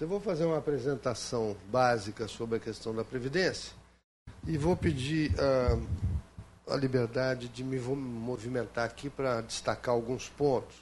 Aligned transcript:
eu 0.00 0.08
vou 0.08 0.20
fazer 0.20 0.44
uma 0.44 0.58
apresentação 0.58 1.56
básica 1.70 2.28
sobre 2.28 2.56
a 2.56 2.60
questão 2.60 2.94
da 2.94 3.04
Previdência 3.04 3.72
e 4.46 4.56
vou 4.56 4.76
pedir 4.76 5.32
uh, 5.32 6.72
a 6.72 6.76
liberdade 6.76 7.48
de 7.48 7.64
me 7.64 7.78
movimentar 7.78 8.84
aqui 8.84 9.10
para 9.10 9.40
destacar 9.40 9.94
alguns 9.94 10.28
pontos. 10.28 10.76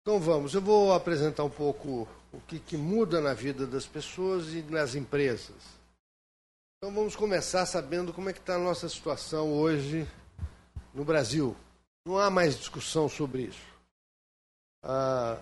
Então 0.00 0.18
vamos, 0.18 0.54
eu 0.54 0.62
vou 0.62 0.94
apresentar 0.94 1.44
um 1.44 1.50
pouco 1.50 2.08
o 2.32 2.40
que, 2.46 2.58
que 2.58 2.76
muda 2.76 3.20
na 3.20 3.34
vida 3.34 3.66
das 3.66 3.84
pessoas 3.84 4.54
e 4.54 4.62
nas 4.62 4.94
empresas. 4.94 5.56
Então 6.78 6.94
vamos 6.94 7.14
começar 7.14 7.66
sabendo 7.66 8.12
como 8.12 8.30
é 8.30 8.32
que 8.32 8.38
está 8.38 8.54
a 8.54 8.58
nossa 8.58 8.88
situação 8.88 9.52
hoje 9.52 10.08
no 10.94 11.04
Brasil. 11.04 11.54
Não 12.06 12.16
há 12.16 12.30
mais 12.30 12.56
discussão 12.56 13.08
sobre 13.08 13.42
isso. 13.42 13.66
Ah, 14.82 15.38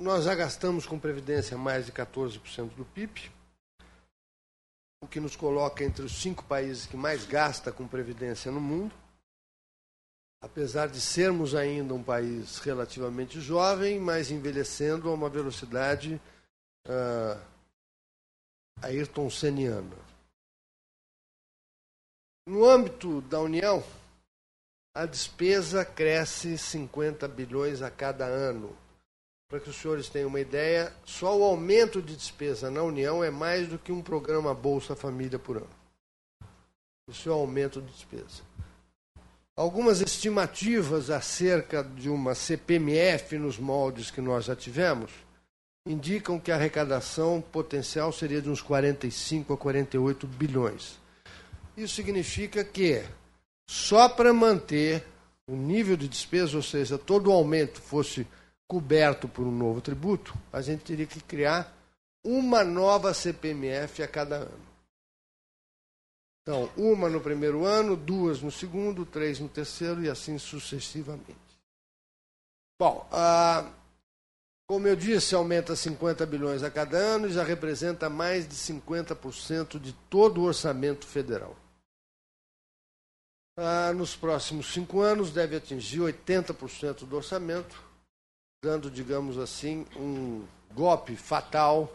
nós 0.00 0.24
já 0.24 0.34
gastamos 0.34 0.86
com 0.86 0.98
Previdência 0.98 1.58
mais 1.58 1.84
de 1.84 1.92
14% 1.92 2.74
do 2.74 2.84
PIB, 2.86 3.30
o 5.02 5.06
que 5.06 5.20
nos 5.20 5.36
coloca 5.36 5.84
entre 5.84 6.02
os 6.02 6.20
cinco 6.20 6.42
países 6.44 6.86
que 6.86 6.96
mais 6.96 7.26
gasta 7.26 7.70
com 7.70 7.86
Previdência 7.86 8.50
no 8.50 8.60
mundo. 8.60 8.94
Apesar 10.42 10.88
de 10.88 11.00
sermos 11.00 11.54
ainda 11.54 11.92
um 11.92 12.02
país 12.02 12.58
relativamente 12.60 13.40
jovem, 13.40 14.00
mas 14.00 14.30
envelhecendo 14.30 15.10
a 15.10 15.12
uma 15.12 15.28
velocidade 15.28 16.18
uh, 16.88 17.38
ayrtonseniana. 18.80 19.96
No 22.46 22.66
âmbito 22.66 23.20
da 23.22 23.38
União, 23.38 23.84
a 24.94 25.04
despesa 25.04 25.84
cresce 25.84 26.56
50 26.56 27.28
bilhões 27.28 27.82
a 27.82 27.90
cada 27.90 28.24
ano. 28.24 28.74
Para 29.50 29.58
que 29.58 29.68
os 29.68 29.76
senhores 29.76 30.08
tenham 30.08 30.28
uma 30.28 30.40
ideia, 30.40 30.92
só 31.04 31.36
o 31.36 31.42
aumento 31.42 32.00
de 32.00 32.14
despesa 32.14 32.70
na 32.70 32.84
União 32.84 33.22
é 33.22 33.30
mais 33.30 33.66
do 33.68 33.78
que 33.78 33.90
um 33.90 34.00
programa 34.00 34.54
Bolsa 34.54 34.94
Família 34.94 35.40
por 35.40 35.56
ano. 35.56 35.80
Isso 37.08 37.28
é 37.28 37.32
o 37.32 37.34
aumento 37.34 37.82
de 37.82 37.92
despesa. 37.92 38.48
Algumas 39.56 40.00
estimativas 40.00 41.10
acerca 41.10 41.82
de 41.82 42.08
uma 42.08 42.36
CPMF 42.36 43.36
nos 43.36 43.58
moldes 43.58 44.08
que 44.10 44.20
nós 44.20 44.44
já 44.44 44.54
tivemos 44.54 45.10
indicam 45.84 46.38
que 46.38 46.52
a 46.52 46.54
arrecadação 46.54 47.42
potencial 47.42 48.12
seria 48.12 48.40
de 48.40 48.48
uns 48.48 48.62
45 48.62 49.52
a 49.52 49.56
48 49.56 50.26
bilhões. 50.28 50.98
Isso 51.76 51.94
significa 51.94 52.62
que 52.62 53.02
só 53.68 54.08
para 54.08 54.32
manter 54.32 55.04
o 55.48 55.56
nível 55.56 55.96
de 55.96 56.06
despesa, 56.06 56.56
ou 56.56 56.62
seja, 56.62 56.96
todo 56.96 57.30
o 57.30 57.32
aumento 57.32 57.80
fosse 57.80 58.26
coberto 58.70 59.26
por 59.26 59.44
um 59.44 59.50
novo 59.50 59.80
tributo, 59.80 60.32
a 60.52 60.62
gente 60.62 60.84
teria 60.84 61.04
que 61.04 61.20
criar 61.20 61.76
uma 62.24 62.62
nova 62.62 63.12
CPMF 63.12 64.00
a 64.00 64.06
cada 64.06 64.36
ano. 64.36 64.70
Então, 66.42 66.70
uma 66.76 67.08
no 67.08 67.20
primeiro 67.20 67.64
ano, 67.64 67.96
duas 67.96 68.40
no 68.40 68.48
segundo, 68.48 69.04
três 69.04 69.40
no 69.40 69.48
terceiro 69.48 70.04
e 70.04 70.08
assim 70.08 70.38
sucessivamente. 70.38 71.34
Bom, 72.78 73.08
ah, 73.10 73.68
como 74.68 74.86
eu 74.86 74.94
disse, 74.94 75.34
aumenta 75.34 75.74
50 75.74 76.24
bilhões 76.24 76.62
a 76.62 76.70
cada 76.70 76.96
ano 76.96 77.26
e 77.26 77.32
já 77.32 77.42
representa 77.42 78.08
mais 78.08 78.48
de 78.48 78.54
50% 78.54 79.80
de 79.80 79.92
todo 80.08 80.42
o 80.42 80.44
orçamento 80.44 81.08
federal. 81.08 81.56
Ah, 83.58 83.92
nos 83.92 84.14
próximos 84.14 84.72
cinco 84.72 85.00
anos, 85.00 85.32
deve 85.32 85.56
atingir 85.56 85.98
80% 85.98 87.04
do 87.04 87.16
orçamento, 87.16 87.89
dando, 88.62 88.90
digamos 88.90 89.38
assim, 89.38 89.86
um 89.96 90.46
golpe 90.74 91.16
fatal 91.16 91.90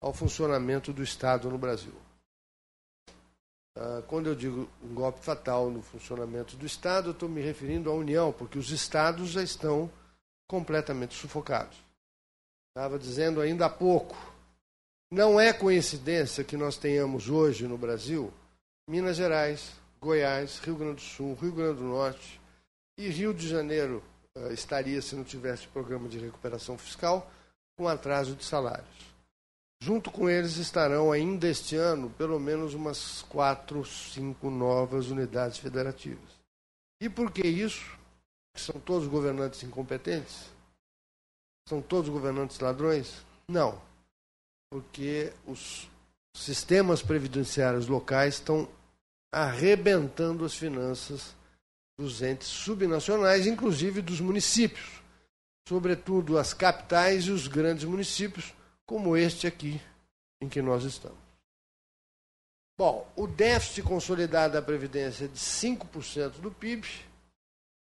ao 0.00 0.12
funcionamento 0.12 0.92
do 0.92 1.02
Estado 1.02 1.48
no 1.48 1.58
Brasil. 1.58 1.94
Ah, 3.76 4.02
quando 4.06 4.26
eu 4.26 4.34
digo 4.34 4.68
um 4.82 4.94
golpe 4.94 5.24
fatal 5.24 5.70
no 5.70 5.82
funcionamento 5.82 6.56
do 6.56 6.66
Estado, 6.66 7.08
eu 7.08 7.12
estou 7.12 7.28
me 7.28 7.40
referindo 7.40 7.90
à 7.90 7.94
União, 7.94 8.32
porque 8.32 8.58
os 8.58 8.70
Estados 8.70 9.30
já 9.30 9.42
estão 9.42 9.90
completamente 10.46 11.14
sufocados. 11.14 11.76
Estava 12.70 12.98
dizendo 12.98 13.40
ainda 13.40 13.66
há 13.66 13.70
pouco, 13.70 14.16
não 15.10 15.38
é 15.38 15.52
coincidência 15.52 16.44
que 16.44 16.56
nós 16.56 16.76
tenhamos 16.76 17.28
hoje 17.28 17.66
no 17.66 17.78
Brasil 17.78 18.32
Minas 18.88 19.16
Gerais, 19.16 19.72
Goiás, 20.00 20.58
Rio 20.58 20.76
Grande 20.76 20.96
do 20.96 21.00
Sul, 21.02 21.34
Rio 21.34 21.52
Grande 21.52 21.78
do 21.78 21.84
Norte 21.84 22.40
e 22.98 23.08
Rio 23.08 23.32
de 23.32 23.48
Janeiro 23.48 24.02
estaria, 24.50 25.00
se 25.02 25.14
não 25.14 25.24
tivesse 25.24 25.66
programa 25.68 26.08
de 26.08 26.18
recuperação 26.18 26.78
fiscal, 26.78 27.30
com 27.76 27.88
atraso 27.88 28.34
de 28.34 28.44
salários. 28.44 29.12
Junto 29.82 30.10
com 30.10 30.30
eles 30.30 30.56
estarão 30.56 31.10
ainda 31.10 31.48
este 31.48 31.74
ano 31.74 32.08
pelo 32.10 32.38
menos 32.38 32.72
umas 32.72 33.22
quatro, 33.22 33.84
cinco 33.84 34.48
novas 34.48 35.08
unidades 35.08 35.58
federativas. 35.58 36.40
E 37.00 37.08
por 37.08 37.32
que 37.32 37.46
isso? 37.46 37.98
São 38.54 38.80
todos 38.80 39.08
governantes 39.08 39.62
incompetentes? 39.64 40.50
São 41.68 41.82
todos 41.82 42.08
governantes 42.08 42.60
ladrões? 42.60 43.24
Não. 43.48 43.80
Porque 44.70 45.32
os 45.46 45.90
sistemas 46.32 47.02
previdenciários 47.02 47.88
locais 47.88 48.34
estão 48.34 48.68
arrebentando 49.32 50.44
as 50.44 50.54
finanças 50.54 51.34
dos 52.02 52.20
entes 52.20 52.48
subnacionais, 52.48 53.46
inclusive 53.46 54.02
dos 54.02 54.20
municípios, 54.20 55.00
sobretudo 55.68 56.36
as 56.36 56.52
capitais 56.52 57.24
e 57.24 57.30
os 57.30 57.46
grandes 57.46 57.84
municípios, 57.84 58.52
como 58.84 59.16
este 59.16 59.46
aqui 59.46 59.80
em 60.40 60.48
que 60.48 60.60
nós 60.60 60.82
estamos. 60.82 61.18
Bom, 62.76 63.08
o 63.14 63.28
déficit 63.28 63.82
consolidado 63.82 64.54
da 64.54 64.62
Previdência 64.62 65.26
é 65.26 65.28
de 65.28 65.38
5% 65.38 66.40
do 66.40 66.50
PIB. 66.50 66.88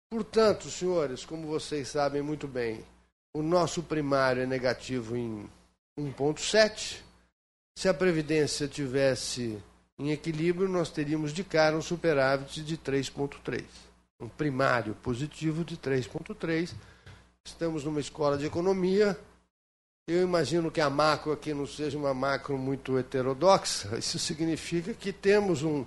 Portanto, 0.09 0.71
senhores, 0.71 1.23
como 1.23 1.45
vocês 1.45 1.89
sabem 1.89 2.23
muito 2.23 2.47
bem, 2.47 2.83
o 3.35 3.43
nosso 3.43 3.83
primário 3.83 4.41
é 4.41 4.47
negativo 4.47 5.15
em 5.15 5.47
1,7. 5.99 7.03
Se 7.77 7.87
a 7.87 7.93
Previdência 7.93 8.67
tivesse 8.67 9.61
em 9.99 10.09
equilíbrio, 10.09 10.67
nós 10.67 10.89
teríamos 10.89 11.31
de 11.31 11.43
cara 11.43 11.77
um 11.77 11.81
superávit 11.81 12.63
de 12.63 12.77
3,3 12.77 13.86
um 14.19 14.27
primário 14.27 14.95
positivo 14.95 15.63
de 15.63 15.77
3,3. 15.77 16.73
Estamos 17.45 17.83
numa 17.83 17.99
escola 17.99 18.37
de 18.37 18.45
economia. 18.45 19.17
Eu 20.07 20.23
imagino 20.23 20.71
que 20.71 20.81
a 20.81 20.89
macro 20.89 21.31
aqui 21.31 21.53
não 21.53 21.67
seja 21.67 21.97
uma 21.97 22.13
macro 22.13 22.57
muito 22.57 22.97
heterodoxa. 22.97 23.97
Isso 23.97 24.17
significa 24.17 24.93
que 24.93 25.13
temos 25.13 25.63
um, 25.63 25.85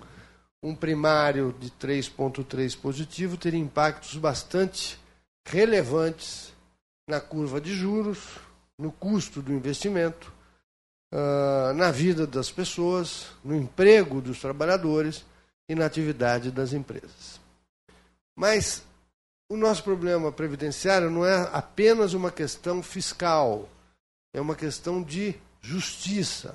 um 0.62 0.74
primário 0.74 1.54
de 1.58 1.70
3,3 1.70 2.78
positivo, 2.78 3.36
ter 3.36 3.54
impactos 3.54 4.16
bastante 4.16 4.98
relevantes 5.44 6.52
na 7.08 7.20
curva 7.20 7.60
de 7.60 7.74
juros, 7.74 8.38
no 8.78 8.92
custo 8.92 9.42
do 9.42 9.52
investimento, 9.52 10.32
uh, 11.12 11.74
na 11.74 11.90
vida 11.90 12.26
das 12.26 12.50
pessoas, 12.50 13.28
no 13.42 13.56
emprego 13.56 14.20
dos 14.20 14.38
trabalhadores 14.38 15.24
e 15.69 15.74
na 15.74 15.86
atividade 15.86 16.50
das 16.50 16.72
empresas. 16.72 17.39
Mas 18.40 18.82
o 19.50 19.56
nosso 19.56 19.84
problema 19.84 20.32
previdenciário 20.32 21.10
não 21.10 21.26
é 21.26 21.50
apenas 21.52 22.14
uma 22.14 22.30
questão 22.30 22.82
fiscal, 22.82 23.68
é 24.32 24.40
uma 24.40 24.56
questão 24.56 25.02
de 25.02 25.34
justiça. 25.60 26.54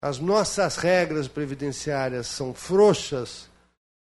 As 0.00 0.18
nossas 0.18 0.78
regras 0.78 1.28
previdenciárias 1.28 2.26
são 2.26 2.54
frouxas 2.54 3.50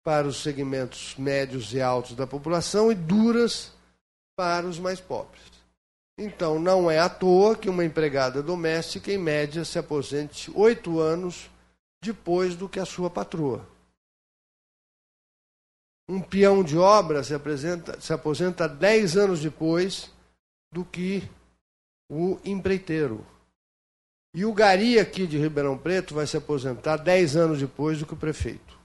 para 0.04 0.28
os 0.28 0.40
segmentos 0.40 1.16
médios 1.18 1.74
e 1.74 1.82
altos 1.82 2.14
da 2.14 2.28
população 2.28 2.92
e 2.92 2.94
duras 2.94 3.72
para 4.36 4.68
os 4.68 4.78
mais 4.78 5.00
pobres. 5.00 5.42
Então, 6.16 6.60
não 6.60 6.88
é 6.88 7.00
à 7.00 7.08
toa 7.08 7.56
que 7.56 7.68
uma 7.68 7.84
empregada 7.84 8.40
doméstica, 8.40 9.10
em 9.10 9.18
média, 9.18 9.64
se 9.64 9.80
aposente 9.80 10.48
oito 10.54 11.00
anos 11.00 11.50
depois 12.00 12.54
do 12.54 12.68
que 12.68 12.78
a 12.78 12.86
sua 12.86 13.10
patroa. 13.10 13.66
Um 16.10 16.20
peão 16.20 16.64
de 16.64 16.76
obra 16.76 17.22
se, 17.22 17.32
apresenta, 17.32 18.00
se 18.00 18.12
aposenta 18.12 18.68
10 18.68 19.16
anos 19.16 19.40
depois 19.40 20.10
do 20.72 20.84
que 20.84 21.22
o 22.10 22.36
empreiteiro. 22.44 23.24
E 24.34 24.44
o 24.44 24.52
gari 24.52 24.98
aqui 24.98 25.24
de 25.24 25.38
Ribeirão 25.38 25.78
Preto 25.78 26.12
vai 26.12 26.26
se 26.26 26.36
aposentar 26.36 26.96
10 26.96 27.36
anos 27.36 27.60
depois 27.60 28.00
do 28.00 28.06
que 28.06 28.14
o 28.14 28.16
prefeito. 28.16 28.76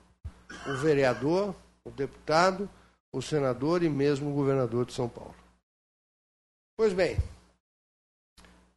O 0.67 0.77
vereador, 0.77 1.55
o 1.83 1.89
deputado, 1.89 2.69
o 3.11 3.23
senador 3.23 3.81
e 3.81 3.89
mesmo 3.89 4.29
o 4.29 4.35
governador 4.35 4.85
de 4.85 4.93
São 4.93 5.09
Paulo. 5.09 5.33
Pois 6.77 6.93
bem, 6.93 7.17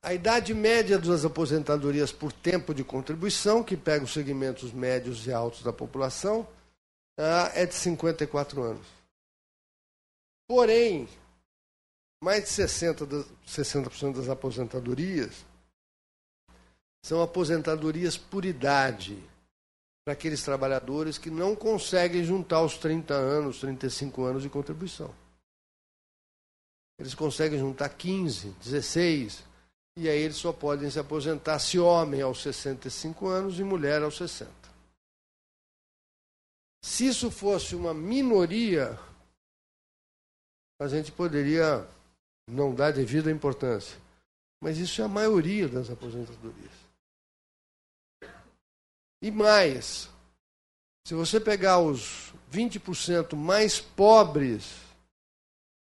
a 0.02 0.14
idade 0.14 0.54
média 0.54 0.98
das 0.98 1.22
aposentadorias 1.22 2.12
por 2.12 2.32
tempo 2.32 2.72
de 2.72 2.82
contribuição, 2.82 3.62
que 3.62 3.76
pega 3.76 4.06
os 4.06 4.12
segmentos 4.14 4.72
médios 4.72 5.26
e 5.26 5.32
altos 5.34 5.62
da 5.62 5.72
população, 5.72 6.48
ah, 7.18 7.50
é 7.54 7.66
de 7.66 7.74
54 7.74 8.62
anos. 8.62 8.86
Porém, 10.46 11.08
mais 12.22 12.44
de 12.44 12.50
60%, 12.50 13.06
das, 13.06 13.26
60 13.44 14.12
das 14.12 14.28
aposentadorias 14.28 15.44
são 17.04 17.22
aposentadorias 17.22 18.16
por 18.16 18.44
idade 18.44 19.22
para 20.04 20.12
aqueles 20.12 20.42
trabalhadores 20.42 21.18
que 21.18 21.30
não 21.30 21.54
conseguem 21.54 22.24
juntar 22.24 22.62
os 22.62 22.78
30 22.78 23.14
anos, 23.14 23.60
35 23.60 24.24
anos 24.24 24.42
de 24.42 24.48
contribuição. 24.48 25.14
Eles 26.98 27.14
conseguem 27.14 27.58
juntar 27.58 27.90
15, 27.90 28.50
16, 28.62 29.44
e 29.96 30.08
aí 30.08 30.18
eles 30.18 30.36
só 30.36 30.52
podem 30.52 30.90
se 30.90 30.98
aposentar 30.98 31.58
se 31.58 31.78
homem 31.78 32.22
aos 32.22 32.42
65 32.42 33.28
anos 33.28 33.60
e 33.60 33.64
mulher 33.64 34.02
aos 34.02 34.16
60. 34.16 34.57
Se 36.82 37.06
isso 37.06 37.30
fosse 37.30 37.74
uma 37.74 37.92
minoria, 37.92 38.98
a 40.80 40.86
gente 40.86 41.10
poderia 41.10 41.86
não 42.48 42.74
dar 42.74 42.92
devida 42.92 43.30
importância. 43.30 43.96
Mas 44.60 44.78
isso 44.78 45.00
é 45.00 45.04
a 45.04 45.08
maioria 45.08 45.68
das 45.68 45.90
aposentadorias. 45.90 46.72
E 49.22 49.30
mais, 49.30 50.08
se 51.06 51.14
você 51.14 51.40
pegar 51.40 51.80
os 51.80 52.32
20% 52.52 53.34
mais 53.36 53.80
pobres 53.80 54.76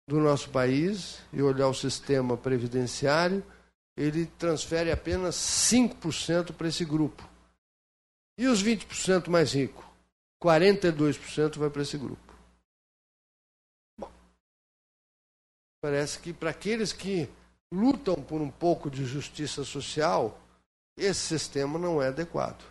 do 0.07 0.19
nosso 0.19 0.49
país 0.49 1.19
e 1.31 1.41
olhar 1.41 1.67
o 1.67 1.73
sistema 1.73 2.37
previdenciário, 2.37 3.43
ele 3.97 4.25
transfere 4.25 4.91
apenas 4.91 5.35
5% 5.35 6.53
para 6.53 6.67
esse 6.67 6.85
grupo. 6.85 7.27
E 8.37 8.47
os 8.47 8.63
20% 8.63 9.29
mais 9.29 9.53
ricos? 9.53 9.92
42% 10.43 11.57
vai 11.57 11.69
para 11.69 11.83
esse 11.83 11.97
grupo. 11.97 12.33
Bom, 13.97 14.11
parece 15.81 16.19
que 16.19 16.33
para 16.33 16.49
aqueles 16.49 16.91
que 16.91 17.29
lutam 17.71 18.15
por 18.15 18.41
um 18.41 18.51
pouco 18.51 18.91
de 18.91 19.05
justiça 19.05 19.63
social, 19.63 20.37
esse 20.97 21.21
sistema 21.21 21.79
não 21.79 22.01
é 22.01 22.09
adequado. 22.09 22.61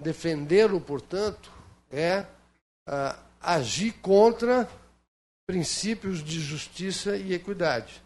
Defendê-lo, 0.00 0.80
portanto, 0.80 1.52
é 1.90 2.20
uh, 2.88 3.22
agir 3.40 3.92
contra 4.00 4.68
princípios 5.46 6.24
de 6.24 6.40
justiça 6.40 7.14
e 7.14 7.34
equidade. 7.34 8.02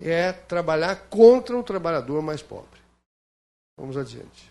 É 0.00 0.32
trabalhar 0.32 1.08
contra 1.08 1.56
o 1.56 1.62
trabalhador 1.62 2.20
mais 2.22 2.42
pobre. 2.42 2.80
Vamos 3.78 3.96
adiante. 3.96 4.50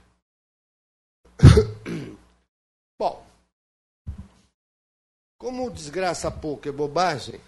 Bom, 2.98 3.29
como 5.40 5.72
desgraça 5.72 6.30
pouco 6.30 6.68
é 6.68 6.72
bobagem, 6.72 7.40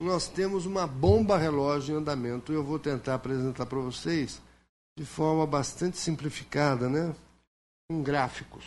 nós 0.00 0.28
temos 0.28 0.66
uma 0.66 0.86
bomba 0.86 1.36
relógio 1.36 1.94
em 1.94 1.98
andamento. 1.98 2.52
Eu 2.52 2.62
vou 2.62 2.78
tentar 2.78 3.14
apresentar 3.14 3.66
para 3.66 3.78
vocês 3.78 4.40
de 4.96 5.04
forma 5.04 5.46
bastante 5.46 5.98
simplificada, 5.98 6.88
né? 6.88 7.14
Com 7.90 8.02
gráficos. 8.02 8.64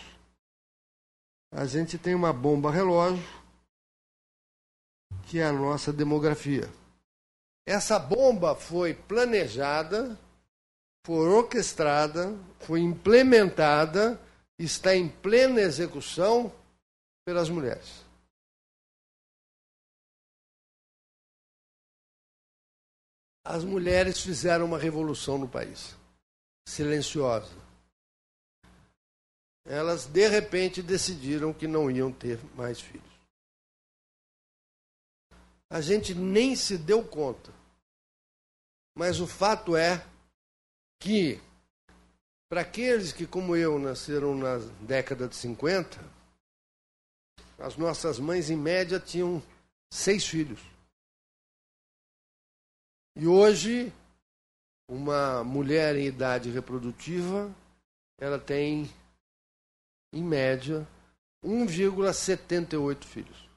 A 1.51 1.65
gente 1.65 1.97
tem 1.97 2.13
uma 2.13 2.33
bomba 2.33 2.69
relógio, 2.69 3.23
que 5.27 5.39
é 5.39 5.45
a 5.45 5.53
nossa 5.53 5.93
demografia. 5.93 6.69
Essa 7.65 7.97
bomba 7.97 8.55
foi 8.55 8.93
planejada, 8.93 10.19
foi 11.05 11.27
orquestrada, 11.27 12.37
foi 12.59 12.81
implementada, 12.81 14.19
está 14.59 14.95
em 14.95 15.07
plena 15.07 15.61
execução 15.61 16.53
pelas 17.25 17.49
mulheres. 17.49 18.05
As 23.43 23.63
mulheres 23.63 24.21
fizeram 24.21 24.65
uma 24.65 24.77
revolução 24.77 25.37
no 25.37 25.47
país 25.47 25.95
silenciosa. 26.67 27.51
Elas, 29.65 30.05
de 30.05 30.27
repente, 30.27 30.81
decidiram 30.81 31.53
que 31.53 31.67
não 31.67 31.89
iam 31.89 32.11
ter 32.11 32.39
mais 32.55 32.79
filhos. 32.79 33.09
A 35.69 35.81
gente 35.81 36.13
nem 36.13 36.55
se 36.55 36.77
deu 36.77 37.03
conta. 37.07 37.53
Mas 38.95 39.19
o 39.19 39.27
fato 39.27 39.75
é 39.75 40.05
que, 40.99 41.39
para 42.49 42.61
aqueles 42.61 43.13
que, 43.13 43.27
como 43.27 43.55
eu, 43.55 43.77
nasceram 43.77 44.35
na 44.35 44.57
década 44.81 45.27
de 45.27 45.35
50, 45.35 45.99
as 47.59 47.77
nossas 47.77 48.17
mães, 48.17 48.49
em 48.49 48.57
média, 48.57 48.99
tinham 48.99 49.41
seis 49.93 50.25
filhos. 50.25 50.59
E 53.15 53.27
hoje, 53.27 53.93
uma 54.87 55.43
mulher 55.43 55.95
em 55.95 56.07
idade 56.07 56.49
reprodutiva, 56.49 57.53
ela 58.17 58.39
tem, 58.39 58.89
em 60.11 60.23
média, 60.23 60.87
1,78 61.45 63.03
filhos. 63.03 63.49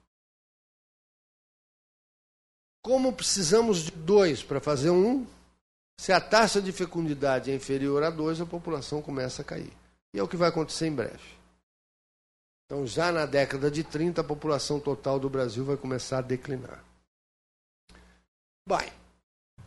Como 2.82 3.12
precisamos 3.12 3.84
de 3.84 3.92
dois 3.92 4.42
para 4.42 4.60
fazer 4.60 4.90
um, 4.90 5.26
se 5.98 6.12
a 6.12 6.20
taxa 6.20 6.60
de 6.60 6.72
fecundidade 6.72 7.50
é 7.50 7.54
inferior 7.54 8.02
a 8.02 8.10
dois, 8.10 8.40
a 8.40 8.46
população 8.46 9.00
começa 9.00 9.42
a 9.42 9.44
cair. 9.44 9.72
E 10.14 10.18
é 10.18 10.22
o 10.22 10.28
que 10.28 10.36
vai 10.36 10.48
acontecer 10.48 10.86
em 10.86 10.94
breve. 10.94 11.42
Então, 12.66 12.86
já 12.86 13.12
na 13.12 13.26
década 13.26 13.70
de 13.70 13.84
30, 13.84 14.20
a 14.20 14.24
população 14.24 14.80
total 14.80 15.20
do 15.20 15.28
Brasil 15.28 15.64
vai 15.64 15.76
começar 15.76 16.18
a 16.18 16.22
declinar. 16.22 16.82
Bem, 18.66 18.90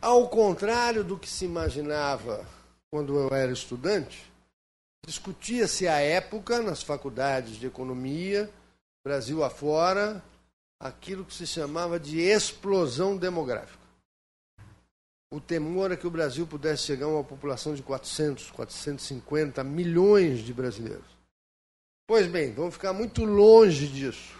ao 0.00 0.28
contrário 0.28 1.04
do 1.04 1.18
que 1.18 1.28
se 1.28 1.44
imaginava 1.44 2.46
quando 2.90 3.16
eu 3.16 3.34
era 3.34 3.52
estudante, 3.52 4.30
discutia-se 5.06 5.86
à 5.86 6.00
época, 6.00 6.60
nas 6.60 6.82
faculdades 6.82 7.56
de 7.56 7.66
economia, 7.66 8.50
Brasil 9.04 9.44
afora, 9.44 10.20
aquilo 10.80 11.24
que 11.24 11.32
se 11.32 11.46
chamava 11.46 12.00
de 12.00 12.20
explosão 12.20 13.16
demográfica. 13.16 13.85
O 15.30 15.40
temor 15.40 15.90
é 15.92 15.96
que 15.96 16.06
o 16.06 16.10
Brasil 16.10 16.46
pudesse 16.46 16.84
chegar 16.84 17.06
a 17.06 17.10
uma 17.10 17.24
população 17.24 17.74
de 17.74 17.82
400, 17.82 18.50
450 18.50 19.64
milhões 19.64 20.40
de 20.40 20.54
brasileiros. 20.54 21.16
Pois 22.06 22.26
bem, 22.26 22.52
vamos 22.52 22.74
ficar 22.74 22.92
muito 22.92 23.24
longe 23.24 23.88
disso. 23.88 24.38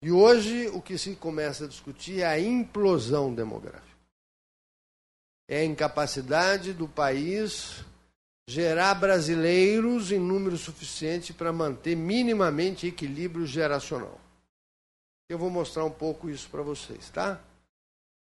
E 0.00 0.10
hoje 0.10 0.68
o 0.68 0.80
que 0.80 0.96
se 0.96 1.14
começa 1.16 1.64
a 1.64 1.68
discutir 1.68 2.20
é 2.20 2.26
a 2.26 2.38
implosão 2.38 3.34
demográfica 3.34 3.92
é 5.52 5.58
a 5.58 5.64
incapacidade 5.64 6.72
do 6.72 6.88
país 6.88 7.84
gerar 8.48 8.94
brasileiros 8.94 10.10
em 10.10 10.18
número 10.18 10.56
suficiente 10.56 11.34
para 11.34 11.52
manter 11.52 11.94
minimamente 11.94 12.86
equilíbrio 12.86 13.46
geracional. 13.46 14.18
Eu 15.28 15.38
vou 15.38 15.50
mostrar 15.50 15.84
um 15.84 15.90
pouco 15.90 16.30
isso 16.30 16.48
para 16.48 16.62
vocês, 16.62 17.10
tá? 17.10 17.38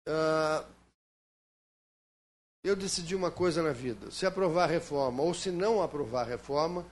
Uh, 0.08 0.66
eu 2.64 2.76
decidi 2.76 3.16
uma 3.16 3.32
coisa 3.32 3.62
na 3.64 3.72
vida: 3.72 4.12
se 4.12 4.26
aprovar 4.26 4.66
a 4.66 4.72
reforma 4.72 5.24
ou 5.24 5.34
se 5.34 5.52
não 5.52 5.82
aprovar 5.82 6.22
a 6.22 6.30
reforma, 6.30 6.86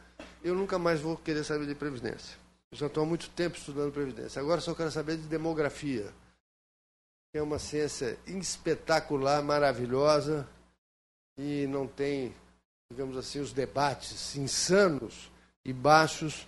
eu 0.44 0.56
nunca 0.56 0.78
mais 0.80 1.00
vou 1.00 1.18
querer 1.18 1.44
saber 1.44 1.68
de 1.68 1.76
previdência. 1.76 2.38
Eu 2.72 2.78
já 2.78 2.88
estou 2.88 3.04
há 3.04 3.06
muito 3.06 3.30
tempo 3.30 3.58
estudando 3.58 3.94
previdência. 3.94 4.42
Agora 4.42 4.62
só 4.62 4.74
quero 4.74 4.92
saber 4.92 5.18
de 5.18 5.24
demografia 5.24 6.14
é 7.38 7.42
uma 7.42 7.60
ciência 7.60 8.18
espetacular, 8.26 9.42
maravilhosa, 9.44 10.48
e 11.38 11.68
não 11.68 11.88
tem, 11.88 12.34
digamos 12.92 13.16
assim, 13.16 13.40
os 13.40 13.54
debates 13.54 14.36
insanos 14.36 15.32
e 15.64 15.72
baixos 15.72 16.48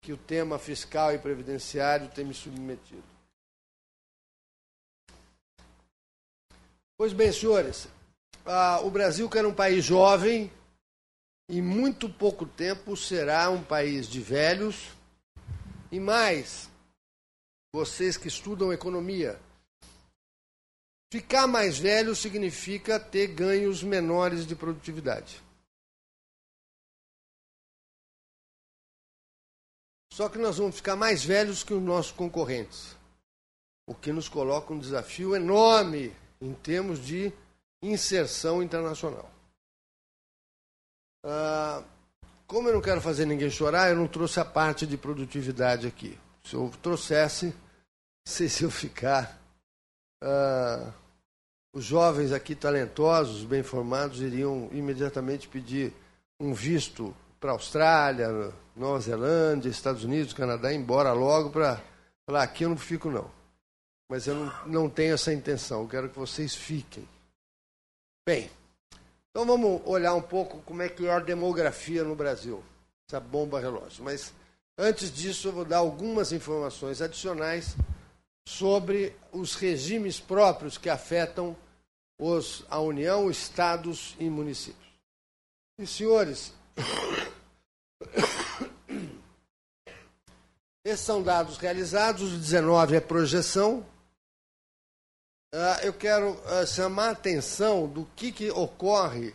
que 0.00 0.12
o 0.12 0.16
tema 0.16 0.58
fiscal 0.58 1.12
e 1.12 1.18
previdenciário 1.18 2.08
tem 2.08 2.24
me 2.24 2.34
submetido. 2.34 3.04
Pois 6.96 7.12
bem, 7.12 7.32
senhores, 7.32 7.88
ah, 8.44 8.80
o 8.82 8.90
Brasil, 8.90 9.28
que 9.28 9.38
era 9.38 9.48
um 9.48 9.54
país 9.54 9.84
jovem, 9.84 10.50
em 11.48 11.62
muito 11.62 12.08
pouco 12.08 12.46
tempo 12.46 12.96
será 12.96 13.50
um 13.50 13.62
país 13.62 14.06
de 14.06 14.20
velhos. 14.20 14.90
E 15.90 16.00
mais, 16.00 16.68
vocês 17.72 18.16
que 18.16 18.28
estudam 18.28 18.72
economia, 18.72 19.38
Ficar 21.14 21.46
mais 21.46 21.78
velho 21.78 22.12
significa 22.16 22.98
ter 22.98 23.28
ganhos 23.28 23.84
menores 23.84 24.44
de 24.44 24.56
produtividade. 24.56 25.40
Só 30.12 30.28
que 30.28 30.38
nós 30.38 30.58
vamos 30.58 30.74
ficar 30.74 30.96
mais 30.96 31.22
velhos 31.24 31.62
que 31.62 31.72
os 31.72 31.80
nossos 31.80 32.10
concorrentes, 32.10 32.96
o 33.86 33.94
que 33.94 34.12
nos 34.12 34.28
coloca 34.28 34.72
um 34.72 34.78
desafio 34.80 35.36
enorme 35.36 36.12
em 36.40 36.52
termos 36.52 36.98
de 36.98 37.32
inserção 37.90 38.62
internacional. 38.62 39.30
Ah, 41.24 41.82
como 42.46 42.68
eu 42.68 42.74
não 42.74 42.80
quero 42.80 43.00
fazer 43.00 43.26
ninguém 43.26 43.50
chorar, 43.50 43.90
eu 43.90 43.96
não 43.96 44.06
trouxe 44.06 44.38
a 44.40 44.44
parte 44.44 44.86
de 44.86 44.96
produtividade 44.96 45.86
aqui. 45.86 46.18
Se 46.44 46.54
eu 46.54 46.70
trouxesse, 46.82 47.46
não 47.46 47.54
sei 48.26 48.48
se 48.48 48.62
eu 48.64 48.70
ficar. 48.70 49.38
Ah, 50.22 50.92
os 51.72 51.84
jovens 51.84 52.30
aqui 52.32 52.54
talentosos, 52.54 53.44
bem 53.44 53.62
formados, 53.62 54.20
iriam 54.20 54.68
imediatamente 54.72 55.48
pedir 55.48 55.92
um 56.38 56.54
visto 56.54 57.14
para 57.40 57.50
a 57.50 57.54
Austrália, 57.54 58.52
Nova 58.76 59.00
Zelândia, 59.00 59.68
Estados 59.68 60.04
Unidos, 60.04 60.32
Canadá, 60.32 60.72
embora 60.72 61.12
logo 61.12 61.50
para 61.50 61.80
falar: 62.26 62.42
aqui 62.42 62.64
eu 62.64 62.70
não 62.70 62.76
fico, 62.76 63.10
não. 63.10 63.30
Mas 64.08 64.26
eu 64.26 64.34
não, 64.34 64.66
não 64.66 64.90
tenho 64.90 65.14
essa 65.14 65.32
intenção, 65.32 65.82
eu 65.82 65.88
quero 65.88 66.08
que 66.08 66.18
vocês 66.18 66.54
fiquem. 66.54 67.08
Bem, 68.26 68.50
então 69.30 69.44
vamos 69.44 69.82
olhar 69.84 70.14
um 70.14 70.22
pouco 70.22 70.62
como 70.62 70.80
é 70.80 70.88
que 70.88 71.06
é 71.06 71.10
a 71.10 71.18
demografia 71.18 72.02
no 72.02 72.16
Brasil, 72.16 72.64
essa 73.06 73.20
bomba 73.20 73.60
relógio. 73.60 74.02
Mas 74.02 74.32
antes 74.78 75.12
disso, 75.12 75.48
eu 75.48 75.52
vou 75.52 75.66
dar 75.66 75.76
algumas 75.78 76.32
informações 76.32 77.02
adicionais 77.02 77.76
sobre 78.48 79.14
os 79.30 79.56
regimes 79.56 80.20
próprios 80.20 80.78
que 80.78 80.88
afetam 80.88 81.54
os, 82.18 82.64
a 82.70 82.80
União, 82.80 83.30
estados 83.30 84.16
e 84.18 84.30
municípios. 84.30 84.88
E 85.78 85.86
senhores, 85.86 86.54
esses 90.82 91.04
são 91.04 91.22
dados 91.22 91.58
realizados, 91.58 92.38
19 92.38 92.96
é 92.96 93.00
projeção. 93.00 93.84
Ah, 95.56 95.78
eu 95.84 95.94
quero 95.94 96.36
ah, 96.46 96.66
chamar 96.66 97.10
a 97.10 97.12
atenção 97.12 97.86
do 97.86 98.04
que, 98.16 98.32
que 98.32 98.50
ocorre 98.50 99.32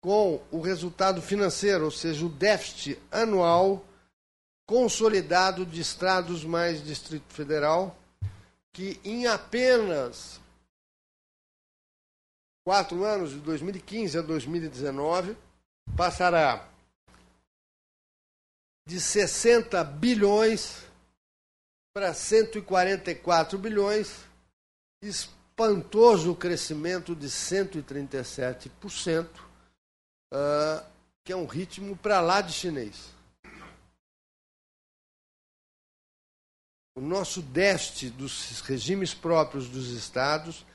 com 0.00 0.42
o 0.50 0.62
resultado 0.62 1.20
financeiro, 1.20 1.84
ou 1.84 1.90
seja, 1.90 2.24
o 2.24 2.30
déficit 2.30 2.98
anual 3.12 3.84
consolidado 4.66 5.66
de 5.66 5.82
estados 5.82 6.44
mais 6.44 6.82
Distrito 6.82 7.30
Federal, 7.34 7.94
que 8.72 8.98
em 9.04 9.26
apenas 9.26 10.40
quatro 12.66 13.04
anos, 13.04 13.32
de 13.32 13.40
2015 13.40 14.18
a 14.18 14.22
2019, 14.22 15.36
passará 15.94 16.66
de 18.86 18.98
60 18.98 19.84
bilhões 19.84 20.84
para 21.94 22.14
144 22.14 23.58
bilhões, 23.58 24.24
espantoso 25.54 26.34
crescimento 26.34 27.14
de 27.14 27.28
137%, 27.28 29.28
uh, 30.32 30.84
que 31.22 31.32
é 31.32 31.36
um 31.36 31.46
ritmo 31.46 31.96
para 31.96 32.20
lá 32.20 32.40
de 32.40 32.52
chinês. 32.52 33.14
O 36.96 37.00
nosso 37.00 37.40
déficit 37.40 38.10
dos 38.10 38.60
regimes 38.62 39.14
próprios 39.14 39.68
dos 39.68 39.90
estados 39.90 40.66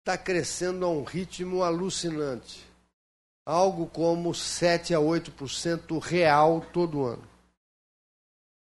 está 0.00 0.18
crescendo 0.18 0.84
a 0.84 0.90
um 0.90 1.04
ritmo 1.04 1.62
alucinante. 1.62 2.66
Algo 3.46 3.86
como 3.86 4.34
7 4.34 4.94
a 4.94 4.98
8% 4.98 5.98
real 5.98 6.60
todo 6.70 7.06
ano. 7.06 7.26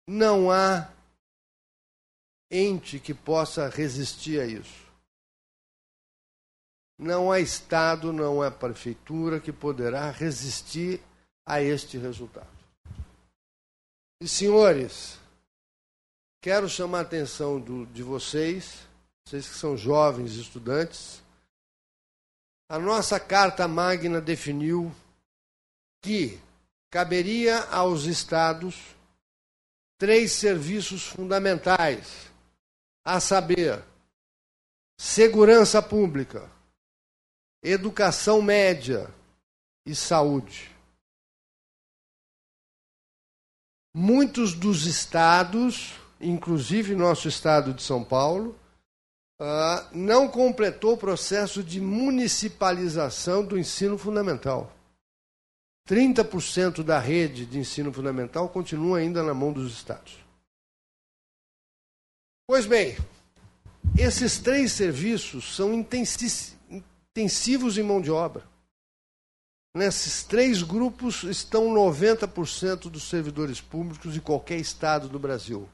Não 0.09 0.49
há 0.51 0.93
ente 2.49 3.01
que 3.01 3.15
possa 3.15 3.69
resistir 3.69 4.41
a 4.41 4.47
isso. 4.47 4.90
Não 7.01 7.33
há 7.33 7.41
Estado, 7.41 8.13
não 8.13 8.43
há 8.43 8.51
prefeitura 8.51 9.41
que 9.41 9.51
poderá 9.51 10.11
resistir 10.11 11.01
a 11.47 11.63
este 11.63 11.97
resultado. 11.97 12.47
E, 14.21 14.29
senhores, 14.29 15.19
quero 16.43 16.69
chamar 16.69 16.99
a 16.99 17.01
atenção 17.01 17.59
do, 17.59 17.87
de 17.87 18.03
vocês, 18.03 18.87
vocês 19.25 19.49
que 19.49 19.55
são 19.55 19.79
jovens 19.79 20.35
estudantes. 20.35 21.23
A 22.69 22.79
nossa 22.79 23.19
Carta 23.19 23.67
Magna 23.67 24.21
definiu 24.21 24.95
que 26.03 26.39
caberia 26.91 27.61
aos 27.71 28.05
Estados 28.05 28.77
três 29.97 30.33
serviços 30.33 31.07
fundamentais, 31.07 32.31
a 33.03 33.19
saber, 33.21 33.83
segurança 34.99 35.81
pública, 35.81 36.60
educação 37.63 38.41
média 38.41 39.13
e 39.85 39.95
saúde. 39.95 40.71
Muitos 43.95 44.55
dos 44.55 44.87
estados, 44.87 45.95
inclusive 46.21 46.95
nosso 46.95 47.29
estado 47.29 47.75
de 47.75 47.83
São 47.83 48.05
Paulo, 48.05 48.57
uh, 49.41 49.89
não 49.93 50.29
completou 50.29 50.95
o 50.95 50.99
processo 50.99 51.63
de 51.63 51.81
municipalização 51.81 53.45
do 53.45 53.59
ensino 53.59 53.99
fundamental. 53.99 54.73
30% 55.89 56.85
da 56.85 57.01
rede 57.01 57.45
de 57.45 57.59
ensino 57.59 57.93
fundamental 57.93 58.49
continua 58.49 58.99
ainda 58.99 59.25
na 59.25 59.35
mão 59.35 59.53
dos 59.53 59.73
estados. 59.73 60.17
Pois 62.47 62.65
bem, 62.65 62.97
esses 63.99 64.39
três 64.39 64.71
serviços 64.73 65.57
são 65.57 65.75
intensivos 67.21 67.77
em 67.77 67.83
mão 67.83 68.01
de 68.01 68.11
obra. 68.11 68.49
Nesses 69.75 70.25
três 70.25 70.63
grupos 70.63 71.23
estão 71.23 71.73
90% 71.73 72.91
dos 72.91 73.09
servidores 73.09 73.61
públicos 73.61 74.13
de 74.13 74.21
qualquer 74.21 74.57
estado 74.57 75.09
do 75.09 75.19
Brasil. 75.19 75.69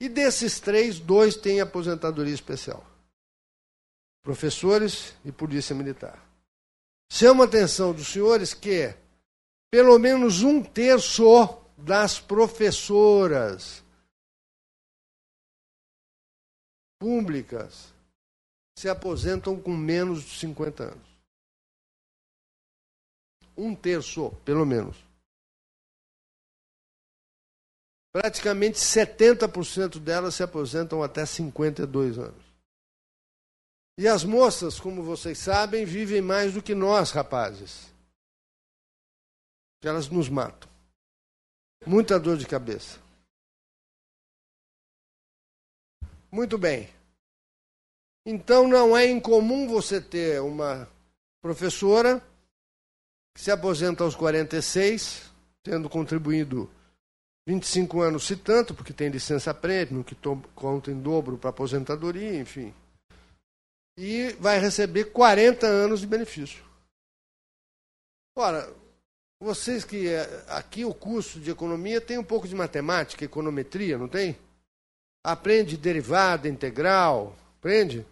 E 0.00 0.08
desses 0.08 0.60
três, 0.60 0.98
dois 0.98 1.36
têm 1.36 1.60
aposentadoria 1.60 2.34
especial: 2.34 2.84
professores 4.22 5.14
e 5.24 5.32
polícia 5.32 5.74
militar. 5.74 6.22
Chama 7.10 7.44
a 7.44 7.46
atenção 7.46 7.92
dos 7.92 8.08
senhores 8.08 8.52
que 8.52 8.94
pelo 9.70 9.98
menos 9.98 10.42
um 10.42 10.62
terço 10.62 11.48
das 11.78 12.20
professoras 12.20 13.82
públicas 16.98 17.91
se 18.82 18.88
aposentam 18.88 19.60
com 19.60 19.70
menos 19.70 20.24
de 20.24 20.38
50 20.40 20.82
anos. 20.82 21.08
Um 23.56 23.76
terço, 23.76 24.32
pelo 24.44 24.66
menos. 24.66 24.96
Praticamente 28.12 28.78
70% 28.78 30.00
delas 30.00 30.34
se 30.34 30.42
aposentam 30.42 31.00
até 31.00 31.24
52 31.24 32.18
anos. 32.18 32.44
E 33.96 34.08
as 34.08 34.24
moças, 34.24 34.80
como 34.80 35.04
vocês 35.04 35.38
sabem, 35.38 35.84
vivem 35.84 36.20
mais 36.20 36.52
do 36.52 36.60
que 36.60 36.74
nós, 36.74 37.12
rapazes 37.12 37.92
elas 39.84 40.08
nos 40.08 40.28
matam. 40.28 40.70
Muita 41.84 42.18
dor 42.18 42.36
de 42.36 42.46
cabeça. 42.46 43.00
Muito 46.30 46.56
bem. 46.56 46.88
Então 48.24 48.68
não 48.68 48.96
é 48.96 49.08
incomum 49.08 49.66
você 49.66 50.00
ter 50.00 50.40
uma 50.40 50.88
professora 51.42 52.22
que 53.34 53.40
se 53.40 53.50
aposenta 53.50 54.04
aos 54.04 54.14
46, 54.14 55.30
tendo 55.62 55.88
contribuído 55.88 56.70
25 57.46 58.00
anos, 58.00 58.24
se 58.24 58.36
tanto, 58.36 58.74
porque 58.74 58.92
tem 58.92 59.08
licença 59.08 59.52
prêmio, 59.52 60.04
que 60.04 60.16
conta 60.54 60.90
em 60.90 61.00
dobro 61.00 61.36
para 61.36 61.50
aposentadoria, 61.50 62.38
enfim. 62.38 62.72
E 63.98 64.32
vai 64.38 64.58
receber 64.58 65.06
40 65.06 65.66
anos 65.66 66.00
de 66.00 66.06
benefício. 66.06 66.62
Ora, 68.36 68.72
vocês 69.40 69.84
que 69.84 70.08
eh, 70.08 70.44
aqui 70.48 70.84
o 70.84 70.94
curso 70.94 71.40
de 71.40 71.50
economia 71.50 72.00
tem 72.00 72.16
um 72.16 72.24
pouco 72.24 72.46
de 72.46 72.54
matemática, 72.54 73.24
econometria, 73.24 73.98
não 73.98 74.08
tem? 74.08 74.38
Aprende 75.24 75.76
derivada 75.76 76.48
integral, 76.48 77.36
aprende 77.58 78.06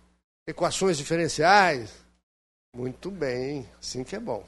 equações 0.51 0.99
diferenciais. 0.99 1.91
Muito 2.75 3.11
bem, 3.11 3.69
assim 3.81 4.05
que 4.05 4.15
é 4.15 4.21
bom. 4.21 4.47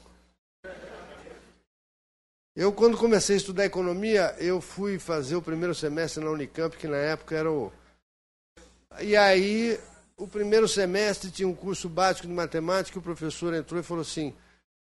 Eu, 2.55 2.71
quando 2.71 2.97
comecei 2.97 3.35
a 3.35 3.37
estudar 3.37 3.65
economia, 3.65 4.35
eu 4.37 4.61
fui 4.61 4.99
fazer 4.99 5.35
o 5.35 5.41
primeiro 5.41 5.73
semestre 5.73 6.23
na 6.23 6.29
Unicamp, 6.29 6.77
que 6.77 6.87
na 6.87 6.97
época 6.97 7.35
era 7.35 7.51
o. 7.51 7.71
E 9.01 9.17
aí, 9.17 9.79
o 10.15 10.27
primeiro 10.27 10.67
semestre 10.67 11.31
tinha 11.31 11.47
um 11.47 11.55
curso 11.55 11.89
básico 11.89 12.27
de 12.27 12.33
matemática, 12.33 12.97
e 12.97 12.99
o 12.99 13.03
professor 13.03 13.53
entrou 13.55 13.79
e 13.79 13.83
falou 13.83 14.03
assim: 14.03 14.35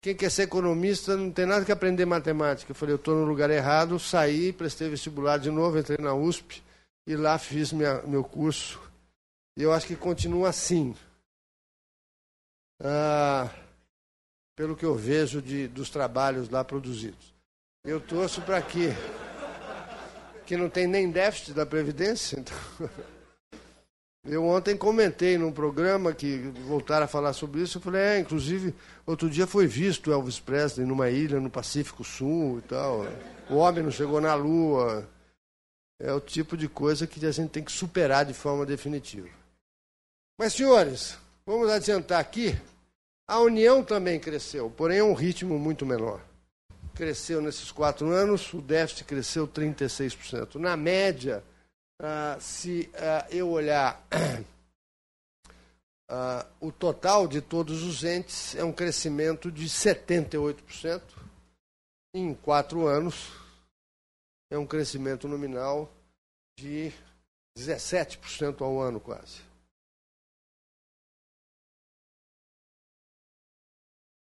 quem 0.00 0.14
quer 0.14 0.30
ser 0.30 0.42
economista 0.42 1.16
não 1.16 1.32
tem 1.32 1.44
nada 1.44 1.64
que 1.64 1.72
aprender 1.72 2.06
matemática. 2.06 2.70
Eu 2.70 2.76
falei, 2.76 2.92
eu 2.92 2.96
estou 2.96 3.16
no 3.16 3.24
lugar 3.24 3.50
errado, 3.50 3.98
saí, 3.98 4.52
prestei 4.52 4.88
vestibular 4.88 5.38
de 5.38 5.50
novo, 5.50 5.76
entrei 5.76 5.98
na 5.98 6.14
USP 6.14 6.62
e 7.04 7.16
lá 7.16 7.36
fiz 7.38 7.72
minha, 7.72 8.00
meu 8.02 8.22
curso. 8.22 8.80
E 9.58 9.62
eu 9.64 9.72
acho 9.72 9.88
que 9.88 9.96
continua 9.96 10.50
assim. 10.50 10.94
Ah, 12.82 13.50
pelo 14.54 14.76
que 14.76 14.84
eu 14.84 14.94
vejo 14.94 15.40
de, 15.42 15.68
dos 15.68 15.90
trabalhos 15.90 16.48
lá 16.48 16.64
produzidos. 16.64 17.34
Eu 17.84 18.00
torço 18.00 18.42
para 18.42 18.60
que, 18.62 18.88
que 20.46 20.56
não 20.56 20.68
tem 20.68 20.86
nem 20.86 21.10
déficit 21.10 21.52
da 21.52 21.66
Previdência. 21.66 22.40
Então... 22.40 22.56
Eu 24.28 24.44
ontem 24.44 24.76
comentei 24.76 25.38
num 25.38 25.52
programa 25.52 26.12
que 26.12 26.38
voltaram 26.66 27.04
a 27.04 27.08
falar 27.08 27.32
sobre 27.32 27.62
isso. 27.62 27.78
Eu 27.78 27.82
falei, 27.82 28.00
é, 28.00 28.18
inclusive, 28.18 28.74
outro 29.06 29.30
dia 29.30 29.46
foi 29.46 29.68
visto 29.68 30.10
Elvis 30.10 30.40
Presley 30.40 30.84
numa 30.84 31.08
ilha 31.08 31.38
no 31.38 31.48
Pacífico 31.48 32.02
Sul 32.02 32.58
e 32.58 32.62
tal. 32.62 33.06
O 33.48 33.54
homem 33.54 33.84
não 33.84 33.90
chegou 33.90 34.20
na 34.20 34.34
Lua. 34.34 35.08
É 36.00 36.12
o 36.12 36.20
tipo 36.20 36.56
de 36.56 36.68
coisa 36.68 37.06
que 37.06 37.24
a 37.24 37.30
gente 37.30 37.50
tem 37.50 37.62
que 37.62 37.70
superar 37.70 38.24
de 38.24 38.34
forma 38.34 38.66
definitiva. 38.66 39.28
Mas, 40.38 40.54
senhores, 40.54 41.16
vamos 41.46 41.70
adiantar 41.70 42.20
aqui. 42.20 42.58
A 43.28 43.38
União 43.40 43.82
também 43.82 44.20
cresceu, 44.20 44.70
porém 44.70 44.98
a 44.98 45.04
um 45.04 45.14
ritmo 45.14 45.58
muito 45.58 45.86
menor. 45.86 46.20
Cresceu 46.94 47.40
nesses 47.40 47.70
quatro 47.70 48.10
anos, 48.10 48.52
o 48.52 48.60
déficit 48.60 49.04
cresceu 49.04 49.46
36%. 49.46 50.56
Na 50.56 50.76
média, 50.76 51.42
ah, 52.00 52.36
se 52.40 52.90
ah, 52.94 53.26
eu 53.30 53.50
olhar 53.50 54.06
ah, 56.08 56.46
o 56.60 56.70
total 56.70 57.26
de 57.26 57.40
todos 57.40 57.82
os 57.82 58.04
entes, 58.04 58.54
é 58.54 58.64
um 58.64 58.72
crescimento 58.72 59.50
de 59.50 59.66
78%. 59.66 61.02
Em 62.14 62.32
quatro 62.34 62.86
anos, 62.86 63.30
é 64.50 64.56
um 64.56 64.66
crescimento 64.66 65.26
nominal 65.28 65.90
de 66.58 66.92
17% 67.58 68.62
ao 68.62 68.80
ano, 68.80 69.00
quase. 69.00 69.45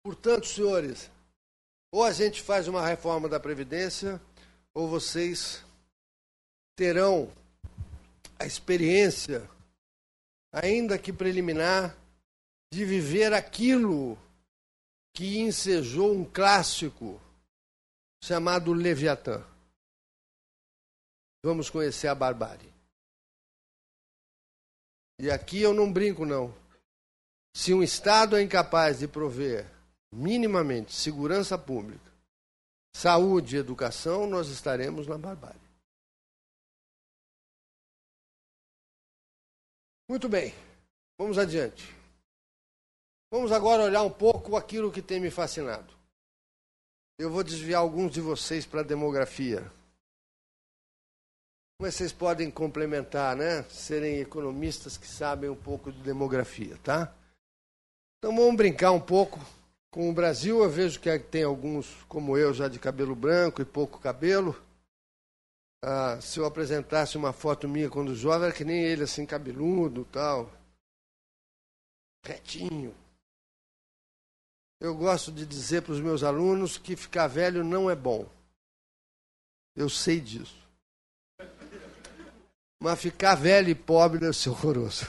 Portanto, 0.04 0.48
senhores, 0.48 1.12
ou 1.92 2.04
a 2.04 2.12
gente 2.12 2.42
faz 2.42 2.68
uma 2.68 2.86
reforma 2.86 3.28
da 3.28 3.40
Previdência, 3.40 4.22
ou 4.74 4.88
vocês 4.88 5.64
terão 6.76 7.32
a 8.38 8.46
experiência, 8.46 9.50
ainda 10.54 10.98
que 10.98 11.12
preliminar, 11.12 11.98
de 12.72 12.86
viver 12.86 13.34
aquilo 13.34 14.18
que 15.14 15.40
ensejou 15.40 16.14
um 16.14 16.24
clássico 16.24 17.20
chamado 18.24 18.72
Leviatã. 18.72 19.44
Vamos 21.44 21.70
conhecer 21.70 22.08
a 22.08 22.16
barbárie. 22.16 22.72
E 25.20 25.30
aqui 25.30 25.62
eu 25.62 25.74
não 25.74 25.92
brinco, 25.92 26.26
não. 26.26 26.54
Se 27.54 27.74
um 27.74 27.84
Estado 27.84 28.38
é 28.38 28.42
incapaz 28.42 29.00
de 29.00 29.08
prover 29.08 29.79
minimamente 30.12 30.94
segurança 30.94 31.58
pública, 31.58 32.12
saúde 32.96 33.56
e 33.56 33.60
educação, 33.60 34.28
nós 34.28 34.50
estaremos 34.50 35.08
na 35.08 35.18
barbárie. 35.18 35.70
Muito 40.10 40.28
bem, 40.28 40.54
vamos 41.18 41.38
adiante. 41.38 41.96
Vamos 43.32 43.52
agora 43.52 43.84
olhar 43.84 44.02
um 44.02 44.10
pouco 44.10 44.56
aquilo 44.56 44.92
que 44.92 45.04
tem 45.04 45.20
me 45.20 45.30
fascinado. 45.30 45.94
Eu 47.20 47.30
vou 47.30 47.44
desviar 47.44 47.82
alguns 47.82 48.12
de 48.12 48.22
vocês 48.22 48.66
para 48.66 48.80
a 48.80 48.84
demografia. 48.84 49.72
Mas 51.80 51.96
vocês 51.96 52.12
podem 52.12 52.50
complementar, 52.50 53.36
né? 53.36 53.64
Serem 53.64 54.20
economistas 54.20 54.98
que 54.98 55.08
sabem 55.08 55.50
um 55.50 55.56
pouco 55.56 55.92
de 55.92 56.02
demografia, 56.02 56.76
tá? 56.84 57.14
Então 58.18 58.36
vamos 58.36 58.56
brincar 58.56 58.92
um 58.92 59.00
pouco 59.00 59.40
com 59.92 60.10
o 60.10 60.14
Brasil. 60.14 60.64
Eu 60.64 60.70
vejo 60.70 61.00
que 61.00 61.20
tem 61.20 61.44
alguns, 61.44 62.04
como 62.08 62.38
eu, 62.38 62.54
já 62.54 62.68
de 62.68 62.80
cabelo 62.80 63.16
branco 63.16 63.62
e 63.62 63.66
pouco 63.66 64.00
cabelo. 64.00 64.56
Ah, 65.82 66.20
se 66.22 66.40
eu 66.40 66.46
apresentasse 66.46 67.18
uma 67.18 67.32
foto 67.32 67.68
minha 67.68 67.90
quando 67.90 68.16
jovem, 68.16 68.48
era 68.48 68.56
que 68.56 68.66
nem 68.66 68.84
ele, 68.84 69.04
assim, 69.04 69.26
cabeludo 69.26 70.06
tal. 70.06 70.52
Retinho. 72.26 72.94
Eu 74.80 74.96
gosto 74.96 75.32
de 75.32 75.46
dizer 75.46 75.82
para 75.82 75.94
os 75.94 76.00
meus 76.00 76.24
alunos 76.24 76.78
que 76.78 76.96
ficar 76.96 77.28
velho 77.28 77.64
não 77.64 77.90
é 77.90 77.96
bom. 77.96 78.30
Eu 79.76 79.90
sei 79.90 80.20
disso. 80.20 80.58
Mas 82.82 83.00
ficar 83.00 83.36
velho 83.36 83.70
e 83.70 83.76
pobre 83.76 84.20
deve 84.20 84.34
ser 84.34 84.50
horroroso. 84.50 85.06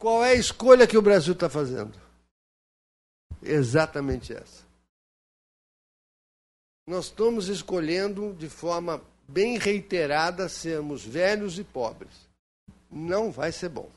Qual 0.00 0.24
é 0.24 0.30
a 0.30 0.34
escolha 0.34 0.86
que 0.88 0.98
o 0.98 1.02
Brasil 1.02 1.34
está 1.34 1.48
fazendo? 1.48 1.96
Exatamente 3.40 4.32
essa 4.32 4.70
nós 6.90 7.04
estamos 7.04 7.48
escolhendo 7.48 8.34
de 8.34 8.48
forma 8.48 9.00
bem 9.28 9.56
reiterada 9.56 10.48
sermos 10.48 11.04
velhos 11.04 11.56
e 11.56 11.62
pobres. 11.62 12.10
Não 12.90 13.30
vai 13.30 13.52
ser 13.52 13.68
bom. 13.68 13.88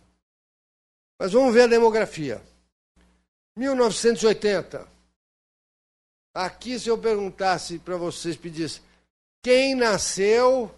Mas 1.19 1.33
vamos 1.33 1.53
ver 1.53 1.63
a 1.63 1.67
demografia. 1.67 2.39
1980. 3.57 4.87
Aqui, 6.35 6.79
se 6.79 6.87
eu 6.87 6.97
perguntasse 6.97 7.79
para 7.79 7.97
vocês, 7.97 8.37
pedisse 8.37 8.79
quem 9.43 9.73
nasceu 9.73 10.73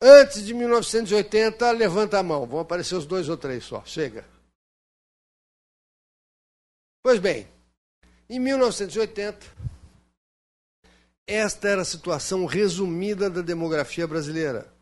antes 0.00 0.44
de 0.44 0.54
1980, 0.54 1.70
levanta 1.72 2.20
a 2.20 2.22
mão. 2.22 2.46
Vão 2.46 2.60
aparecer 2.60 2.94
os 2.94 3.06
dois 3.06 3.28
ou 3.28 3.36
três 3.36 3.64
só. 3.64 3.82
Chega. 3.84 4.24
Pois 7.02 7.18
bem, 7.18 7.48
em 8.30 8.38
1980, 8.38 9.44
esta 11.26 11.68
era 11.68 11.82
a 11.82 11.84
situação 11.84 12.46
resumida 12.46 13.28
da 13.28 13.40
demografia 13.40 14.06
brasileira. 14.06 14.72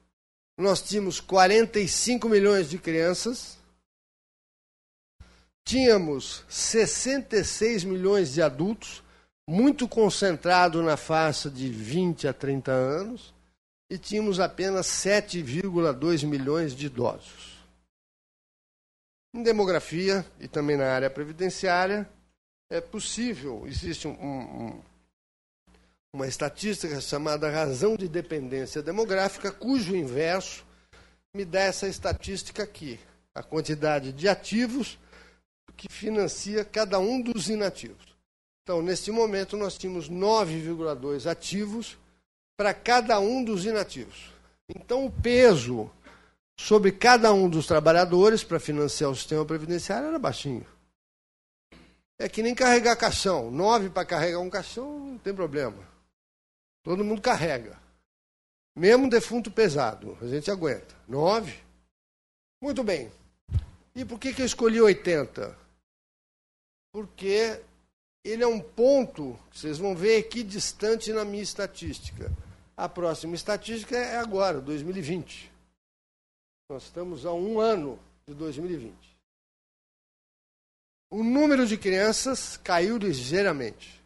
Nós 0.58 0.82
tínhamos 0.82 1.18
45 1.18 2.28
milhões 2.28 2.68
de 2.68 2.76
crianças, 2.76 3.56
tínhamos 5.64 6.44
66 6.46 7.84
milhões 7.84 8.34
de 8.34 8.42
adultos, 8.42 9.02
muito 9.48 9.88
concentrado 9.88 10.82
na 10.82 10.98
faixa 10.98 11.48
de 11.48 11.70
20 11.70 12.28
a 12.28 12.34
30 12.34 12.70
anos, 12.70 13.32
e 13.88 13.96
tínhamos 13.96 14.38
apenas 14.38 14.86
7,2 14.86 16.26
milhões 16.26 16.76
de 16.76 16.84
idosos. 16.84 17.59
Em 19.32 19.42
demografia 19.42 20.26
e 20.40 20.48
também 20.48 20.76
na 20.76 20.92
área 20.92 21.08
previdenciária, 21.08 22.08
é 22.68 22.80
possível, 22.80 23.64
existe 23.66 24.06
um, 24.08 24.12
um, 24.12 24.82
uma 26.12 26.26
estatística 26.26 27.00
chamada 27.00 27.50
razão 27.50 27.96
de 27.96 28.08
dependência 28.08 28.82
demográfica, 28.82 29.52
cujo 29.52 29.94
inverso 29.94 30.64
me 31.34 31.44
dá 31.44 31.60
essa 31.60 31.86
estatística 31.86 32.62
aqui, 32.62 32.98
a 33.34 33.42
quantidade 33.42 34.12
de 34.12 34.28
ativos 34.28 34.98
que 35.76 35.88
financia 35.88 36.64
cada 36.64 36.98
um 36.98 37.20
dos 37.20 37.48
inativos. 37.48 38.16
Então, 38.62 38.82
neste 38.82 39.10
momento, 39.10 39.56
nós 39.56 39.78
tínhamos 39.78 40.10
9,2 40.10 41.30
ativos 41.30 41.96
para 42.56 42.74
cada 42.74 43.18
um 43.18 43.42
dos 43.42 43.64
inativos. 43.64 44.30
Então, 44.68 45.06
o 45.06 45.10
peso 45.10 45.90
sobre 46.60 46.92
cada 46.92 47.32
um 47.32 47.48
dos 47.48 47.66
trabalhadores 47.66 48.44
para 48.44 48.60
financiar 48.60 49.10
o 49.10 49.16
sistema 49.16 49.46
previdenciário 49.46 50.08
era 50.08 50.18
baixinho. 50.18 50.66
É 52.18 52.28
que 52.28 52.42
nem 52.42 52.54
carregar 52.54 52.94
caixão. 52.96 53.50
Nove 53.50 53.88
para 53.88 54.04
carregar 54.04 54.40
um 54.40 54.50
caixão 54.50 54.98
não 54.98 55.18
tem 55.18 55.34
problema. 55.34 55.78
Todo 56.82 57.04
mundo 57.04 57.22
carrega. 57.22 57.80
Mesmo 58.76 59.08
defunto 59.08 59.50
pesado, 59.50 60.18
a 60.20 60.26
gente 60.26 60.50
aguenta. 60.50 60.94
Nove? 61.08 61.58
Muito 62.62 62.84
bem. 62.84 63.10
E 63.94 64.04
por 64.04 64.18
que, 64.18 64.34
que 64.34 64.42
eu 64.42 64.46
escolhi 64.46 64.80
80? 64.82 65.56
Porque 66.92 67.58
ele 68.22 68.42
é 68.42 68.46
um 68.46 68.60
ponto, 68.60 69.36
vocês 69.50 69.78
vão 69.78 69.96
ver 69.96 70.18
aqui 70.18 70.42
distante 70.42 71.10
na 71.10 71.24
minha 71.24 71.42
estatística. 71.42 72.30
A 72.76 72.86
próxima 72.86 73.34
estatística 73.34 73.96
é 73.96 74.16
agora, 74.16 74.60
2020. 74.60 75.49
Nós 76.70 76.84
estamos 76.84 77.26
a 77.26 77.32
um 77.32 77.58
ano 77.58 77.98
de 78.28 78.32
2020. 78.32 78.94
O 81.10 81.24
número 81.24 81.66
de 81.66 81.76
crianças 81.76 82.56
caiu 82.58 82.96
ligeiramente. 82.96 84.00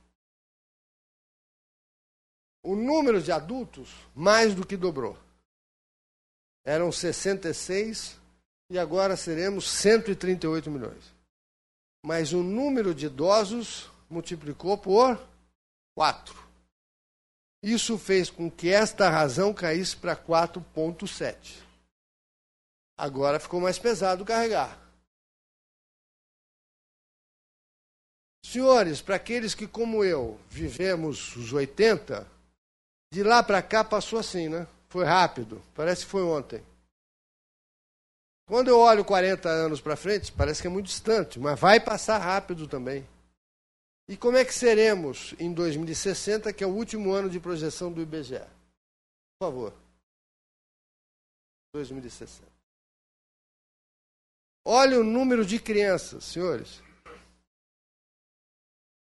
O 2.62 2.74
número 2.74 3.20
de 3.20 3.30
adultos 3.30 3.90
mais 4.14 4.54
do 4.54 4.66
que 4.66 4.78
dobrou. 4.78 5.14
Eram 6.64 6.90
66 6.90 8.18
e 8.70 8.78
agora 8.78 9.14
seremos 9.14 9.68
138 9.68 10.70
milhões. 10.70 11.14
Mas 12.02 12.32
o 12.32 12.42
número 12.42 12.94
de 12.94 13.04
idosos 13.04 13.90
multiplicou 14.08 14.78
por 14.78 15.22
4. 15.94 16.34
Isso 17.62 17.98
fez 17.98 18.30
com 18.30 18.50
que 18.50 18.70
esta 18.70 19.10
razão 19.10 19.52
caísse 19.52 19.94
para 19.94 20.16
4,7. 20.16 21.63
Agora 22.96 23.40
ficou 23.40 23.60
mais 23.60 23.78
pesado 23.78 24.24
carregar. 24.24 24.78
Senhores, 28.44 29.02
para 29.02 29.16
aqueles 29.16 29.54
que, 29.54 29.66
como 29.66 30.04
eu, 30.04 30.38
vivemos 30.48 31.34
os 31.34 31.52
80, 31.52 32.26
De 33.12 33.22
lá 33.22 33.42
para 33.44 33.62
cá 33.62 33.84
passou 33.84 34.18
assim, 34.18 34.48
né? 34.48 34.66
Foi 34.88 35.04
rápido, 35.04 35.62
parece 35.72 36.04
que 36.04 36.10
foi 36.10 36.22
ontem. 36.22 36.64
Quando 38.46 38.68
eu 38.68 38.78
olho 38.78 39.04
40 39.04 39.48
anos 39.48 39.80
para 39.80 39.96
frente, 39.96 40.32
parece 40.32 40.60
que 40.60 40.66
é 40.66 40.70
muito 40.70 40.86
distante, 40.86 41.38
mas 41.38 41.58
vai 41.58 41.80
passar 41.80 42.18
rápido 42.18 42.68
também. 42.68 43.06
E 44.08 44.16
como 44.16 44.36
é 44.36 44.44
que 44.44 44.52
seremos 44.52 45.34
em 45.38 45.52
2060, 45.52 46.52
que 46.52 46.62
é 46.62 46.66
o 46.66 46.74
último 46.74 47.12
ano 47.12 47.30
de 47.30 47.40
projeção 47.40 47.90
do 47.90 48.02
IBGE? 48.02 48.40
Por 49.38 49.46
favor. 49.46 49.74
2060. 51.72 52.53
Olha 54.64 54.98
o 54.98 55.04
número 55.04 55.44
de 55.44 55.58
crianças, 55.58 56.24
senhores. 56.24 56.82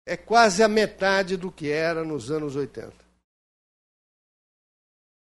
É 0.05 0.17
quase 0.17 0.61
a 0.61 0.67
metade 0.67 1.37
do 1.37 1.51
que 1.51 1.69
era 1.69 2.03
nos 2.03 2.29
anos 2.29 2.55
80. 2.55 2.93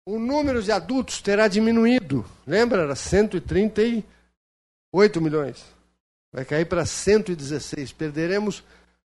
O 0.05 0.19
número 0.19 0.61
de 0.61 0.71
adultos 0.71 1.19
terá 1.21 1.47
diminuído. 1.47 2.23
Lembra? 2.45 2.83
Era 2.83 2.95
138 2.95 5.21
milhões. 5.21 5.65
Vai 6.31 6.45
cair 6.45 6.65
para 6.65 6.85
116. 6.85 7.93
Perderemos 7.93 8.63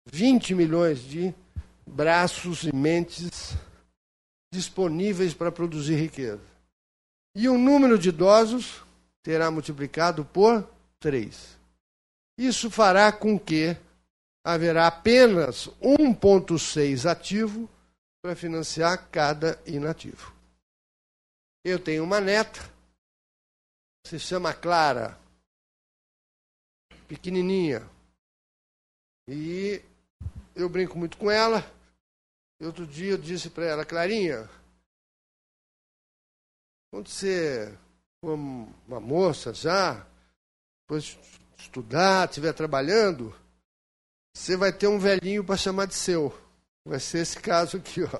20 0.05 0.53
milhões 0.53 0.99
de 0.99 1.33
braços 1.87 2.63
e 2.63 2.75
mentes 2.75 3.55
disponíveis 4.53 5.33
para 5.33 5.51
produzir 5.51 5.95
riqueza. 5.95 6.43
E 7.35 7.49
o 7.49 7.57
número 7.57 7.97
de 7.97 8.09
idosos 8.09 8.83
terá 9.23 9.49
multiplicado 9.49 10.23
por 10.25 10.69
3. 11.03 11.59
Isso 12.37 12.71
fará 12.71 13.11
com 13.11 13.37
que 13.37 13.75
haverá 14.41 14.87
apenas 14.87 15.67
1,6 15.81 17.09
ativo 17.09 17.69
para 18.23 18.37
financiar 18.37 19.09
cada 19.09 19.61
inativo. 19.65 20.33
Eu 21.61 21.77
tenho 21.77 22.05
uma 22.05 22.21
neta, 22.21 22.61
se 24.07 24.17
chama 24.17 24.53
Clara, 24.53 25.19
pequenininha, 27.05 27.85
e 29.27 29.81
eu 30.55 30.69
brinco 30.69 30.97
muito 30.97 31.17
com 31.17 31.29
ela. 31.29 31.69
Outro 32.61 32.87
dia 32.87 33.11
eu 33.11 33.17
disse 33.17 33.49
para 33.49 33.65
ela, 33.65 33.85
Clarinha, 33.85 34.49
quando 36.89 37.09
você 37.09 37.77
for 38.23 38.35
uma 38.35 39.01
moça 39.01 39.53
já, 39.53 40.07
depois 40.93 41.17
estudar, 41.57 42.29
estiver 42.29 42.53
trabalhando, 42.53 43.33
você 44.35 44.55
vai 44.55 44.71
ter 44.71 44.87
um 44.87 44.99
velhinho 44.99 45.43
para 45.43 45.57
chamar 45.57 45.87
de 45.87 45.95
seu. 45.95 46.35
Vai 46.85 46.99
ser 46.99 47.19
esse 47.19 47.39
caso 47.39 47.77
aqui, 47.77 48.03
ó. 48.03 48.19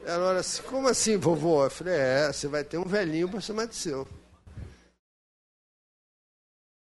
Ela 0.00 0.28
olha 0.28 0.40
assim, 0.40 0.62
como 0.62 0.88
assim, 0.88 1.16
vovô? 1.16 1.64
Eu 1.64 1.70
falei, 1.70 1.94
é, 1.94 2.32
você 2.32 2.46
vai 2.46 2.62
ter 2.62 2.78
um 2.78 2.84
velhinho 2.84 3.28
para 3.28 3.40
chamar 3.40 3.66
de 3.66 3.74
seu. 3.74 4.06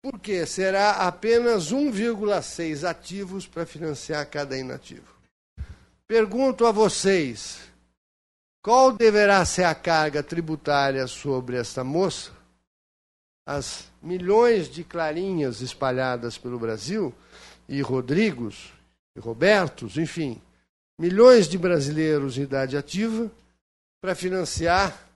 Por 0.03 0.19
quê? 0.19 0.45
Será 0.45 1.07
apenas 1.07 1.73
1,6 1.73 2.87
ativos 2.87 3.47
para 3.47 3.65
financiar 3.65 4.29
cada 4.29 4.59
inativo. 4.59 5.15
Pergunto 6.07 6.67
a 6.67 6.73
vocês, 6.73 7.61
qual 8.63 8.93
deverá 8.93 9.45
ser 9.45 9.65
a 9.65 9.75
carga 9.75 10.23
tributária 10.23 11.07
sobre 11.07 11.57
esta 11.57 11.83
moça? 11.83 12.34
As 13.47 13.91
milhões 14.01 14.69
de 14.69 14.83
clarinhas 14.83 15.61
espalhadas 15.61 16.39
pelo 16.39 16.59
Brasil, 16.59 17.15
e 17.69 17.81
Rodrigos, 17.81 18.73
e 19.17 19.21
Robertos, 19.21 19.97
enfim, 19.97 20.41
milhões 20.99 21.49
de 21.49 21.59
brasileiros 21.59 22.39
em 22.39 22.43
idade 22.43 22.77
ativa, 22.77 23.31
para 24.01 24.15
financiar 24.15 25.09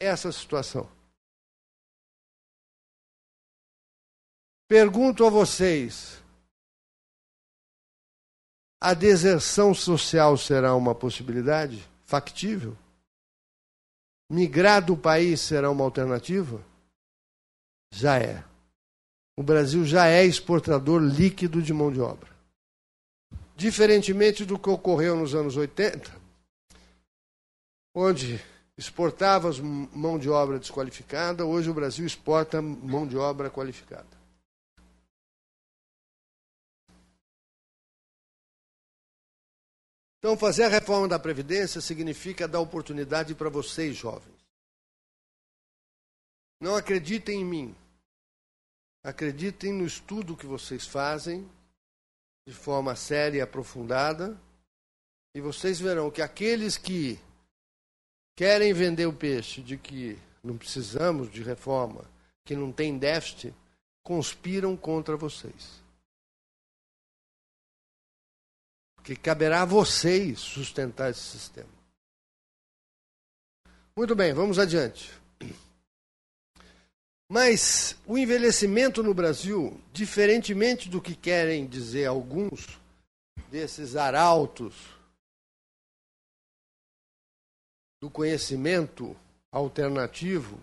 essa 0.00 0.30
situação. 0.30 0.88
Pergunto 4.68 5.24
a 5.24 5.30
vocês: 5.30 6.22
a 8.80 8.94
deserção 8.94 9.74
social 9.74 10.36
será 10.36 10.74
uma 10.74 10.94
possibilidade 10.94 11.88
factível? 12.04 12.76
Migrar 14.30 14.84
do 14.84 14.96
país 14.96 15.40
será 15.40 15.70
uma 15.70 15.84
alternativa? 15.84 16.62
Já 17.90 18.18
é. 18.18 18.44
O 19.36 19.42
Brasil 19.42 19.84
já 19.84 20.08
é 20.08 20.24
exportador 20.24 21.00
líquido 21.00 21.62
de 21.62 21.72
mão 21.72 21.92
de 21.92 22.00
obra. 22.00 22.28
Diferentemente 23.56 24.44
do 24.44 24.58
que 24.58 24.68
ocorreu 24.68 25.16
nos 25.16 25.34
anos 25.34 25.56
80, 25.56 26.10
onde 27.94 28.40
exportávamos 28.76 29.58
mão 29.58 30.18
de 30.18 30.30
obra 30.30 30.58
desqualificada, 30.58 31.44
hoje 31.44 31.68
o 31.68 31.74
Brasil 31.74 32.06
exporta 32.06 32.62
mão 32.62 33.06
de 33.06 33.16
obra 33.16 33.50
qualificada. 33.50 34.06
Então, 40.18 40.36
fazer 40.36 40.64
a 40.64 40.68
reforma 40.68 41.08
da 41.08 41.18
Previdência 41.18 41.80
significa 41.80 42.48
dar 42.48 42.60
oportunidade 42.60 43.34
para 43.34 43.48
vocês, 43.48 43.96
jovens. 43.96 44.37
Não 46.60 46.74
acreditem 46.74 47.40
em 47.40 47.44
mim. 47.44 47.76
Acreditem 49.02 49.72
no 49.72 49.86
estudo 49.86 50.36
que 50.36 50.46
vocês 50.46 50.86
fazem, 50.86 51.48
de 52.46 52.54
forma 52.54 52.96
séria 52.96 53.38
e 53.38 53.40
aprofundada, 53.40 54.38
e 55.34 55.40
vocês 55.40 55.80
verão 55.80 56.10
que 56.10 56.22
aqueles 56.22 56.76
que 56.76 57.18
querem 58.36 58.72
vender 58.72 59.06
o 59.06 59.12
peixe 59.12 59.62
de 59.62 59.76
que 59.76 60.18
não 60.42 60.56
precisamos 60.56 61.30
de 61.30 61.42
reforma, 61.42 62.04
que 62.44 62.56
não 62.56 62.72
tem 62.72 62.98
déficit, 62.98 63.54
conspiram 64.02 64.76
contra 64.76 65.16
vocês. 65.16 65.82
que 69.08 69.16
caberá 69.16 69.62
a 69.62 69.64
vocês 69.64 70.38
sustentar 70.38 71.10
esse 71.10 71.22
sistema. 71.22 71.70
Muito 73.96 74.14
bem, 74.14 74.34
vamos 74.34 74.58
adiante. 74.58 75.10
Mas 77.30 77.94
o 78.06 78.16
envelhecimento 78.16 79.02
no 79.02 79.12
Brasil, 79.12 79.78
diferentemente 79.92 80.88
do 80.88 81.00
que 81.00 81.14
querem 81.14 81.66
dizer 81.66 82.06
alguns 82.06 82.80
desses 83.50 83.96
arautos 83.96 84.74
do 88.00 88.10
conhecimento 88.10 89.14
alternativo, 89.52 90.58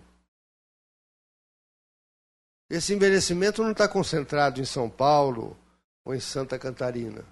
esse 2.67 2.95
envelhecimento 2.95 3.61
não 3.61 3.71
está 3.71 3.87
concentrado 3.87 4.59
em 4.59 4.65
São 4.65 4.89
Paulo 4.89 5.55
ou 6.03 6.15
em 6.15 6.19
Santa 6.19 6.57
Catarina. 6.57 7.23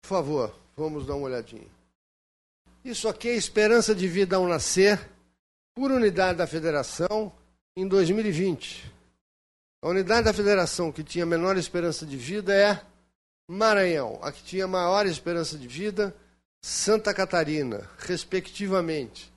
Por 0.00 0.08
favor, 0.08 0.58
vamos 0.74 1.06
dar 1.06 1.16
uma 1.16 1.26
olhadinha. 1.26 1.68
Isso 2.82 3.08
aqui 3.08 3.28
é 3.28 3.34
esperança 3.34 3.94
de 3.94 4.08
vida 4.08 4.36
ao 4.36 4.48
nascer, 4.48 4.98
por 5.74 5.90
unidade 5.90 6.38
da 6.38 6.46
federação, 6.46 7.30
em 7.76 7.86
2020. 7.86 8.90
A 9.82 9.88
unidade 9.88 10.24
da 10.24 10.32
federação 10.32 10.92
que 10.92 11.02
tinha 11.02 11.24
menor 11.24 11.56
esperança 11.56 12.04
de 12.04 12.16
vida 12.16 12.54
é 12.54 12.82
Maranhão. 13.48 14.18
A 14.22 14.30
que 14.30 14.42
tinha 14.42 14.68
maior 14.68 15.06
esperança 15.06 15.58
de 15.58 15.66
vida, 15.66 16.14
Santa 16.62 17.14
Catarina, 17.14 17.88
respectivamente. 17.98 19.32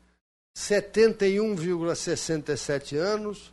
71,67 0.55 2.95
anos 2.95 3.51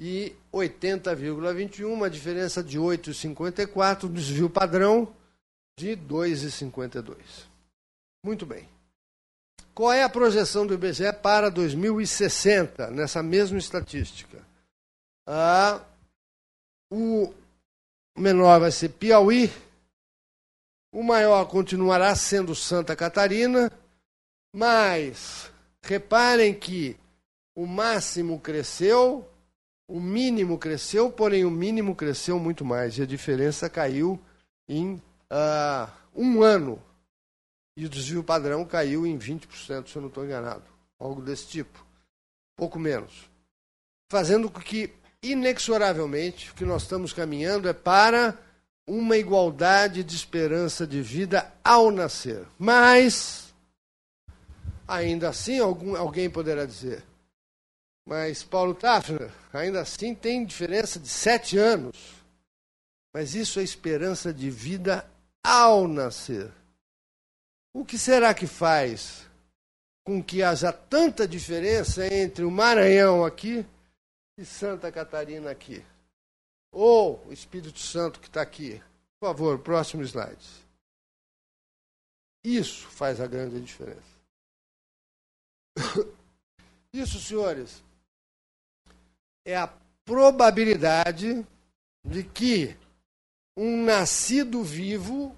e 0.00 0.34
80,21, 0.52 1.92
uma 1.92 2.08
diferença 2.08 2.62
de 2.62 2.78
8,54, 2.78 4.10
desvio 4.10 4.48
padrão 4.48 5.14
de 5.78 5.94
2,52. 5.96 7.16
Muito 8.24 8.46
bem. 8.46 8.71
Qual 9.74 9.90
é 9.90 10.02
a 10.02 10.08
projeção 10.08 10.66
do 10.66 10.74
IBGE 10.74 11.12
para 11.22 11.50
2060, 11.50 12.90
nessa 12.90 13.22
mesma 13.22 13.56
estatística? 13.56 14.38
Ah, 15.26 15.80
o 16.90 17.32
menor 18.16 18.60
vai 18.60 18.70
ser 18.70 18.90
Piauí, 18.90 19.50
o 20.92 21.02
maior 21.02 21.46
continuará 21.46 22.14
sendo 22.14 22.54
Santa 22.54 22.94
Catarina, 22.94 23.72
mas 24.54 25.50
reparem 25.82 26.52
que 26.52 26.94
o 27.56 27.66
máximo 27.66 28.38
cresceu, 28.38 29.26
o 29.88 29.98
mínimo 29.98 30.58
cresceu, 30.58 31.10
porém 31.10 31.46
o 31.46 31.50
mínimo 31.50 31.96
cresceu 31.96 32.38
muito 32.38 32.62
mais, 32.62 32.98
e 32.98 33.02
a 33.02 33.06
diferença 33.06 33.70
caiu 33.70 34.20
em 34.68 34.94
uh, 35.30 35.90
um 36.14 36.42
ano 36.42 36.78
e 37.76 37.86
o 37.86 37.88
desvio 37.88 38.22
padrão 38.22 38.64
caiu 38.64 39.06
em 39.06 39.18
20%, 39.18 39.88
se 39.88 39.96
eu 39.96 40.02
não 40.02 40.08
estou 40.08 40.24
enganado. 40.24 40.64
Algo 40.98 41.22
desse 41.22 41.46
tipo. 41.46 41.84
Pouco 42.56 42.78
menos. 42.78 43.30
Fazendo 44.10 44.50
com 44.50 44.60
que, 44.60 44.92
inexoravelmente, 45.22 46.50
o 46.50 46.54
que 46.54 46.64
nós 46.64 46.82
estamos 46.82 47.12
caminhando 47.12 47.68
é 47.68 47.72
para 47.72 48.38
uma 48.86 49.16
igualdade 49.16 50.04
de 50.04 50.14
esperança 50.14 50.86
de 50.86 51.00
vida 51.00 51.52
ao 51.64 51.90
nascer. 51.90 52.46
Mas, 52.58 53.54
ainda 54.86 55.30
assim, 55.30 55.58
algum, 55.58 55.96
alguém 55.96 56.28
poderá 56.28 56.66
dizer, 56.66 57.02
mas 58.06 58.42
Paulo 58.42 58.74
Tafner, 58.74 59.30
ainda 59.52 59.80
assim 59.80 60.14
tem 60.14 60.44
diferença 60.44 60.98
de 60.98 61.08
sete 61.08 61.56
anos. 61.56 61.96
Mas 63.14 63.34
isso 63.34 63.60
é 63.60 63.62
esperança 63.62 64.32
de 64.32 64.50
vida 64.50 65.06
ao 65.42 65.86
nascer. 65.86 66.50
O 67.74 67.84
que 67.84 67.98
será 67.98 68.34
que 68.34 68.46
faz 68.46 69.26
com 70.04 70.22
que 70.22 70.42
haja 70.42 70.72
tanta 70.72 71.26
diferença 71.26 72.06
entre 72.06 72.44
o 72.44 72.50
Maranhão 72.50 73.24
aqui 73.24 73.64
e 74.36 74.44
Santa 74.44 74.92
Catarina 74.92 75.50
aqui? 75.50 75.84
Ou 76.70 77.24
o 77.26 77.32
Espírito 77.32 77.78
Santo 77.78 78.20
que 78.20 78.26
está 78.26 78.42
aqui? 78.42 78.82
Por 79.18 79.28
favor, 79.28 79.58
próximo 79.58 80.02
slide. 80.02 80.44
Isso 82.44 82.88
faz 82.88 83.20
a 83.20 83.26
grande 83.26 83.60
diferença. 83.60 84.12
Isso, 86.92 87.20
senhores, 87.20 87.82
é 89.46 89.56
a 89.56 89.72
probabilidade 90.04 91.46
de 92.04 92.24
que 92.24 92.76
um 93.56 93.84
nascido 93.84 94.62
vivo 94.62 95.36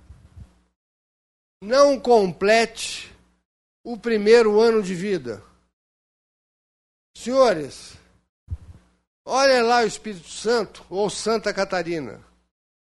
não 1.65 1.99
complete 1.99 3.11
o 3.83 3.97
primeiro 3.97 4.61
ano 4.61 4.83
de 4.83 4.95
vida. 4.95 5.43
Senhores, 7.17 7.95
olhem 9.25 9.63
lá 9.63 9.81
o 9.81 9.87
Espírito 9.87 10.29
Santo 10.29 10.85
ou 10.91 11.09
Santa 11.09 11.55
Catarina. 11.55 12.23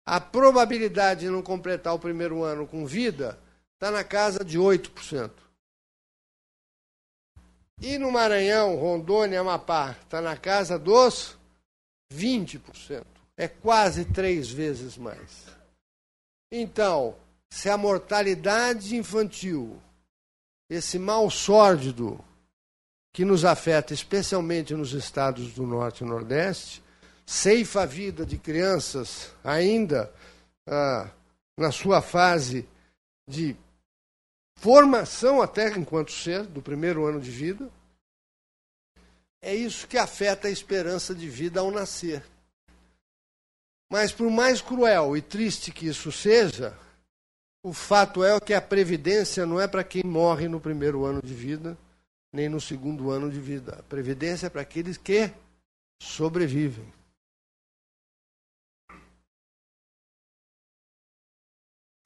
A 0.07 0.19
probabilidade 0.19 1.21
de 1.21 1.31
não 1.31 1.43
completar 1.43 1.95
o 1.95 1.99
primeiro 1.99 2.43
ano 2.43 2.67
com 2.67 2.87
vida 2.87 3.39
está 3.75 3.91
na 3.91 4.03
casa 4.03 4.43
de 4.43 4.59
8%. 4.59 5.31
E 7.83 7.99
no 7.99 8.11
Maranhão, 8.11 8.77
Rondônia, 8.77 9.41
Amapá, 9.41 9.97
está 10.03 10.21
na 10.23 10.37
casa 10.37 10.79
dos 10.79 11.37
20%. 12.13 13.05
É 13.37 13.49
quase 13.49 14.05
três 14.07 14.51
vezes 14.51 14.97
mais. 14.97 15.47
Então, 16.51 17.17
se 17.53 17.69
a 17.69 17.77
mortalidade 17.77 18.97
infantil, 18.97 19.79
esse 20.71 20.99
mal 20.99 21.31
sórdido 21.31 22.19
que 23.13 23.27
nos 23.27 23.45
afeta 23.45 23.93
especialmente 23.93 24.73
nos 24.73 24.95
estados 24.95 25.53
do 25.53 25.67
Norte 25.67 26.03
e 26.03 26.07
Nordeste, 26.07 26.83
ceifa 27.27 27.83
a 27.83 27.87
vida 27.87 28.25
de 28.25 28.39
crianças 28.39 29.35
ainda 29.45 30.11
ah, 30.67 31.11
na 31.55 31.71
sua 31.71 32.01
fase 32.01 32.67
de 33.29 33.55
formação 34.57 35.43
até 35.43 35.77
enquanto 35.77 36.11
ser, 36.11 36.47
do 36.47 36.63
primeiro 36.63 37.05
ano 37.05 37.21
de 37.21 37.31
vida, 37.31 37.71
é 39.43 39.55
isso 39.55 39.87
que 39.87 39.99
afeta 39.99 40.49
a 40.49 40.51
esperança 40.51 41.15
de 41.15 41.29
vida 41.29 41.61
ao 41.61 41.71
nascer. 41.71 42.25
Mas 43.91 44.11
por 44.11 44.31
mais 44.31 44.63
cruel 44.63 45.15
e 45.15 45.21
triste 45.21 45.71
que 45.71 45.87
isso 45.87 46.11
seja, 46.11 46.75
o 47.63 47.73
fato 47.73 48.25
é 48.25 48.39
que 48.41 48.53
a 48.53 48.61
previdência 48.61 49.47
não 49.47 49.61
é 49.61 49.69
para 49.69 49.85
quem 49.85 50.03
morre 50.03 50.49
no 50.49 50.61
primeiro 50.61 51.05
ano 51.05 51.23
de 51.23 51.33
vida, 51.33 51.79
nem 52.33 52.49
no 52.49 52.61
segundo 52.61 53.11
ano 53.11 53.31
de 53.31 53.39
vida. 53.39 53.79
A 53.79 53.83
previdência 53.85 54.47
é 54.47 54.51
para 54.51 54.63
aqueles 54.63 54.97
que 54.97 55.33
sobrevivem. 56.01 56.93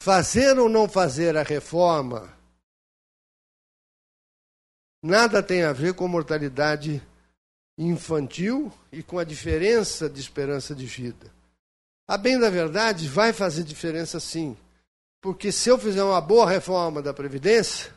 Fazer 0.02 0.58
ou 0.58 0.68
não 0.68 0.88
fazer 0.88 1.36
a 1.36 1.42
reforma 1.42 2.36
nada 5.02 5.42
tem 5.42 5.62
a 5.62 5.72
ver 5.72 5.94
com 5.94 6.06
mortalidade 6.06 7.02
infantil 7.78 8.72
e 8.90 9.02
com 9.02 9.18
a 9.18 9.24
diferença 9.24 10.08
de 10.08 10.20
esperança 10.20 10.74
de 10.74 10.86
vida. 10.86 11.32
A 12.08 12.16
bem 12.16 12.38
da 12.38 12.50
verdade, 12.50 13.08
vai 13.08 13.32
fazer 13.32 13.64
diferença 13.64 14.20
sim. 14.20 14.56
Porque 15.20 15.50
se 15.50 15.68
eu 15.68 15.78
fizer 15.78 16.02
uma 16.02 16.20
boa 16.20 16.48
reforma 16.48 17.02
da 17.02 17.12
Previdência, 17.12 17.92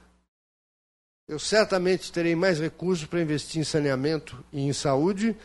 eu 1.28 1.38
certamente 1.38 2.12
terei 2.12 2.36
mais 2.36 2.60
recursos 2.60 3.06
para 3.06 3.22
investir 3.22 3.62
em 3.62 3.64
saneamento 3.64 4.44
e 4.52 4.62
em 4.62 4.74
saúde, 4.74 5.38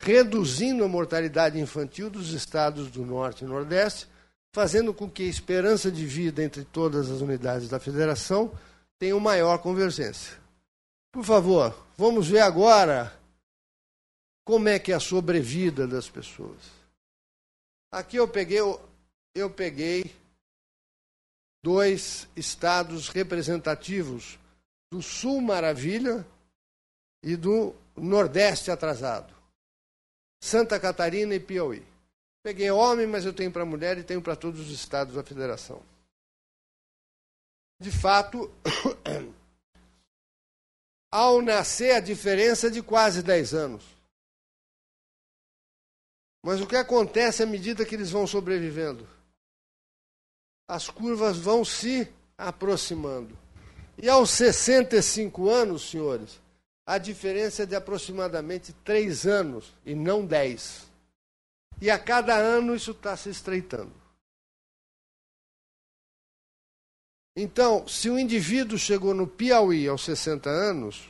reduzindo 0.00 0.84
a 0.84 0.88
mortalidade 0.88 1.58
infantil 1.58 2.08
dos 2.08 2.32
estados 2.32 2.90
do 2.90 3.04
Norte 3.04 3.44
e 3.44 3.46
Nordeste, 3.48 4.06
fazendo 4.54 4.94
com 4.94 5.10
que 5.10 5.24
a 5.24 5.28
esperança 5.28 5.90
de 5.90 6.06
vida 6.06 6.44
entre 6.44 6.64
todas 6.64 7.10
as 7.10 7.20
unidades 7.20 7.68
da 7.68 7.80
federação 7.80 8.52
tenha 8.98 9.16
uma 9.16 9.30
maior 9.30 9.58
convergência. 9.58 10.38
Por 11.10 11.24
favor, 11.24 11.74
vamos 11.96 12.28
ver 12.28 12.40
agora 12.40 13.12
como 14.44 14.68
é 14.68 14.78
que 14.78 14.92
é 14.92 14.94
a 14.94 15.00
sobrevida 15.00 15.88
das 15.88 16.08
pessoas. 16.08 16.58
Aqui 17.90 18.16
eu 18.16 18.28
peguei, 18.28 18.60
eu 19.34 19.50
peguei 19.50 20.14
dois 21.62 22.28
estados 22.34 23.08
representativos 23.08 24.38
do 24.90 25.00
Sul 25.00 25.40
Maravilha 25.40 26.26
e 27.22 27.36
do 27.36 27.74
Nordeste 27.96 28.70
atrasado. 28.70 29.32
Santa 30.42 30.78
Catarina 30.80 31.34
e 31.34 31.40
Piauí. 31.40 31.86
Peguei 32.42 32.70
homem, 32.70 33.06
mas 33.06 33.24
eu 33.24 33.32
tenho 33.32 33.52
para 33.52 33.64
mulher 33.64 33.96
e 33.96 34.02
tenho 34.02 34.20
para 34.20 34.34
todos 34.34 34.60
os 34.60 34.70
estados 34.70 35.14
da 35.14 35.22
federação. 35.22 35.80
De 37.80 37.90
fato, 37.90 38.52
ao 41.10 41.40
nascer 41.40 41.94
a 41.94 42.00
diferença 42.00 42.66
é 42.66 42.70
de 42.70 42.82
quase 42.82 43.22
10 43.22 43.54
anos. 43.54 43.84
Mas 46.44 46.60
o 46.60 46.66
que 46.66 46.74
acontece 46.74 47.44
à 47.44 47.46
medida 47.46 47.86
que 47.86 47.94
eles 47.94 48.10
vão 48.10 48.26
sobrevivendo? 48.26 49.08
As 50.68 50.88
curvas 50.88 51.36
vão 51.36 51.64
se 51.64 52.08
aproximando. 52.36 53.36
E 53.98 54.08
aos 54.08 54.30
65 54.30 55.50
anos, 55.50 55.90
senhores, 55.90 56.40
a 56.86 56.98
diferença 56.98 57.62
é 57.62 57.66
de 57.66 57.74
aproximadamente 57.74 58.72
3 58.84 59.26
anos 59.26 59.72
e 59.84 59.94
não 59.94 60.24
10. 60.24 60.90
E 61.80 61.90
a 61.90 61.98
cada 61.98 62.36
ano 62.36 62.74
isso 62.74 62.92
está 62.92 63.16
se 63.16 63.28
estreitando. 63.28 63.92
Então, 67.34 67.88
se 67.88 68.10
o 68.10 68.18
indivíduo 68.18 68.78
chegou 68.78 69.14
no 69.14 69.26
Piauí 69.26 69.88
aos 69.88 70.04
60 70.04 70.50
anos, 70.50 71.08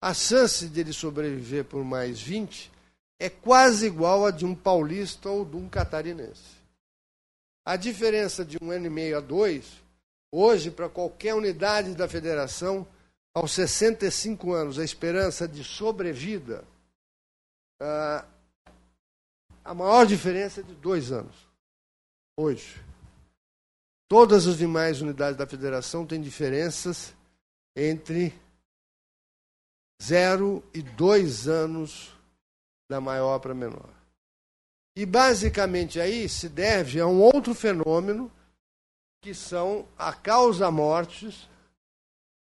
a 0.00 0.12
chance 0.12 0.66
dele 0.66 0.92
sobreviver 0.92 1.64
por 1.64 1.84
mais 1.84 2.20
20 2.20 2.70
é 3.18 3.30
quase 3.30 3.86
igual 3.86 4.26
a 4.26 4.30
de 4.30 4.44
um 4.44 4.54
paulista 4.54 5.30
ou 5.30 5.44
de 5.44 5.56
um 5.56 5.68
catarinense. 5.68 6.55
A 7.66 7.74
diferença 7.74 8.44
de 8.44 8.56
um 8.62 8.70
ano 8.70 8.86
e 8.86 8.90
meio 8.90 9.18
a 9.18 9.20
dois, 9.20 9.82
hoje, 10.30 10.70
para 10.70 10.88
qualquer 10.88 11.34
unidade 11.34 11.96
da 11.96 12.08
federação, 12.08 12.86
aos 13.34 13.50
65 13.50 14.52
anos, 14.52 14.78
a 14.78 14.84
esperança 14.84 15.48
de 15.48 15.64
sobrevida, 15.64 16.62
uh, 17.82 18.24
a 19.64 19.74
maior 19.74 20.06
diferença 20.06 20.60
é 20.60 20.62
de 20.62 20.74
dois 20.76 21.10
anos. 21.10 21.34
Hoje. 22.38 22.80
Todas 24.08 24.46
as 24.46 24.58
demais 24.58 25.02
unidades 25.02 25.36
da 25.36 25.44
federação 25.44 26.06
têm 26.06 26.22
diferenças 26.22 27.12
entre 27.74 28.32
zero 30.00 30.62
e 30.72 30.82
dois 30.82 31.48
anos 31.48 32.16
da 32.88 33.00
maior 33.00 33.40
para 33.40 33.52
menor. 33.52 33.95
E 34.96 35.04
basicamente 35.04 36.00
aí 36.00 36.26
se 36.26 36.48
deve 36.48 36.98
a 36.98 37.06
um 37.06 37.20
outro 37.20 37.54
fenômeno 37.54 38.32
que 39.20 39.34
são 39.34 39.86
a 39.98 40.10
causa 40.10 40.70
mortes, 40.70 41.46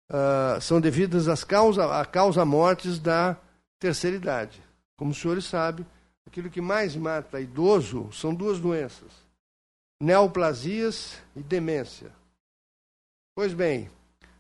uh, 0.09 0.61
são 0.61 0.81
devidas 0.81 1.27
às 1.27 1.43
causa, 1.43 2.01
a 2.01 2.05
causa 2.05 2.45
mortes 2.45 3.01
da 3.01 3.37
terceira 3.81 4.17
idade. 4.17 4.63
Como 4.97 5.11
os 5.11 5.19
senhores 5.19 5.45
sabem, 5.45 5.85
aquilo 6.25 6.49
que 6.49 6.61
mais 6.61 6.95
mata 6.95 7.41
idoso 7.41 8.13
são 8.13 8.33
duas 8.33 8.61
doenças: 8.61 9.11
neoplasias 10.01 11.21
e 11.35 11.43
demência. 11.43 12.13
Pois 13.35 13.53
bem, 13.53 13.91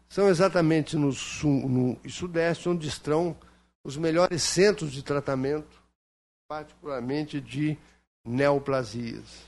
são 0.08 0.28
exatamente 0.28 0.96
no 0.96 1.12
sul 1.12 1.68
no, 1.68 1.98
e 2.04 2.10
sudeste 2.10 2.68
onde 2.68 2.86
estão 2.86 3.36
os 3.82 3.96
melhores 3.96 4.44
centros 4.44 4.92
de 4.92 5.02
tratamento 5.02 5.84
particularmente 6.48 7.40
de 7.40 7.76
neoplasias. 8.26 9.44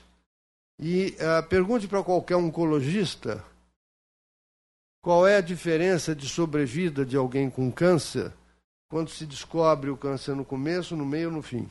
E 0.79 1.15
uh, 1.19 1.47
pergunte 1.47 1.87
para 1.87 2.03
qualquer 2.03 2.37
oncologista 2.37 3.43
qual 5.01 5.27
é 5.27 5.37
a 5.37 5.41
diferença 5.41 6.15
de 6.15 6.27
sobrevida 6.27 7.05
de 7.05 7.17
alguém 7.17 7.49
com 7.49 7.71
câncer 7.71 8.33
quando 8.89 9.09
se 9.09 9.25
descobre 9.25 9.89
o 9.89 9.97
câncer 9.97 10.35
no 10.35 10.43
começo, 10.43 10.95
no 10.95 11.05
meio 11.05 11.29
ou 11.29 11.35
no 11.35 11.41
fim. 11.41 11.69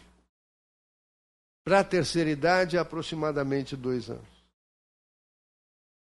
Para 1.64 1.81
a 1.81 1.85
terceira 1.85 2.31
idade, 2.31 2.77
é 2.77 2.81
aproximadamente 2.81 3.77
dois 3.77 4.09
anos. 4.09 4.38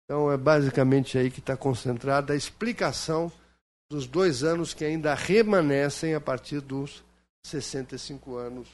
Então 0.04 0.30
é 0.30 0.36
basicamente 0.36 1.18
aí 1.18 1.30
que 1.30 1.40
está 1.40 1.56
concentrada 1.56 2.32
a 2.32 2.36
explicação 2.36 3.30
dos 3.90 4.06
dois 4.06 4.42
anos 4.42 4.72
que 4.72 4.84
ainda 4.84 5.14
remanescem 5.14 6.14
a 6.14 6.20
partir 6.20 6.60
dos 6.60 7.04
65 7.44 8.36
anos 8.36 8.68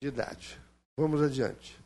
de 0.00 0.08
idade. 0.08 0.63
Vamos 0.96 1.20
adiante. 1.20 1.76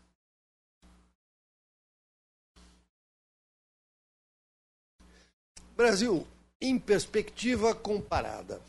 Brasil, 5.75 6.27
em 6.61 6.79
perspectiva 6.79 7.75
comparada. 7.75 8.61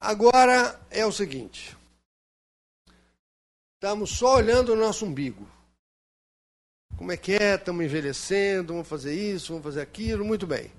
Agora 0.00 0.80
é 0.90 1.04
o 1.04 1.12
seguinte: 1.12 1.76
estamos 3.74 4.10
só 4.10 4.36
olhando 4.36 4.72
o 4.72 4.76
nosso 4.76 5.04
umbigo. 5.04 5.46
Como 6.96 7.12
é 7.12 7.16
que 7.16 7.32
é? 7.32 7.54
Estamos 7.54 7.84
envelhecendo, 7.84 8.72
vamos 8.72 8.88
fazer 8.88 9.14
isso, 9.14 9.52
vamos 9.52 9.64
fazer 9.64 9.82
aquilo, 9.82 10.24
muito 10.24 10.46
bem. 10.46 10.72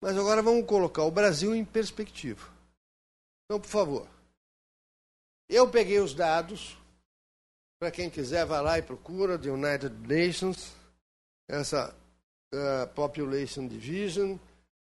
Mas 0.00 0.16
agora 0.16 0.40
vamos 0.42 0.66
colocar 0.66 1.02
o 1.02 1.10
Brasil 1.10 1.54
em 1.54 1.64
perspectiva. 1.64 2.48
Então, 3.44 3.60
por 3.60 3.68
favor. 3.68 4.08
Eu 5.48 5.70
peguei 5.70 6.00
os 6.00 6.14
dados, 6.14 6.76
para 7.78 7.90
quem 7.90 8.08
quiser, 8.08 8.44
vá 8.46 8.60
lá 8.60 8.78
e 8.78 8.82
procura, 8.82 9.38
the 9.38 9.50
United 9.50 9.94
Nations, 10.06 10.72
essa 11.48 11.94
uh, 12.54 12.86
Population 12.94 13.66
Division. 13.66 14.36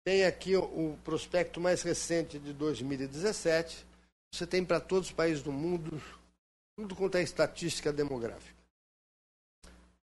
Tem 0.06 0.26
aqui 0.26 0.56
o, 0.56 0.64
o 0.64 1.00
prospecto 1.04 1.60
mais 1.60 1.82
recente 1.82 2.40
de 2.40 2.54
2017. 2.54 3.86
Você 4.34 4.48
tem 4.48 4.64
para 4.64 4.80
todos 4.80 5.10
os 5.10 5.14
países 5.14 5.44
do 5.44 5.52
mundo, 5.52 6.02
tudo 6.78 6.96
quanto 6.96 7.18
é 7.18 7.22
estatística 7.22 7.92
demográfica. 7.92 8.56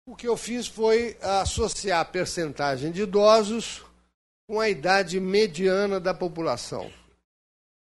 O 0.05 0.15
que 0.15 0.27
eu 0.27 0.37
fiz 0.37 0.67
foi 0.67 1.17
associar 1.21 1.99
a 1.99 2.05
percentagem 2.05 2.91
de 2.91 3.03
idosos 3.03 3.83
com 4.47 4.59
a 4.59 4.69
idade 4.69 5.19
mediana 5.19 5.99
da 5.99 6.13
população. 6.13 6.91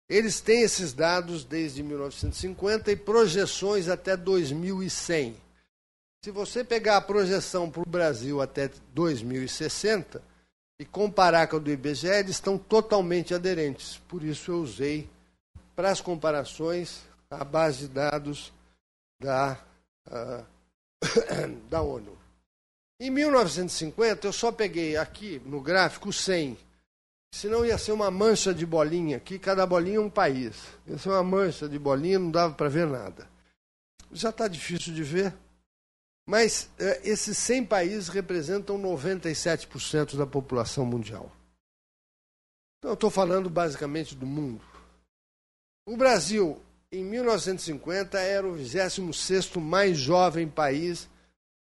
Eles 0.09 0.39
têm 0.39 0.61
esses 0.61 0.93
dados 0.93 1.43
desde 1.43 1.83
1950 1.83 2.91
e 2.91 2.95
projeções 2.95 3.89
até 3.89 4.15
2100. 4.15 5.35
Se 6.23 6.31
você 6.31 6.63
pegar 6.63 6.97
a 6.97 7.01
projeção 7.01 7.69
para 7.69 7.81
o 7.81 7.89
Brasil 7.89 8.41
até 8.41 8.69
2060 8.93 10.21
e 10.79 10.85
comparar 10.85 11.47
com 11.47 11.57
a 11.57 11.59
do 11.59 11.71
IBGE, 11.71 12.07
eles 12.07 12.31
estão 12.31 12.57
totalmente 12.57 13.33
aderentes. 13.33 13.97
Por 14.07 14.23
isso 14.23 14.51
eu 14.51 14.59
usei 14.59 15.09
para 15.75 15.91
as 15.91 16.01
comparações 16.01 17.03
a 17.29 17.43
base 17.43 17.87
de 17.87 17.89
dados 17.89 18.53
da, 19.19 19.59
uh, 20.07 20.45
da 21.69 21.81
ONU. 21.81 22.17
Em 22.99 23.11
1950, 23.11 24.25
eu 24.25 24.33
só 24.33 24.51
peguei 24.51 24.97
aqui 24.97 25.41
no 25.45 25.61
gráfico 25.61 26.11
100. 26.11 26.57
Senão 27.31 27.65
ia 27.65 27.77
ser 27.77 27.91
uma 27.91 28.09
mancha 28.09 28.53
de 28.53 28.65
bolinha 28.65 29.17
aqui, 29.17 29.37
cada 29.37 29.65
bolinha 29.65 29.97
é 29.97 30.01
um 30.01 30.09
país. 30.09 30.55
Ia 30.87 30.97
ser 30.97 31.09
uma 31.09 31.23
mancha 31.23 31.67
de 31.67 31.77
bolinha, 31.77 32.17
não 32.19 32.31
dava 32.31 32.53
para 32.53 32.69
ver 32.69 32.87
nada. 32.87 33.27
Já 34.11 34.29
está 34.29 34.47
difícil 34.47 34.93
de 34.93 35.03
ver. 35.03 35.33
Mas 36.25 36.69
eh, 36.77 37.01
esses 37.05 37.37
100 37.37 37.65
países 37.65 38.09
representam 38.09 38.77
97% 38.77 40.17
da 40.17 40.27
população 40.27 40.85
mundial. 40.85 41.31
Então, 42.79 42.91
eu 42.91 42.95
estou 42.95 43.09
falando 43.09 43.49
basicamente 43.49 44.13
do 44.13 44.25
mundo. 44.25 44.61
O 45.87 45.95
Brasil, 45.95 46.61
em 46.91 47.03
1950, 47.03 48.19
era 48.19 48.45
o 48.45 48.53
26 48.53 49.55
mais 49.55 49.97
jovem 49.97 50.47
país 50.47 51.09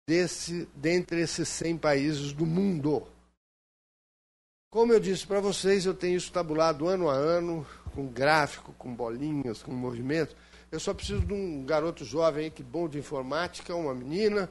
desse, 0.09 0.69
dentre 0.75 1.21
esses 1.21 1.49
100 1.49 1.79
países 1.79 2.33
do 2.33 2.47
mundo. 2.47 3.07
Como 4.73 4.91
eu 4.91 4.99
disse 4.99 5.27
para 5.27 5.39
vocês, 5.39 5.85
eu 5.85 5.93
tenho 5.93 6.17
isso 6.17 6.33
tabulado 6.33 6.89
ano 6.89 7.11
a 7.11 7.13
ano, 7.13 7.67
com 7.95 8.07
gráfico, 8.07 8.73
com 8.79 8.95
bolinhas, 8.95 9.63
com 9.63 9.71
movimento. 9.71 10.35
Eu 10.71 10.81
só 10.81 10.95
preciso 10.95 11.21
de 11.21 11.35
um 11.35 11.63
garoto 11.67 12.07
jovem 12.07 12.45
aí 12.45 12.51
que 12.51 12.63
bom 12.63 12.89
de 12.89 12.99
informática, 12.99 13.77
uma 13.77 13.95
menina, 13.95 14.51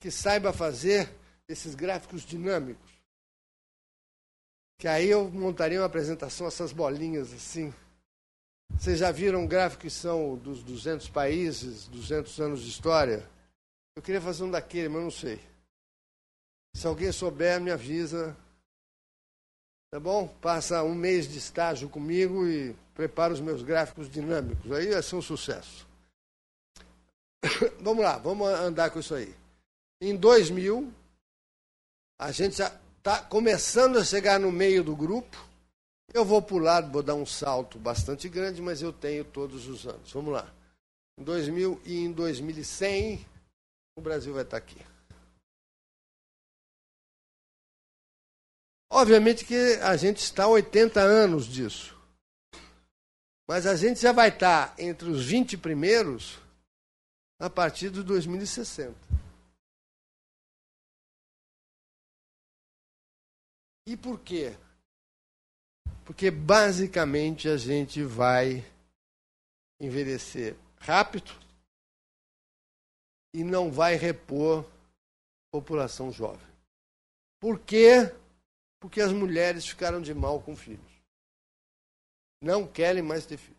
que 0.00 0.10
saiba 0.10 0.54
fazer 0.54 1.14
esses 1.46 1.74
gráficos 1.74 2.22
dinâmicos. 2.22 2.90
Que 4.78 4.88
aí 4.88 5.10
eu 5.10 5.30
montaria 5.30 5.80
uma 5.80 5.86
apresentação, 5.86 6.46
essas 6.46 6.72
bolinhas 6.72 7.30
assim. 7.34 7.70
Vocês 8.72 8.98
já 8.98 9.12
viram 9.12 9.46
gráficos 9.46 9.82
que 9.82 9.90
são 9.90 10.34
dos 10.38 10.62
200 10.62 11.10
países, 11.10 11.86
200 11.88 12.40
anos 12.40 12.62
de 12.62 12.70
história? 12.70 13.28
Eu 13.94 14.00
queria 14.00 14.22
fazer 14.22 14.44
um 14.44 14.50
daquele, 14.50 14.88
mas 14.88 15.02
não 15.02 15.10
sei. 15.10 15.38
Se 16.74 16.86
alguém 16.86 17.12
souber, 17.12 17.60
me 17.60 17.70
avisa. 17.70 18.34
Tá 19.90 19.98
bom? 19.98 20.28
Passa 20.40 20.82
um 20.82 20.94
mês 20.94 21.26
de 21.26 21.38
estágio 21.38 21.88
comigo 21.88 22.46
e 22.46 22.76
prepara 22.94 23.32
os 23.32 23.40
meus 23.40 23.62
gráficos 23.62 24.10
dinâmicos. 24.10 24.70
Aí 24.70 24.90
vai 24.90 25.02
ser 25.02 25.16
um 25.16 25.22
sucesso. 25.22 25.86
vamos 27.80 28.04
lá, 28.04 28.18
vamos 28.18 28.46
andar 28.48 28.90
com 28.90 29.00
isso 29.00 29.14
aí. 29.14 29.34
Em 30.00 30.14
2000, 30.14 30.92
a 32.18 32.30
gente 32.30 32.58
já 32.58 32.72
está 32.98 33.22
começando 33.22 33.98
a 33.98 34.04
chegar 34.04 34.38
no 34.38 34.52
meio 34.52 34.84
do 34.84 34.94
grupo. 34.94 35.42
Eu 36.12 36.24
vou 36.24 36.42
pular, 36.42 36.82
vou 36.82 37.02
dar 37.02 37.14
um 37.14 37.26
salto 37.26 37.78
bastante 37.78 38.28
grande, 38.28 38.60
mas 38.60 38.82
eu 38.82 38.92
tenho 38.92 39.24
todos 39.24 39.66
os 39.66 39.86
anos. 39.86 40.12
Vamos 40.12 40.32
lá. 40.32 40.52
Em 41.18 41.24
2000 41.24 41.80
e 41.84 41.98
em 41.98 42.12
2100, 42.12 43.26
o 43.96 44.02
Brasil 44.02 44.34
vai 44.34 44.42
estar 44.42 44.58
aqui. 44.58 44.78
Obviamente 48.90 49.44
que 49.44 49.54
a 49.82 49.96
gente 49.96 50.18
está 50.18 50.44
há 50.44 50.48
80 50.48 51.00
anos 51.00 51.46
disso. 51.46 51.96
Mas 53.46 53.66
a 53.66 53.76
gente 53.76 54.00
já 54.00 54.12
vai 54.12 54.28
estar 54.28 54.74
entre 54.78 55.08
os 55.08 55.24
20 55.26 55.56
primeiros 55.58 56.38
a 57.40 57.48
partir 57.48 57.90
de 57.90 58.02
2060. 58.02 58.94
E 63.86 63.96
por 63.96 64.20
quê? 64.20 64.54
Porque 66.04 66.30
basicamente 66.30 67.48
a 67.48 67.56
gente 67.56 68.02
vai 68.02 68.64
envelhecer 69.80 70.56
rápido 70.78 71.32
e 73.34 73.44
não 73.44 73.70
vai 73.70 73.94
repor 73.94 74.64
população 75.50 76.12
jovem. 76.12 76.46
Por 77.40 77.60
quê? 77.60 78.12
Porque 78.80 79.00
as 79.00 79.12
mulheres 79.12 79.66
ficaram 79.66 80.00
de 80.00 80.14
mal 80.14 80.40
com 80.40 80.56
filhos. 80.56 81.02
Não 82.40 82.66
querem 82.66 83.02
mais 83.02 83.26
ter 83.26 83.36
filhos. 83.36 83.58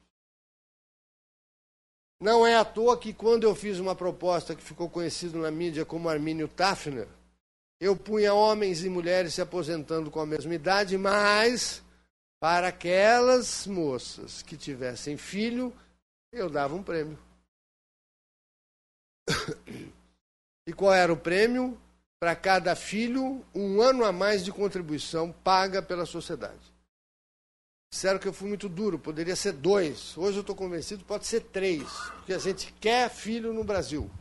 Não 2.21 2.45
é 2.45 2.55
à 2.55 2.65
toa 2.65 2.99
que 2.99 3.13
quando 3.13 3.43
eu 3.43 3.55
fiz 3.55 3.79
uma 3.79 3.95
proposta 3.95 4.55
que 4.55 4.63
ficou 4.63 4.89
conhecida 4.89 5.37
na 5.37 5.49
mídia 5.49 5.85
como 5.85 6.09
Armínio 6.09 6.47
Tafner, 6.49 7.07
eu 7.79 7.95
punha 7.95 8.33
homens 8.33 8.83
e 8.83 8.89
mulheres 8.89 9.33
se 9.33 9.41
aposentando 9.41 10.11
com 10.11 10.19
a 10.19 10.25
mesma 10.25 10.53
idade, 10.53 10.97
mas 10.97 11.81
para 12.41 12.67
aquelas 12.67 13.65
moças 13.65 14.41
que 14.41 14.57
tivessem 14.57 15.15
filho, 15.15 15.73
eu 16.31 16.49
dava 16.49 16.75
um 16.75 16.83
prêmio. 16.83 17.17
E 20.67 20.73
qual 20.73 20.93
era 20.93 21.11
o 21.11 21.17
prêmio? 21.17 21.75
Para 22.19 22.35
cada 22.35 22.75
filho, 22.75 23.45
um 23.55 23.81
ano 23.81 24.03
a 24.03 24.11
mais 24.11 24.43
de 24.43 24.51
contribuição 24.51 25.31
paga 25.31 25.81
pela 25.81 26.05
sociedade. 26.05 26.59
Disseram 27.91 28.19
que 28.19 28.27
eu 28.27 28.33
fui 28.33 28.49
muito 28.49 28.67
duro, 28.67 28.99
poderia 28.99 29.35
ser 29.35 29.53
dois. 29.53 30.17
Hoje 30.17 30.37
eu 30.37 30.41
estou 30.41 30.55
convencido, 30.55 31.05
pode 31.05 31.25
ser 31.25 31.41
três. 31.41 31.83
Porque 32.17 32.33
a 32.33 32.37
gente 32.37 32.73
quer 32.79 33.09
filho 33.09 33.53
no 33.53 33.63
Brasil. 33.63 34.11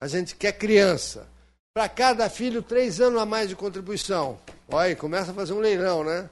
A 0.00 0.08
gente 0.08 0.34
quer 0.34 0.52
criança. 0.52 1.28
Para 1.74 1.88
cada 1.88 2.30
filho, 2.30 2.62
três 2.62 3.00
anos 3.00 3.20
a 3.20 3.26
mais 3.26 3.48
de 3.48 3.54
contribuição. 3.54 4.40
Olha, 4.66 4.96
começa 4.96 5.30
a 5.30 5.34
fazer 5.34 5.52
um 5.52 5.60
leilão, 5.60 6.02
né? 6.02 6.28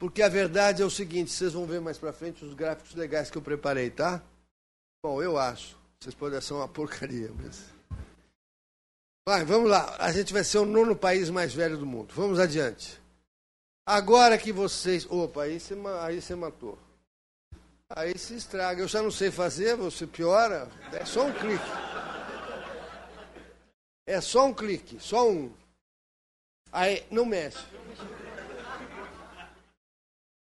Porque 0.00 0.22
a 0.22 0.30
verdade 0.30 0.80
é 0.80 0.84
o 0.84 0.90
seguinte, 0.90 1.30
vocês 1.30 1.52
vão 1.52 1.66
ver 1.66 1.78
mais 1.78 1.98
para 1.98 2.10
frente 2.10 2.42
os 2.42 2.54
gráficos 2.54 2.94
legais 2.94 3.30
que 3.30 3.36
eu 3.36 3.42
preparei, 3.42 3.90
tá? 3.90 4.22
Bom, 5.04 5.22
eu 5.22 5.36
acho. 5.36 5.76
Vocês 6.00 6.14
podem 6.14 6.40
ser 6.40 6.54
uma 6.54 6.66
porcaria, 6.66 7.30
mas... 7.34 7.66
Vai, 9.28 9.44
vamos 9.44 9.68
lá. 9.68 9.94
A 9.98 10.10
gente 10.10 10.32
vai 10.32 10.42
ser 10.42 10.56
o 10.56 10.64
nono 10.64 10.96
país 10.96 11.28
mais 11.28 11.52
velho 11.52 11.76
do 11.76 11.84
mundo. 11.84 12.14
Vamos 12.14 12.38
adiante. 12.38 12.98
Agora 13.86 14.38
que 14.38 14.50
vocês... 14.50 15.06
Opa, 15.10 15.42
aí 15.42 15.60
você, 15.60 15.76
aí 16.00 16.22
você 16.22 16.34
matou. 16.34 16.78
Aí 17.90 18.16
se 18.16 18.34
estraga. 18.34 18.80
Eu 18.80 18.88
já 18.88 19.02
não 19.02 19.10
sei 19.10 19.30
fazer, 19.30 19.76
você 19.76 20.06
piora. 20.06 20.66
É 20.94 21.04
só 21.04 21.26
um 21.26 21.32
clique. 21.34 21.70
É 24.06 24.18
só 24.22 24.46
um 24.46 24.54
clique, 24.54 24.98
só 24.98 25.28
um. 25.28 25.52
Aí, 26.72 27.04
não 27.10 27.26
mexe. 27.26 27.62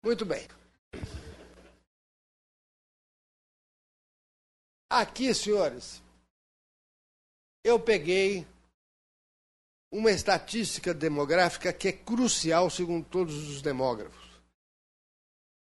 Muito 0.03 0.25
bem. 0.25 0.47
Aqui, 4.89 5.33
senhores, 5.33 6.01
eu 7.63 7.79
peguei 7.79 8.45
uma 9.91 10.11
estatística 10.11 10.93
demográfica 10.93 11.71
que 11.71 11.89
é 11.89 11.91
crucial 11.91 12.69
segundo 12.69 13.05
todos 13.05 13.49
os 13.49 13.61
demógrafos. 13.61 14.31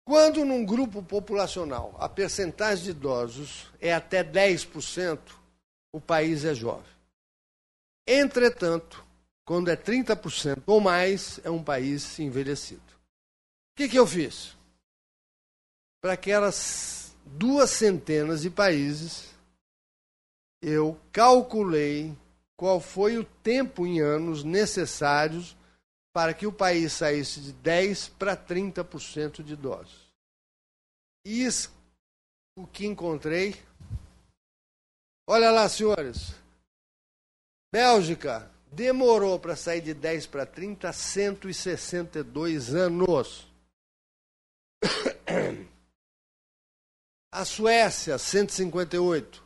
Quando 0.04 0.44
num 0.44 0.64
grupo 0.64 1.02
populacional 1.02 1.96
a 1.98 2.08
percentagem 2.08 2.84
de 2.84 2.90
idosos 2.90 3.70
é 3.80 3.92
até 3.92 4.22
10%, 4.22 5.18
o 5.92 6.00
país 6.00 6.44
é 6.44 6.54
jovem. 6.54 6.94
Entretanto, 8.06 9.04
quando 9.44 9.68
é 9.68 9.76
30% 9.76 10.62
ou 10.66 10.80
mais, 10.80 11.40
é 11.42 11.50
um 11.50 11.62
país 11.62 12.18
envelhecido. 12.18 12.85
O 13.76 13.78
que, 13.78 13.90
que 13.90 13.98
eu 13.98 14.06
fiz? 14.06 14.56
Para 16.00 16.14
aquelas 16.14 17.14
duas 17.26 17.68
centenas 17.68 18.40
de 18.40 18.48
países, 18.48 19.34
eu 20.62 20.98
calculei 21.12 22.16
qual 22.56 22.80
foi 22.80 23.18
o 23.18 23.24
tempo 23.24 23.86
em 23.86 24.00
anos 24.00 24.42
necessários 24.42 25.54
para 26.10 26.32
que 26.32 26.46
o 26.46 26.52
país 26.52 26.94
saísse 26.94 27.38
de 27.38 27.52
10% 27.52 28.12
para 28.18 28.34
30% 28.34 29.42
de 29.42 29.52
idosos. 29.52 30.10
E 31.26 31.46
o 32.56 32.66
que 32.66 32.86
encontrei. 32.86 33.62
Olha 35.28 35.50
lá, 35.50 35.68
senhores. 35.68 36.34
Bélgica 37.70 38.50
demorou 38.72 39.38
para 39.38 39.54
sair 39.54 39.82
de 39.82 39.92
10 39.92 40.28
para 40.28 40.46
30 40.46 40.90
162 40.94 42.74
anos. 42.74 43.54
A 47.32 47.44
Suécia, 47.44 48.18
158. 48.18 49.44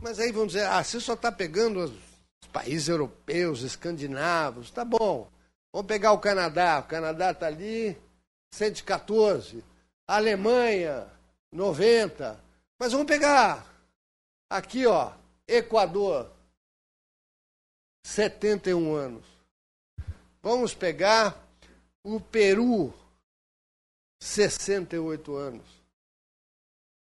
Mas 0.00 0.18
aí 0.18 0.32
vão 0.32 0.46
dizer, 0.46 0.66
ah, 0.66 0.82
você 0.82 0.98
só 0.98 1.14
está 1.14 1.30
pegando 1.30 1.80
os 1.80 2.48
países 2.48 2.88
europeus, 2.88 3.62
escandinavos, 3.62 4.70
tá 4.70 4.84
bom. 4.84 5.30
Vamos 5.72 5.86
pegar 5.86 6.12
o 6.12 6.18
Canadá, 6.18 6.78
o 6.78 6.88
Canadá 6.88 7.30
está 7.30 7.46
ali, 7.46 7.96
114. 8.52 9.62
A 10.08 10.16
Alemanha, 10.16 11.06
90. 11.52 12.42
Mas 12.78 12.92
vamos 12.92 13.06
pegar 13.06 13.66
aqui, 14.48 14.86
ó, 14.86 15.12
Equador, 15.46 16.32
71 18.04 18.94
anos. 18.94 19.26
Vamos 20.42 20.74
pegar 20.74 21.46
o 22.02 22.18
Peru, 22.18 22.94
68 24.20 25.34
anos. 25.34 25.66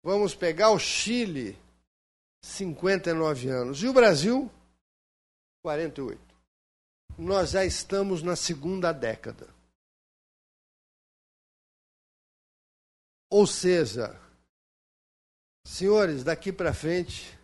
Vamos 0.02 0.34
pegar 0.34 0.70
o 0.70 0.78
Chile, 0.78 1.58
59 2.42 3.48
anos. 3.48 3.82
E 3.82 3.88
o 3.88 3.92
Brasil, 3.92 4.50
48. 5.62 6.20
Nós 7.18 7.50
já 7.50 7.64
estamos 7.64 8.22
na 8.22 8.36
segunda 8.36 8.92
década. 8.92 9.48
Ou 13.30 13.46
seja, 13.46 14.18
senhores, 15.66 16.24
daqui 16.24 16.52
para 16.52 16.72
frente, 16.72 17.36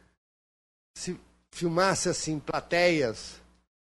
se 0.96 1.18
filmasse 1.50 2.08
assim 2.08 2.38
plateias, 2.38 3.40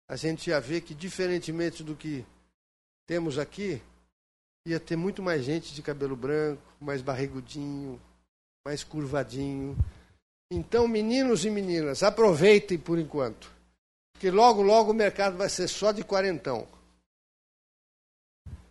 a 0.07 0.15
gente 0.15 0.49
ia 0.49 0.59
ver 0.59 0.81
que, 0.81 0.95
diferentemente 0.95 1.83
do 1.83 1.95
que 1.95 2.25
temos 3.05 3.37
aqui, 3.37 3.81
ia 4.65 4.79
ter 4.79 4.95
muito 4.95 5.21
mais 5.21 5.43
gente 5.43 5.73
de 5.73 5.81
cabelo 5.81 6.15
branco, 6.15 6.61
mais 6.81 7.01
barrigudinho, 7.01 8.01
mais 8.65 8.83
curvadinho. 8.83 9.77
Então, 10.51 10.87
meninos 10.87 11.45
e 11.45 11.49
meninas, 11.49 12.01
aproveitem 12.01 12.77
por 12.77 12.97
enquanto. 12.97 13.51
Que 14.19 14.31
logo, 14.31 14.61
logo 14.61 14.91
o 14.91 14.95
mercado 14.95 15.37
vai 15.37 15.49
ser 15.49 15.67
só 15.67 15.91
de 15.91 16.03
quarentão. 16.03 16.67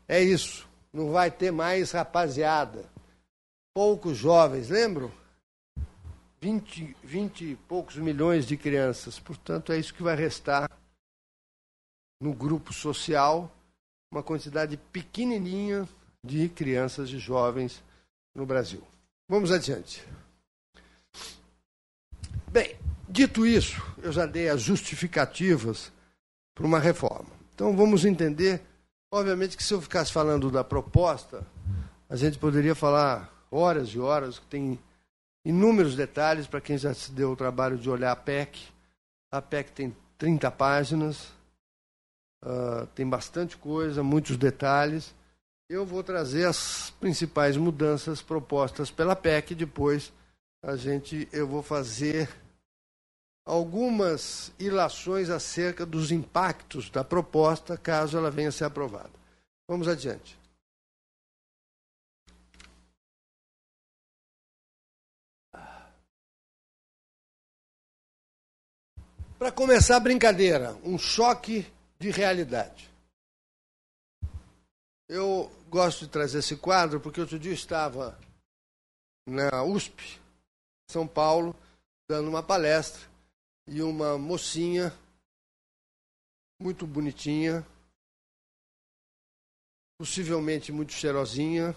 É 0.09 0.21
isso. 0.21 0.69
Não 0.93 1.11
vai 1.11 1.31
ter 1.31 1.51
mais 1.51 1.93
rapaziada. 1.93 2.85
Poucos 3.73 4.17
jovens, 4.17 4.69
lembram? 4.69 5.13
20, 6.41 6.97
20 7.03 7.45
e 7.53 7.57
poucos 7.57 7.97
milhões 7.97 8.47
de 8.47 8.57
crianças. 8.57 9.19
Portanto, 9.19 9.73
é 9.73 9.79
isso 9.79 9.95
que 9.95 10.03
vai 10.03 10.15
restar 10.15 10.71
no 12.21 12.33
grupo 12.33 12.73
social, 12.73 13.51
uma 14.15 14.23
quantidade 14.23 14.77
pequenininha 14.93 15.89
de 16.25 16.49
crianças 16.49 17.11
e 17.11 17.19
jovens 17.19 17.83
no 18.33 18.47
Brasil. 18.47 18.81
Vamos 19.29 19.51
adiante. 19.51 20.07
Bem, 22.49 22.77
dito 23.09 23.45
isso, 23.45 23.83
eu 24.01 24.13
já 24.13 24.25
dei 24.25 24.49
as 24.49 24.63
justificativas 24.63 25.91
para 26.55 26.65
uma 26.65 26.79
reforma. 26.79 27.29
Então 27.53 27.77
vamos 27.77 28.05
entender, 28.05 28.63
obviamente 29.13 29.57
que 29.57 29.65
se 29.65 29.75
eu 29.75 29.83
ficasse 29.83 30.13
falando 30.13 30.49
da 30.49 30.63
proposta, 30.63 31.45
a 32.09 32.15
gente 32.15 32.39
poderia 32.39 32.77
falar 32.77 33.33
horas 33.51 33.89
e 33.89 33.99
horas, 33.99 34.41
tem 34.49 34.79
inúmeros 35.45 35.97
detalhes 35.97 36.47
para 36.47 36.61
quem 36.61 36.79
já 36.79 36.95
se 36.95 37.11
deu 37.11 37.33
o 37.33 37.37
trabalho 37.37 37.77
de 37.77 37.91
olhar 37.91 38.13
a 38.13 38.17
PEC. 38.17 38.61
A 39.33 39.43
PEC 39.43 39.73
tem 39.73 39.97
30 40.17 40.49
páginas, 40.53 41.33
uh, 42.45 42.87
tem 42.95 43.09
bastante 43.09 43.57
coisa, 43.57 44.03
muitos 44.03 44.37
detalhes. 44.37 45.15
Eu 45.69 45.85
vou 45.85 46.03
trazer 46.03 46.45
as 46.45 46.91
principais 47.01 47.57
mudanças 47.57 48.21
propostas 48.21 48.91
pela 48.91 49.17
PEC, 49.17 49.55
depois 49.55 50.13
a 50.63 50.77
gente 50.77 51.29
eu 51.33 51.47
vou 51.47 51.63
fazer 51.63 52.29
algumas 53.47 54.53
ilações 54.59 55.29
acerca 55.29 55.85
dos 55.85 56.11
impactos 56.11 56.89
da 56.91 57.05
proposta 57.05 57.77
caso 57.77 58.17
ela 58.17 58.31
venha 58.31 58.49
a 58.49 58.53
ser 58.53 58.65
aprovada. 58.65 59.11
Vamos 59.69 59.89
adiante. 59.89 60.39
Para 69.39 69.53
começar 69.53 69.97
a 69.97 70.01
brincadeira, 70.01 70.75
um 70.83 70.97
choque 70.97 71.67
de 72.05 72.11
realidade. 72.11 72.91
Eu 75.09 75.51
gosto 75.71 76.01
de 76.05 76.11
trazer 76.11 76.41
esse 76.41 76.55
quadro 76.55 77.01
porque 77.01 77.19
outro 77.19 77.39
dia 77.39 77.55
estava 77.55 78.19
na 79.27 79.63
USP, 79.65 80.21
São 80.91 81.09
Paulo, 81.09 81.57
dando 82.07 82.29
uma 82.29 82.43
palestra 82.43 83.01
e 83.67 83.81
uma 83.81 84.19
mocinha 84.19 84.93
muito 86.61 86.87
bonitinha, 86.87 87.67
possivelmente 89.99 90.71
muito 90.71 90.93
cheirosinha, 90.93 91.75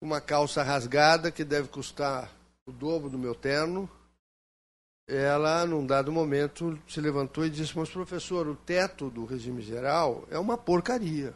uma 0.00 0.18
calça 0.18 0.62
rasgada 0.62 1.30
que 1.30 1.44
deve 1.44 1.68
custar 1.68 2.34
o 2.66 2.72
dobro 2.72 3.10
do 3.10 3.18
meu 3.18 3.34
terno. 3.34 3.86
Ela, 5.08 5.64
num 5.64 5.86
dado 5.86 6.12
momento, 6.12 6.78
se 6.86 7.00
levantou 7.00 7.46
e 7.46 7.50
disse: 7.50 7.74
Mas, 7.76 7.88
professor, 7.88 8.46
o 8.46 8.54
teto 8.54 9.08
do 9.08 9.24
regime 9.24 9.62
geral 9.62 10.28
é 10.30 10.38
uma 10.38 10.58
porcaria. 10.58 11.30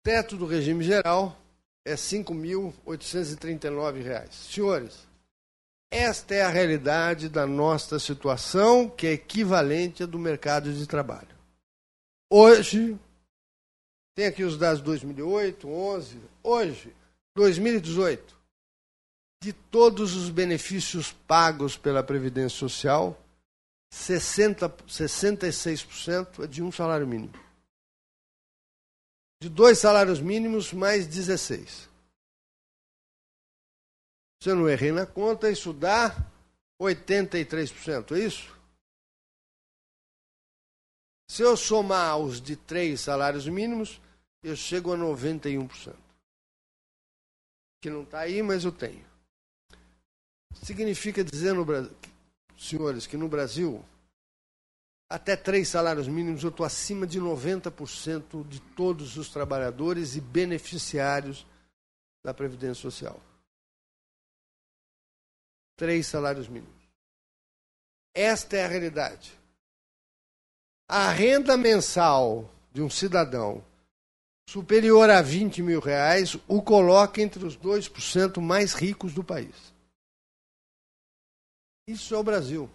O 0.00 0.02
teto 0.02 0.38
do 0.38 0.46
regime 0.46 0.82
geral 0.82 1.38
é 1.84 1.90
R$ 1.90 1.96
5.839. 1.96 4.32
Senhores, 4.32 5.06
esta 5.90 6.34
é 6.34 6.40
a 6.40 6.48
realidade 6.48 7.28
da 7.28 7.46
nossa 7.46 7.98
situação, 7.98 8.88
que 8.88 9.06
é 9.06 9.12
equivalente 9.12 10.02
à 10.02 10.06
do 10.06 10.18
mercado 10.18 10.72
de 10.72 10.86
trabalho. 10.86 11.36
Hoje, 12.30 12.98
tem 14.14 14.24
aqui 14.24 14.44
os 14.44 14.56
dados 14.56 14.78
de 14.78 14.86
2008, 14.86 15.68
11, 15.68 16.22
hoje, 16.42 16.96
2018, 17.36 18.40
de 19.42 19.52
todos 19.52 20.14
os 20.14 20.30
benefícios 20.30 21.12
pagos 21.26 21.76
pela 21.76 22.00
Previdência 22.00 22.56
Social, 22.56 23.20
60, 23.90 24.68
66% 24.86 26.44
é 26.44 26.46
de 26.46 26.62
um 26.62 26.70
salário 26.70 27.08
mínimo. 27.08 27.34
De 29.40 29.48
dois 29.48 29.80
salários 29.80 30.20
mínimos, 30.20 30.72
mais 30.72 31.08
16. 31.08 31.90
Se 34.40 34.48
eu 34.48 34.54
não 34.54 34.68
errei 34.68 34.92
na 34.92 35.06
conta, 35.06 35.50
isso 35.50 35.72
dá 35.72 36.14
83%, 36.80 38.12
é 38.12 38.20
isso? 38.20 38.56
Se 41.28 41.42
eu 41.42 41.56
somar 41.56 42.16
os 42.16 42.40
de 42.40 42.54
três 42.54 43.00
salários 43.00 43.48
mínimos, 43.48 44.00
eu 44.40 44.54
chego 44.54 44.92
a 44.92 44.96
91%. 44.96 45.96
Que 47.80 47.90
não 47.90 48.04
está 48.04 48.20
aí, 48.20 48.40
mas 48.40 48.62
eu 48.64 48.70
tenho. 48.70 49.11
Significa 50.60 51.22
dizer, 51.22 51.54
no 51.54 51.64
Brasil, 51.64 51.94
senhores, 52.56 53.06
que 53.06 53.16
no 53.16 53.28
Brasil, 53.28 53.84
até 55.08 55.36
três 55.36 55.68
salários 55.68 56.08
mínimos, 56.08 56.42
eu 56.42 56.50
estou 56.50 56.64
acima 56.64 57.06
de 57.06 57.20
90% 57.20 58.46
de 58.48 58.60
todos 58.60 59.16
os 59.16 59.28
trabalhadores 59.28 60.16
e 60.16 60.20
beneficiários 60.20 61.46
da 62.24 62.32
Previdência 62.32 62.82
Social. 62.82 63.20
três 65.76 66.06
salários 66.06 66.46
mínimos. 66.46 66.80
Esta 68.14 68.56
é 68.56 68.64
a 68.64 68.68
realidade. 68.68 69.32
A 70.88 71.10
renda 71.10 71.56
mensal 71.56 72.48
de 72.70 72.80
um 72.80 72.88
cidadão 72.88 73.64
superior 74.48 75.10
a 75.10 75.20
20 75.20 75.62
mil 75.62 75.80
reais 75.80 76.36
o 76.46 76.62
coloca 76.62 77.20
entre 77.20 77.44
os 77.44 77.56
2% 77.56 78.40
mais 78.40 78.74
ricos 78.74 79.12
do 79.12 79.24
país. 79.24 79.71
Isso 81.92 82.14
é 82.14 82.18
o 82.18 82.24
Brasil. 82.24 82.70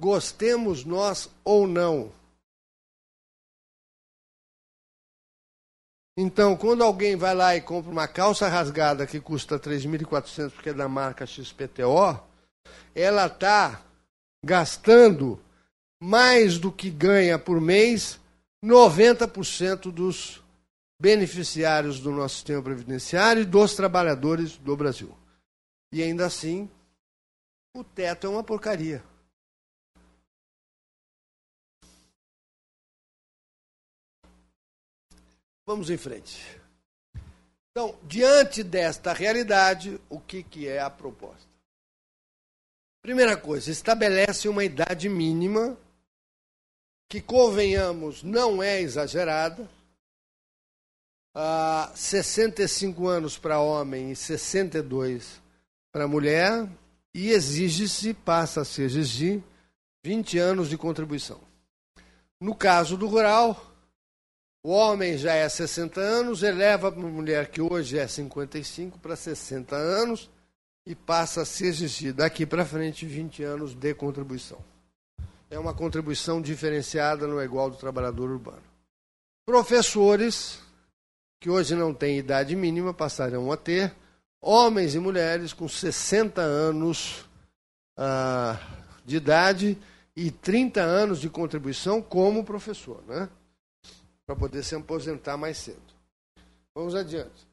Gostemos 0.00 0.84
nós 0.84 1.30
ou 1.44 1.68
não. 1.68 2.12
Então, 6.18 6.56
quando 6.56 6.82
alguém 6.82 7.14
vai 7.14 7.32
lá 7.32 7.54
e 7.54 7.60
compra 7.60 7.92
uma 7.92 8.08
calça 8.08 8.48
rasgada 8.48 9.06
que 9.06 9.20
custa 9.20 9.56
3.400 9.58 10.50
porque 10.50 10.70
é 10.70 10.74
da 10.74 10.88
marca 10.88 11.24
XPTO, 11.26 12.20
ela 12.92 13.26
está 13.26 13.82
gastando 14.44 15.40
mais 16.02 16.58
do 16.58 16.72
que 16.72 16.90
ganha 16.90 17.38
por 17.38 17.60
mês 17.60 18.18
90% 18.64 19.92
dos 19.92 20.42
beneficiários 21.00 22.00
do 22.00 22.10
nosso 22.10 22.36
sistema 22.36 22.62
previdenciário 22.62 23.42
e 23.42 23.46
dos 23.46 23.76
trabalhadores 23.76 24.56
do 24.56 24.76
Brasil. 24.76 25.16
E 25.92 26.02
ainda 26.02 26.26
assim, 26.26 26.68
o 27.76 27.84
teto 27.84 28.26
é 28.26 28.30
uma 28.30 28.42
porcaria. 28.42 29.04
Vamos 35.66 35.90
em 35.90 35.96
frente. 35.98 36.60
Então, 37.70 37.98
diante 38.04 38.62
desta 38.62 39.12
realidade, 39.12 40.00
o 40.08 40.18
que, 40.18 40.42
que 40.42 40.66
é 40.66 40.80
a 40.80 40.88
proposta? 40.88 41.46
Primeira 43.02 43.36
coisa, 43.36 43.70
estabelece 43.70 44.48
uma 44.48 44.64
idade 44.64 45.08
mínima 45.08 45.76
que, 47.08 47.20
convenhamos, 47.20 48.22
não 48.22 48.62
é 48.62 48.80
exagerada. 48.80 49.68
Uh, 51.34 51.94
65 51.94 53.06
anos 53.06 53.36
para 53.36 53.60
homem 53.60 54.12
e 54.12 54.16
62 54.16 55.42
para 55.92 56.08
mulher, 56.08 56.66
e 57.16 57.30
exige-se, 57.30 58.12
passa 58.12 58.60
a 58.60 58.64
se 58.64 58.82
exigir, 58.82 59.42
20 60.04 60.38
anos 60.38 60.68
de 60.68 60.76
contribuição. 60.76 61.40
No 62.38 62.54
caso 62.54 62.94
do 62.94 63.06
rural, 63.06 63.74
o 64.62 64.70
homem 64.70 65.16
já 65.16 65.32
é 65.32 65.48
60 65.48 65.98
anos, 65.98 66.42
eleva 66.42 66.90
uma 66.90 67.08
mulher 67.08 67.48
que 67.48 67.62
hoje 67.62 67.98
é 67.98 68.06
55 68.06 68.98
para 68.98 69.16
60 69.16 69.74
anos, 69.74 70.28
e 70.84 70.94
passa 70.94 71.40
a 71.40 71.46
se 71.46 71.64
exigir 71.64 72.12
daqui 72.12 72.44
para 72.44 72.66
frente 72.66 73.06
20 73.06 73.42
anos 73.42 73.74
de 73.74 73.94
contribuição. 73.94 74.58
É 75.48 75.58
uma 75.58 75.72
contribuição 75.72 76.42
diferenciada 76.42 77.26
no 77.26 77.42
igual 77.42 77.70
do 77.70 77.78
trabalhador 77.78 78.28
urbano. 78.28 78.62
Professores, 79.46 80.58
que 81.40 81.48
hoje 81.48 81.74
não 81.74 81.94
têm 81.94 82.18
idade 82.18 82.54
mínima, 82.54 82.92
passarão 82.92 83.50
a 83.50 83.56
ter, 83.56 83.96
homens 84.40 84.94
e 84.94 84.98
mulheres 84.98 85.52
com 85.52 85.68
60 85.68 86.40
anos 86.40 87.24
ah, 87.96 88.58
de 89.04 89.16
idade 89.16 89.78
e 90.14 90.30
30 90.30 90.80
anos 90.80 91.20
de 91.20 91.28
contribuição 91.28 92.00
como 92.00 92.44
professor, 92.44 93.02
né? 93.06 93.28
Para 94.26 94.36
poder 94.36 94.62
se 94.62 94.74
aposentar 94.74 95.36
mais 95.36 95.58
cedo. 95.58 95.94
Vamos 96.74 96.94
adiante. 96.94 97.46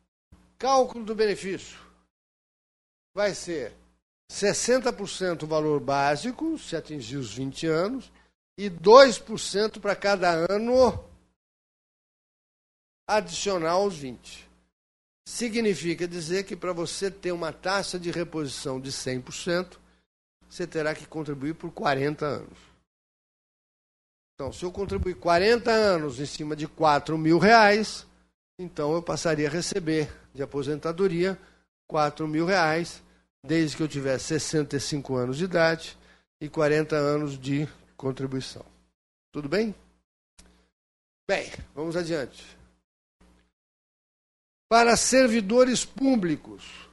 Cálculo 0.57 1.03
do 1.03 1.13
benefício 1.13 1.77
vai 3.13 3.33
ser 3.33 3.73
60% 4.31 5.43
o 5.43 5.47
valor 5.47 5.79
básico, 5.79 6.57
se 6.57 6.75
atingir 6.75 7.17
os 7.17 7.33
20 7.33 7.67
anos, 7.67 8.11
e 8.57 8.69
2% 8.69 9.79
para 9.79 9.95
cada 9.95 10.45
ano 10.49 11.03
adicional 13.07 13.83
aos 13.83 13.95
20. 13.95 14.49
Significa 15.25 16.07
dizer 16.07 16.43
que 16.43 16.55
para 16.55 16.73
você 16.73 17.09
ter 17.09 17.31
uma 17.31 17.53
taxa 17.53 17.97
de 17.97 18.11
reposição 18.11 18.79
de 18.79 18.91
100%, 18.91 19.77
você 20.49 20.67
terá 20.67 20.93
que 20.93 21.05
contribuir 21.05 21.55
por 21.55 21.71
40 21.71 22.25
anos. 22.25 22.57
Então, 24.35 24.51
se 24.51 24.63
eu 24.63 24.71
contribuir 24.71 25.15
40 25.15 25.71
anos 25.71 26.19
em 26.19 26.25
cima 26.25 26.55
de 26.55 26.67
4 26.67 27.17
mil 27.17 27.39
reais, 27.39 28.05
então 28.59 28.93
eu 28.93 29.01
passaria 29.01 29.47
a 29.47 29.51
receber 29.51 30.11
de 30.33 30.43
aposentadoria 30.43 31.39
4 31.87 32.27
mil 32.27 32.45
reais, 32.45 33.01
desde 33.45 33.77
que 33.77 33.83
eu 33.83 33.87
tivesse 33.87 34.25
65 34.25 35.15
anos 35.15 35.37
de 35.37 35.45
idade 35.45 35.97
e 36.41 36.49
40 36.49 36.95
anos 36.95 37.39
de 37.39 37.67
contribuição. 37.95 38.65
Tudo 39.31 39.47
bem? 39.47 39.73
Bem, 41.27 41.51
vamos 41.73 41.95
adiante. 41.95 42.43
Para 44.73 44.97
servidores 44.97 45.85
públicos, 45.85 46.89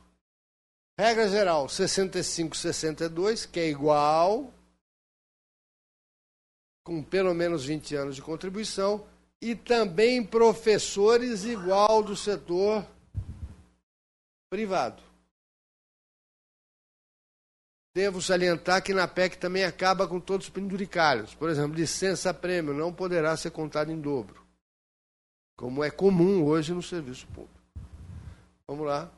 regra 1.01 1.27
geral 1.31 1.67
65, 1.67 2.55
62, 2.55 3.47
que 3.47 3.59
é 3.59 3.71
igual, 3.71 4.53
com 6.85 7.03
pelo 7.03 7.33
menos 7.33 7.65
20 7.65 7.97
anos 7.97 8.17
de 8.17 8.21
contribuição, 8.21 9.09
e 9.41 9.57
também 9.57 10.23
professores 10.23 11.45
igual 11.45 12.03
do 12.03 12.15
setor 12.15 12.87
privado. 14.51 15.03
Devo 17.97 18.21
salientar 18.21 18.85
que 18.85 18.93
na 18.93 19.09
PEC 19.09 19.39
também 19.39 19.65
acaba 19.65 20.07
com 20.07 20.21
todos 20.21 20.49
os 20.49 20.53
penduricários. 20.53 21.35
Por 21.35 21.49
exemplo, 21.49 21.79
licença-prêmio 21.79 22.75
não 22.75 22.93
poderá 22.93 23.35
ser 23.39 23.53
contado 23.53 23.91
em 23.91 23.99
dobro, 23.99 24.47
como 25.57 25.83
é 25.83 25.91
comum 25.91 26.45
hoje 26.45 26.75
no 26.75 26.83
serviço 26.83 27.27
público. 27.29 27.60
Vamos 28.71 28.87
lá. 28.87 29.11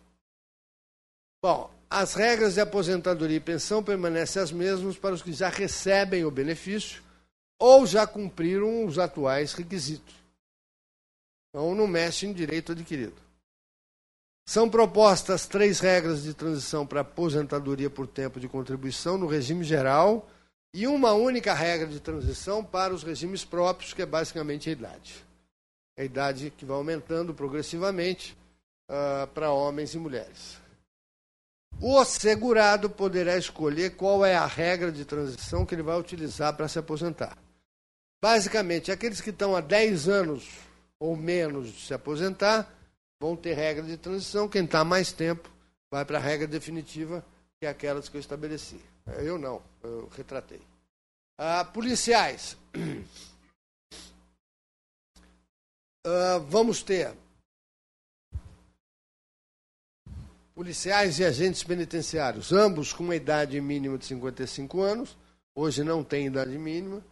Bom, 1.43 1.71
as 1.91 2.15
regras 2.15 2.55
de 2.55 2.63
aposentadoria 2.63 3.37
e 3.37 3.41
pensão 3.41 3.85
permanecem 3.85 4.41
as 4.41 4.51
mesmas 4.51 4.97
para 4.97 5.15
os 5.15 5.21
que 5.21 5.31
já 5.31 5.51
recebem 5.51 6.25
o 6.25 6.31
benefício 6.31 7.03
ou 7.59 7.87
já 7.87 8.07
cumpriram 8.07 8.87
os 8.87 8.99
atuais 8.99 9.53
requisitos. 9.53 10.15
Então 11.51 11.75
não 11.75 11.87
mexe 11.87 12.25
em 12.25 12.33
direito 12.33 12.73
adquirido. 12.73 13.21
São 14.49 14.71
propostas 14.71 15.47
três 15.47 15.81
regras 15.81 16.23
de 16.23 16.33
transição 16.33 16.87
para 16.87 17.03
aposentadoria 17.03 17.91
por 17.91 18.07
tempo 18.07 18.41
de 18.41 18.49
contribuição 18.49 19.19
no 19.19 19.27
regime 19.27 19.65
geral 19.65 20.31
e 20.73 20.87
uma 20.87 21.13
única 21.13 21.53
regra 21.53 21.89
de 21.89 22.01
transição 22.01 22.65
para 22.65 22.95
os 22.95 23.03
regimes 23.03 23.45
próprios, 23.45 23.93
que 23.93 24.01
é 24.01 24.07
basicamente 24.07 24.71
a 24.71 24.73
idade. 24.73 25.23
A 25.99 26.03
idade 26.03 26.51
que 26.57 26.65
vai 26.65 26.79
aumentando 26.79 27.35
progressivamente 27.35 28.35
uh, 28.93 29.27
para 29.29 29.51
homens 29.51 29.95
e 29.95 29.99
mulheres. 29.99 30.61
O 31.81 32.05
segurado 32.05 32.91
poderá 32.91 33.37
escolher 33.37 33.97
qual 33.97 34.25
é 34.25 34.37
a 34.37 34.47
regra 34.47 34.93
de 34.93 35.05
transição 35.05 35.65
que 35.65 35.75
ele 35.75 35.83
vai 35.83 35.99
utilizar 35.99 36.55
para 36.55 36.69
se 36.69 36.79
aposentar. 36.79 37.37
Basicamente, 38.23 38.93
aqueles 38.93 39.21
que 39.21 39.31
estão 39.31 39.57
há 39.57 39.61
10 39.61 40.09
anos 40.09 40.49
ou 41.01 41.17
menos 41.17 41.73
de 41.73 41.81
se 41.87 41.95
aposentar 41.95 42.73
vão 43.21 43.35
ter 43.35 43.55
regra 43.55 43.83
de 43.83 43.97
transição. 43.97 44.49
Quem 44.49 44.65
está 44.65 44.85
mais 44.85 45.11
tempo 45.11 45.51
vai 45.91 46.05
para 46.05 46.19
a 46.19 46.21
regra 46.21 46.47
definitiva, 46.47 47.25
que 47.59 47.67
é 47.67 47.69
aquelas 47.69 48.09
que 48.09 48.17
eu 48.17 48.21
estabeleci. 48.21 48.81
Eu 49.19 49.37
não, 49.39 49.61
eu 49.83 50.09
retratei. 50.17 50.61
Ah, 51.39 51.65
policiais. 51.65 52.57
Ah, 56.05 56.39
vamos 56.49 56.83
ter 56.83 57.15
policiais 60.55 61.19
e 61.19 61.25
agentes 61.25 61.63
penitenciários, 61.63 62.53
ambos 62.53 62.93
com 62.93 63.05
uma 63.05 63.17
idade 63.17 63.61
mínima 63.61 63.99
de 63.99 64.07
55 64.07 64.81
anos, 64.81 65.17
hoje 65.55 65.83
não 65.83 66.05
tem 66.05 66.27
idade 66.27 66.57
mínima, 66.59 67.05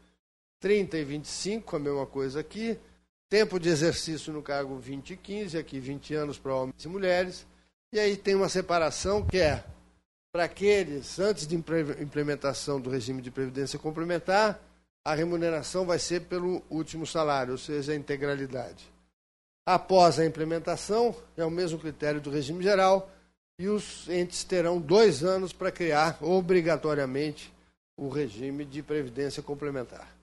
30 0.60 0.98
e 0.98 1.04
25, 1.04 1.76
a 1.76 1.78
mesma 1.78 2.06
coisa 2.06 2.40
aqui, 2.40 2.78
Tempo 3.30 3.60
de 3.60 3.68
exercício 3.68 4.32
no 4.32 4.42
cargo 4.42 4.76
20 4.76 5.10
e 5.10 5.16
15, 5.16 5.56
aqui 5.56 5.78
20 5.78 6.14
anos 6.14 6.36
para 6.36 6.52
homens 6.52 6.84
e 6.84 6.88
mulheres. 6.88 7.46
E 7.92 8.00
aí 8.00 8.16
tem 8.16 8.34
uma 8.34 8.48
separação 8.48 9.24
que 9.24 9.38
é 9.38 9.62
para 10.32 10.44
aqueles, 10.44 11.16
antes 11.20 11.46
de 11.46 11.54
implementação 11.54 12.80
do 12.80 12.90
regime 12.90 13.22
de 13.22 13.30
previdência 13.30 13.78
complementar, 13.78 14.60
a 15.04 15.14
remuneração 15.14 15.86
vai 15.86 16.00
ser 16.00 16.22
pelo 16.22 16.60
último 16.68 17.06
salário, 17.06 17.52
ou 17.52 17.58
seja, 17.58 17.92
a 17.92 17.96
integralidade. 17.96 18.84
Após 19.64 20.18
a 20.18 20.26
implementação, 20.26 21.14
é 21.36 21.44
o 21.44 21.50
mesmo 21.50 21.78
critério 21.78 22.20
do 22.20 22.30
regime 22.30 22.64
geral, 22.64 23.08
e 23.60 23.68
os 23.68 24.08
entes 24.08 24.42
terão 24.42 24.80
dois 24.80 25.22
anos 25.22 25.52
para 25.52 25.70
criar 25.70 26.16
obrigatoriamente 26.24 27.52
o 27.94 28.08
regime 28.08 28.64
de 28.64 28.82
previdência 28.82 29.42
complementar. 29.42 30.16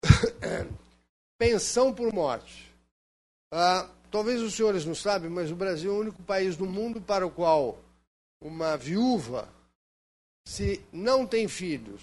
Pensão 1.36 1.92
por 1.92 2.12
morte. 2.12 2.72
Ah, 3.50 3.90
talvez 4.08 4.40
os 4.40 4.54
senhores 4.54 4.84
não 4.84 4.94
sabem, 4.94 5.28
mas 5.28 5.50
o 5.50 5.56
Brasil 5.56 5.90
é 5.90 5.94
o 5.94 6.00
único 6.00 6.22
país 6.22 6.56
do 6.56 6.64
mundo 6.64 7.00
para 7.00 7.26
o 7.26 7.30
qual 7.30 7.82
uma 8.40 8.76
viúva, 8.76 9.48
se 10.46 10.80
não 10.92 11.26
tem 11.26 11.48
filhos, 11.48 12.02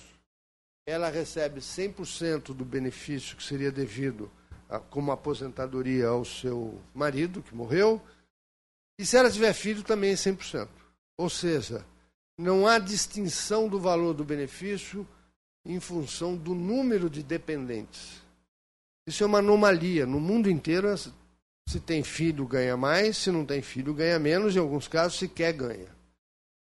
ela 0.85 1.09
recebe 1.09 1.61
100% 1.61 2.53
do 2.53 2.65
benefício 2.65 3.37
que 3.37 3.43
seria 3.43 3.71
devido 3.71 4.29
como 4.89 5.11
aposentadoria 5.11 6.07
ao 6.07 6.25
seu 6.25 6.81
marido, 6.93 7.41
que 7.41 7.55
morreu, 7.55 8.01
e 8.97 9.05
se 9.05 9.17
ela 9.17 9.31
tiver 9.31 9.53
filho, 9.53 9.83
também 9.83 10.13
100%. 10.13 10.67
Ou 11.17 11.29
seja, 11.29 11.85
não 12.37 12.67
há 12.67 12.79
distinção 12.79 13.67
do 13.67 13.79
valor 13.79 14.13
do 14.13 14.23
benefício 14.23 15.07
em 15.65 15.79
função 15.79 16.35
do 16.35 16.53
número 16.53 17.09
de 17.09 17.23
dependentes. 17.23 18.21
Isso 19.07 19.23
é 19.23 19.27
uma 19.27 19.39
anomalia. 19.39 20.05
No 20.05 20.19
mundo 20.19 20.49
inteiro, 20.49 20.87
se 21.67 21.79
tem 21.79 22.03
filho, 22.03 22.47
ganha 22.47 22.77
mais, 22.77 23.17
se 23.17 23.31
não 23.31 23.45
tem 23.45 23.61
filho, 23.61 23.93
ganha 23.93 24.19
menos, 24.19 24.55
em 24.55 24.59
alguns 24.59 24.87
casos, 24.87 25.19
se 25.19 25.27
quer, 25.27 25.53
ganha. 25.53 25.93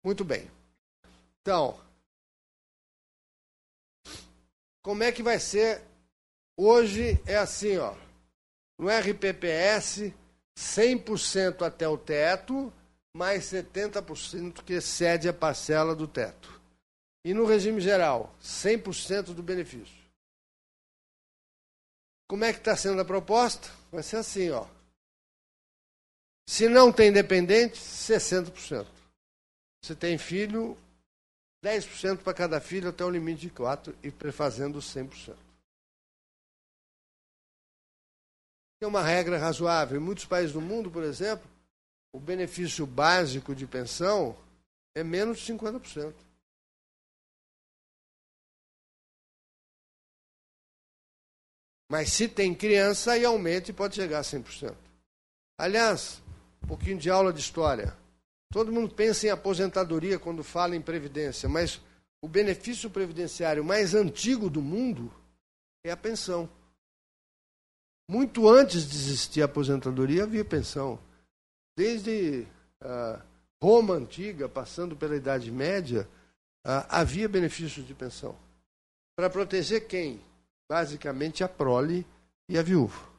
Muito 0.03 0.23
bem. 0.23 0.49
Então, 1.41 1.79
como 4.81 5.03
é 5.03 5.11
que 5.11 5.23
vai 5.23 5.39
ser? 5.39 5.81
Hoje 6.57 7.21
é 7.25 7.35
assim, 7.35 7.77
ó. 7.77 7.95
No 8.77 8.87
RPPS, 8.89 10.13
100% 10.57 11.65
até 11.65 11.87
o 11.87 11.97
teto, 11.97 12.71
mais 13.15 13.45
70% 13.45 14.63
que 14.63 14.73
excede 14.73 15.27
a 15.27 15.33
parcela 15.33 15.95
do 15.95 16.07
teto. 16.07 16.61
E 17.25 17.33
no 17.33 17.45
regime 17.45 17.79
geral, 17.79 18.35
100% 18.41 19.33
do 19.33 19.41
benefício. 19.41 20.03
Como 22.27 22.43
é 22.43 22.51
que 22.51 22.59
está 22.59 22.75
sendo 22.75 23.01
a 23.01 23.05
proposta? 23.05 23.69
Vai 23.91 24.03
ser 24.03 24.17
assim, 24.17 24.49
ó. 24.49 24.67
Se 26.47 26.67
não 26.67 26.91
tem 26.91 27.11
dependente, 27.11 27.79
60%. 27.79 28.85
Se 29.83 29.95
tem 29.95 30.17
filho, 30.17 30.77
10% 31.63 32.23
para 32.23 32.33
cada 32.33 32.59
filho 32.59 32.89
até 32.89 33.03
o 33.05 33.09
limite 33.09 33.41
de 33.41 33.49
4 33.49 33.95
e 34.03 34.11
prefazendo 34.11 34.79
100%. 34.79 35.35
É 38.83 38.87
uma 38.87 39.01
regra 39.01 39.37
razoável. 39.37 39.97
Em 39.97 40.03
muitos 40.03 40.25
países 40.25 40.51
do 40.51 40.59
mundo, 40.59 40.91
por 40.91 41.03
exemplo, 41.03 41.49
o 42.11 42.19
benefício 42.19 42.85
básico 42.85 43.55
de 43.55 43.65
pensão 43.65 44.35
é 44.93 45.01
menos 45.01 45.39
de 45.39 45.53
50%. 45.53 46.13
Mas 51.89 52.11
se 52.11 52.27
tem 52.27 52.53
criança, 52.53 53.13
aí 53.13 53.23
aumenta 53.23 53.71
e 53.71 53.73
pode 53.73 53.95
chegar 53.95 54.19
a 54.19 54.23
100%. 54.23 54.75
Aliás, 55.57 56.21
um 56.61 56.67
pouquinho 56.67 56.97
de 56.97 57.09
aula 57.09 57.31
de 57.31 57.39
história. 57.39 57.95
Todo 58.51 58.71
mundo 58.71 58.93
pensa 58.93 59.27
em 59.27 59.29
aposentadoria 59.29 60.19
quando 60.19 60.43
fala 60.43 60.75
em 60.75 60.81
previdência, 60.81 61.47
mas 61.47 61.79
o 62.21 62.27
benefício 62.27 62.89
previdenciário 62.89 63.63
mais 63.63 63.95
antigo 63.95 64.49
do 64.49 64.61
mundo 64.61 65.09
é 65.85 65.91
a 65.91 65.97
pensão. 65.97 66.49
Muito 68.07 68.49
antes 68.49 68.87
de 68.89 68.95
existir 68.95 69.41
a 69.41 69.45
aposentadoria, 69.45 70.23
havia 70.23 70.43
pensão. 70.43 70.99
Desde 71.75 72.45
ah, 72.81 73.21
Roma 73.61 73.95
antiga, 73.95 74.49
passando 74.49 74.95
pela 74.95 75.15
Idade 75.15 75.49
Média, 75.51 76.07
ah, 76.65 76.99
havia 76.99 77.29
benefícios 77.29 77.87
de 77.87 77.93
pensão. 77.93 78.37
Para 79.15 79.29
proteger 79.29 79.87
quem? 79.87 80.21
Basicamente 80.69 81.43
a 81.43 81.49
prole 81.49 82.05
e 82.49 82.57
a 82.57 82.61
viúva. 82.61 83.13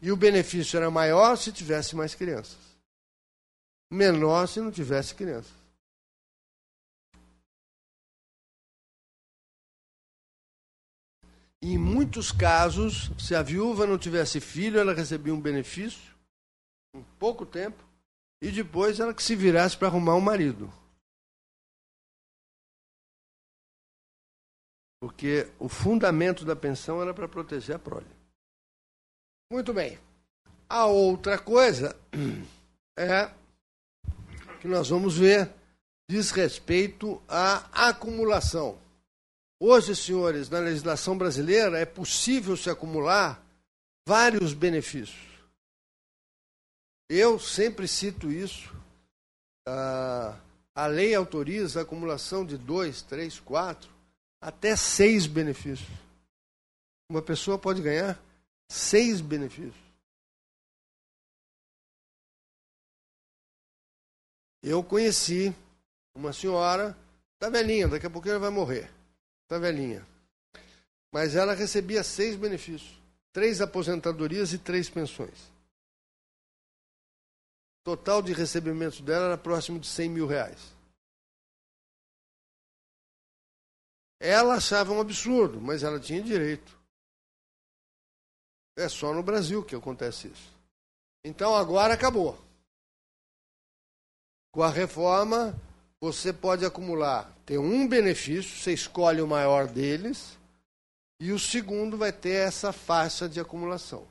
E 0.00 0.12
o 0.12 0.16
benefício 0.16 0.76
era 0.76 0.90
maior 0.90 1.36
se 1.36 1.52
tivesse 1.52 1.96
mais 1.96 2.14
crianças. 2.14 2.58
Menor 3.90 4.46
se 4.46 4.60
não 4.60 4.70
tivesse 4.70 5.14
crianças. 5.14 5.65
Em 11.62 11.78
muitos 11.78 12.30
casos, 12.30 13.10
se 13.18 13.34
a 13.34 13.42
viúva 13.42 13.86
não 13.86 13.98
tivesse 13.98 14.40
filho, 14.40 14.78
ela 14.78 14.94
recebia 14.94 15.34
um 15.34 15.40
benefício, 15.40 16.14
em 16.94 17.02
pouco 17.18 17.44
tempo, 17.44 17.82
e 18.42 18.50
depois 18.50 19.00
ela 19.00 19.14
que 19.14 19.22
se 19.22 19.34
virasse 19.34 19.76
para 19.76 19.88
arrumar 19.88 20.14
um 20.14 20.20
marido. 20.20 20.72
Porque 25.00 25.50
o 25.58 25.68
fundamento 25.68 26.44
da 26.44 26.56
pensão 26.56 27.00
era 27.00 27.12
para 27.12 27.28
proteger 27.28 27.76
a 27.76 27.78
prole. 27.78 28.06
Muito 29.52 29.72
bem. 29.72 29.98
A 30.68 30.86
outra 30.86 31.38
coisa 31.38 31.98
é 32.98 33.30
que 34.60 34.66
nós 34.66 34.88
vamos 34.88 35.16
ver 35.16 35.52
diz 36.08 36.30
respeito 36.30 37.20
à 37.28 37.88
acumulação. 37.88 38.78
Hoje, 39.58 39.96
senhores, 39.96 40.50
na 40.50 40.58
legislação 40.58 41.16
brasileira 41.16 41.78
é 41.78 41.84
possível 41.84 42.56
se 42.56 42.68
acumular 42.68 43.42
vários 44.06 44.52
benefícios. 44.52 45.26
Eu 47.08 47.38
sempre 47.38 47.88
cito 47.88 48.30
isso. 48.30 48.74
Ah, 49.66 50.38
a 50.74 50.86
lei 50.86 51.14
autoriza 51.14 51.80
a 51.80 51.82
acumulação 51.82 52.44
de 52.44 52.58
dois, 52.58 53.02
três, 53.02 53.40
quatro, 53.40 53.90
até 54.40 54.76
seis 54.76 55.26
benefícios. 55.26 55.88
Uma 57.08 57.22
pessoa 57.22 57.58
pode 57.58 57.80
ganhar 57.80 58.20
Seis 58.68 59.20
benefícios. 59.20 59.74
Eu 64.62 64.82
conheci 64.82 65.54
uma 66.14 66.32
senhora, 66.32 66.96
está 67.34 67.48
velhinha, 67.48 67.86
daqui 67.86 68.06
a 68.06 68.10
pouco 68.10 68.28
ela 68.28 68.40
vai 68.40 68.50
morrer. 68.50 68.90
Está 69.46 69.58
velhinha. 69.58 70.04
Mas 71.12 71.36
ela 71.36 71.54
recebia 71.54 72.02
seis 72.02 72.34
benefícios: 72.34 73.00
três 73.32 73.60
aposentadorias 73.60 74.52
e 74.52 74.58
três 74.58 74.90
pensões. 74.90 75.38
O 77.80 77.84
total 77.84 78.20
de 78.20 78.32
recebimentos 78.32 79.00
dela 79.00 79.26
era 79.26 79.38
próximo 79.38 79.78
de 79.78 79.86
100 79.86 80.08
mil 80.10 80.26
reais. 80.26 80.74
Ela 84.18 84.56
achava 84.56 84.92
um 84.92 85.00
absurdo, 85.00 85.60
mas 85.60 85.84
ela 85.84 86.00
tinha 86.00 86.20
direito. 86.20 86.76
É 88.76 88.88
só 88.88 89.14
no 89.14 89.22
Brasil 89.22 89.64
que 89.64 89.76
acontece 89.76 90.26
isso. 90.26 90.52
Então 91.24 91.54
agora 91.54 91.94
acabou. 91.94 92.36
Com 94.50 94.64
a 94.64 94.70
reforma, 94.70 95.54
você 96.12 96.32
pode 96.32 96.64
acumular, 96.64 97.36
tem 97.44 97.58
um 97.58 97.88
benefício, 97.88 98.56
você 98.56 98.72
escolhe 98.72 99.20
o 99.20 99.26
maior 99.26 99.66
deles, 99.66 100.38
e 101.20 101.32
o 101.32 101.38
segundo 101.38 101.96
vai 101.96 102.12
ter 102.12 102.46
essa 102.46 102.72
faixa 102.72 103.28
de 103.28 103.40
acumulação. 103.40 104.06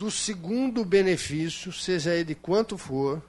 Do 0.00 0.10
segundo 0.10 0.86
benefício, 0.86 1.70
seja 1.70 2.14
ele 2.14 2.34
quanto 2.34 2.78
for, 2.78 3.22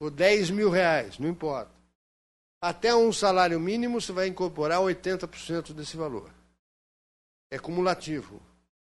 por 0.00 0.10
10 0.10 0.50
mil 0.50 0.68
reais, 0.68 1.16
não 1.20 1.28
importa. 1.28 1.70
Até 2.60 2.92
um 2.92 3.12
salário 3.12 3.60
mínimo, 3.60 4.00
você 4.00 4.10
vai 4.10 4.26
incorporar 4.26 4.80
80% 4.80 5.72
desse 5.72 5.96
valor. 5.96 6.28
É 7.52 7.58
cumulativo. 7.58 8.42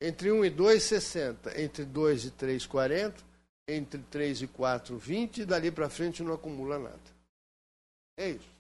Entre 0.01 0.33
1 0.33 0.47
e 0.47 0.51
2, 0.51 0.83
60. 0.83 1.61
Entre 1.61 1.85
2 1.85 2.25
e 2.25 2.31
3, 2.31 2.65
40. 2.65 3.23
Entre 3.69 4.01
3 4.11 4.43
e 4.43 4.47
4, 4.47 4.97
20. 4.97 5.43
E 5.43 5.45
dali 5.45 5.71
para 5.71 5.91
frente 5.91 6.23
não 6.23 6.33
acumula 6.33 6.79
nada. 6.79 7.18
É 8.19 8.31
isso. 8.31 8.59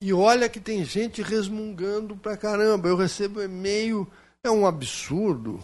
E 0.00 0.12
olha 0.12 0.48
que 0.48 0.60
tem 0.60 0.84
gente 0.84 1.20
resmungando 1.20 2.16
pra 2.16 2.36
caramba. 2.36 2.88
Eu 2.88 2.96
recebo 2.96 3.42
e-mail. 3.42 4.06
É 4.44 4.48
um 4.48 4.64
absurdo. 4.64 5.60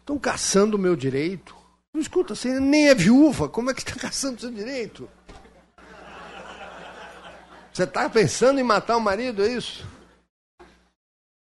Estão 0.00 0.18
caçando 0.18 0.76
o 0.76 0.80
meu 0.80 0.94
direito. 0.94 1.56
Não 1.94 2.02
escuta, 2.02 2.34
você 2.34 2.60
nem 2.60 2.90
é 2.90 2.94
viúva. 2.94 3.48
Como 3.48 3.70
é 3.70 3.74
que 3.74 3.80
está 3.80 3.94
caçando 3.98 4.36
o 4.36 4.40
seu 4.40 4.50
direito? 4.50 5.08
Você 7.72 7.84
está 7.84 8.10
pensando 8.10 8.60
em 8.60 8.64
matar 8.64 8.98
o 8.98 9.00
marido, 9.00 9.42
é 9.42 9.48
isso? 9.48 9.86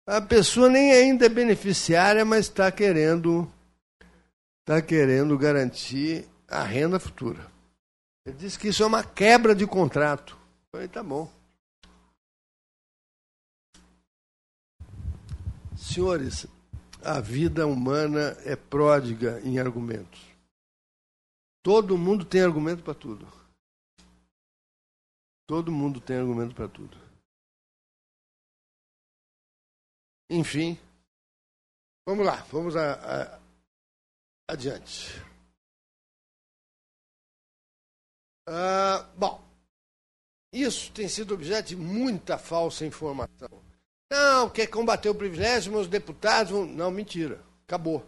A 0.06 0.20
pessoa 0.20 0.68
nem 0.68 0.92
ainda 0.92 1.24
é 1.24 1.28
beneficiária, 1.28 2.24
mas 2.24 2.46
está 2.46 2.70
querendo, 2.70 3.50
tá 4.64 4.82
querendo 4.82 5.38
garantir 5.38 6.28
a 6.48 6.62
renda 6.62 6.98
futura. 6.98 7.50
Ele 8.24 8.36
disse 8.36 8.58
que 8.58 8.68
isso 8.68 8.82
é 8.82 8.86
uma 8.86 9.04
quebra 9.04 9.54
de 9.54 9.66
contrato. 9.66 10.34
Eu 10.34 10.68
falei, 10.72 10.88
tá 10.88 11.02
bom. 11.02 11.32
Senhores, 15.76 16.46
a 17.04 17.20
vida 17.20 17.66
humana 17.66 18.36
é 18.44 18.56
pródiga 18.56 19.40
em 19.42 19.58
argumentos. 19.58 20.20
Todo 21.62 21.98
mundo 21.98 22.24
tem 22.24 22.42
argumento 22.42 22.82
para 22.82 22.94
tudo. 22.94 23.26
Todo 25.46 25.70
mundo 25.70 26.00
tem 26.00 26.16
argumento 26.16 26.54
para 26.54 26.68
tudo. 26.68 27.06
enfim. 30.30 30.78
Vamos 32.06 32.24
lá, 32.24 32.36
vamos 32.52 32.76
a, 32.76 32.92
a, 32.94 33.40
adiante. 34.48 35.10
Ah, 38.46 39.08
bom, 39.16 39.44
isso 40.52 40.92
tem 40.92 41.08
sido 41.08 41.34
objeto 41.34 41.68
de 41.68 41.76
muita 41.76 42.38
falsa 42.38 42.86
informação. 42.86 43.48
Não, 44.10 44.48
quer 44.48 44.68
combater 44.68 45.08
o 45.08 45.14
privilégio, 45.14 45.72
meus 45.72 45.88
deputados 45.88 46.52
vão. 46.52 46.64
Não, 46.64 46.90
mentira. 46.90 47.40
Acabou. 47.66 48.06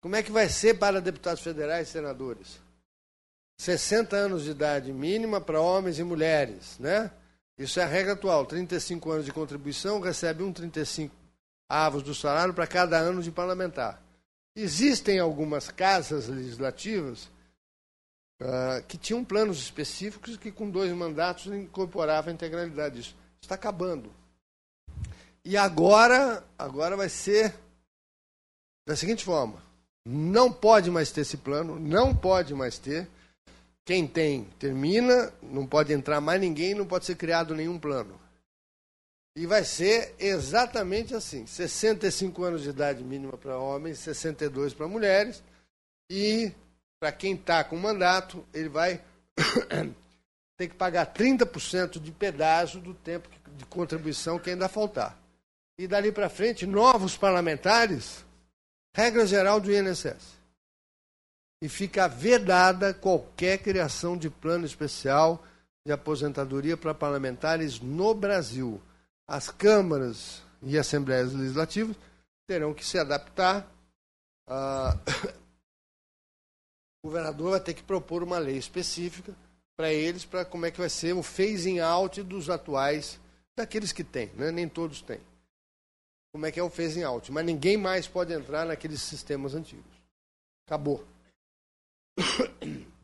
Como 0.00 0.14
é 0.14 0.22
que 0.22 0.30
vai 0.30 0.48
ser 0.48 0.78
para 0.78 1.00
deputados 1.00 1.42
federais 1.42 1.88
e 1.88 1.92
senadores? 1.92 2.60
60 3.58 4.14
anos 4.14 4.44
de 4.44 4.50
idade 4.50 4.92
mínima 4.92 5.40
para 5.40 5.60
homens 5.60 5.98
e 5.98 6.04
mulheres, 6.04 6.78
né? 6.78 7.10
Isso 7.58 7.80
é 7.80 7.82
a 7.82 7.86
regra 7.86 8.12
atual. 8.12 8.44
35 8.44 9.10
anos 9.10 9.24
de 9.24 9.32
contribuição, 9.32 9.98
recebe 9.98 10.42
um 10.42 10.52
35 10.52 11.14
avos 11.68 12.02
do 12.02 12.14
salário 12.14 12.52
para 12.52 12.66
cada 12.66 12.98
ano 12.98 13.22
de 13.22 13.30
parlamentar. 13.30 14.02
Existem 14.54 15.18
algumas 15.18 15.70
casas 15.70 16.28
legislativas 16.28 17.30
uh, 18.40 18.82
que 18.86 18.98
tinham 18.98 19.24
planos 19.24 19.58
específicos 19.58 20.36
que, 20.36 20.50
com 20.50 20.70
dois 20.70 20.92
mandatos, 20.92 21.46
incorporavam 21.46 22.30
a 22.30 22.34
integralidade 22.34 22.96
disso. 22.96 23.16
Está 23.40 23.54
acabando. 23.54 24.10
E 25.44 25.56
agora, 25.56 26.44
agora 26.58 26.96
vai 26.96 27.08
ser 27.08 27.54
da 28.86 28.96
seguinte 28.96 29.24
forma: 29.24 29.62
não 30.04 30.52
pode 30.52 30.90
mais 30.90 31.10
ter 31.10 31.22
esse 31.22 31.36
plano, 31.36 31.78
não 31.78 32.14
pode 32.14 32.54
mais 32.54 32.78
ter. 32.78 33.08
Quem 33.84 34.06
tem, 34.06 34.44
termina, 34.58 35.32
não 35.42 35.64
pode 35.64 35.92
entrar 35.92 36.20
mais 36.20 36.40
ninguém, 36.40 36.74
não 36.74 36.86
pode 36.86 37.04
ser 37.04 37.14
criado 37.16 37.54
nenhum 37.54 37.78
plano. 37.78 38.18
E 39.36 39.46
vai 39.46 39.64
ser 39.64 40.14
exatamente 40.18 41.14
assim: 41.14 41.46
65 41.46 42.42
anos 42.42 42.62
de 42.62 42.70
idade 42.70 43.04
mínima 43.04 43.36
para 43.36 43.58
homens, 43.58 43.98
62 43.98 44.74
para 44.74 44.88
mulheres. 44.88 45.42
E 46.10 46.52
para 46.98 47.12
quem 47.12 47.34
está 47.34 47.62
com 47.62 47.76
mandato, 47.76 48.44
ele 48.52 48.68
vai 48.68 49.02
ter 50.56 50.68
que 50.68 50.74
pagar 50.74 51.12
30% 51.12 52.00
de 52.00 52.10
pedágio 52.10 52.80
do 52.80 52.94
tempo 52.94 53.28
de 53.56 53.64
contribuição 53.66 54.38
que 54.38 54.50
ainda 54.50 54.68
faltar. 54.68 55.18
E 55.78 55.86
dali 55.86 56.10
para 56.10 56.28
frente, 56.28 56.66
novos 56.66 57.16
parlamentares, 57.16 58.24
regra 58.94 59.26
geral 59.26 59.60
do 59.60 59.72
INSS 59.72 60.36
e 61.60 61.68
fica 61.68 62.08
vedada 62.08 62.94
qualquer 62.94 63.58
criação 63.58 64.16
de 64.16 64.30
plano 64.30 64.64
especial 64.64 65.42
de 65.84 65.92
aposentadoria 65.92 66.76
para 66.76 66.94
parlamentares 66.94 67.80
no 67.80 68.14
Brasil. 68.14 68.80
As 69.28 69.50
câmaras 69.50 70.42
e 70.62 70.78
assembleias 70.78 71.32
legislativas 71.32 71.96
terão 72.46 72.74
que 72.74 72.84
se 72.84 72.98
adaptar. 72.98 73.66
Ah, 74.48 74.96
o 77.06 77.08
governador 77.08 77.52
vai 77.52 77.60
ter 77.60 77.72
que 77.72 77.84
propor 77.84 78.24
uma 78.24 78.36
lei 78.36 78.56
específica 78.56 79.32
para 79.76 79.92
eles, 79.92 80.24
para 80.24 80.44
como 80.44 80.66
é 80.66 80.72
que 80.72 80.78
vai 80.78 80.88
ser 80.88 81.14
o 81.14 81.22
phasing 81.22 81.78
out 81.78 82.20
dos 82.24 82.50
atuais, 82.50 83.20
daqueles 83.56 83.92
que 83.92 84.02
têm, 84.02 84.32
né? 84.34 84.50
nem 84.50 84.68
todos 84.68 85.00
têm. 85.02 85.20
Como 86.32 86.44
é 86.46 86.50
que 86.50 86.58
é 86.58 86.62
o 86.62 86.68
phasing 86.68 87.04
out. 87.04 87.30
Mas 87.30 87.44
ninguém 87.44 87.76
mais 87.76 88.08
pode 88.08 88.32
entrar 88.32 88.66
naqueles 88.66 89.00
sistemas 89.00 89.54
antigos. 89.54 89.84
Acabou. 90.66 91.06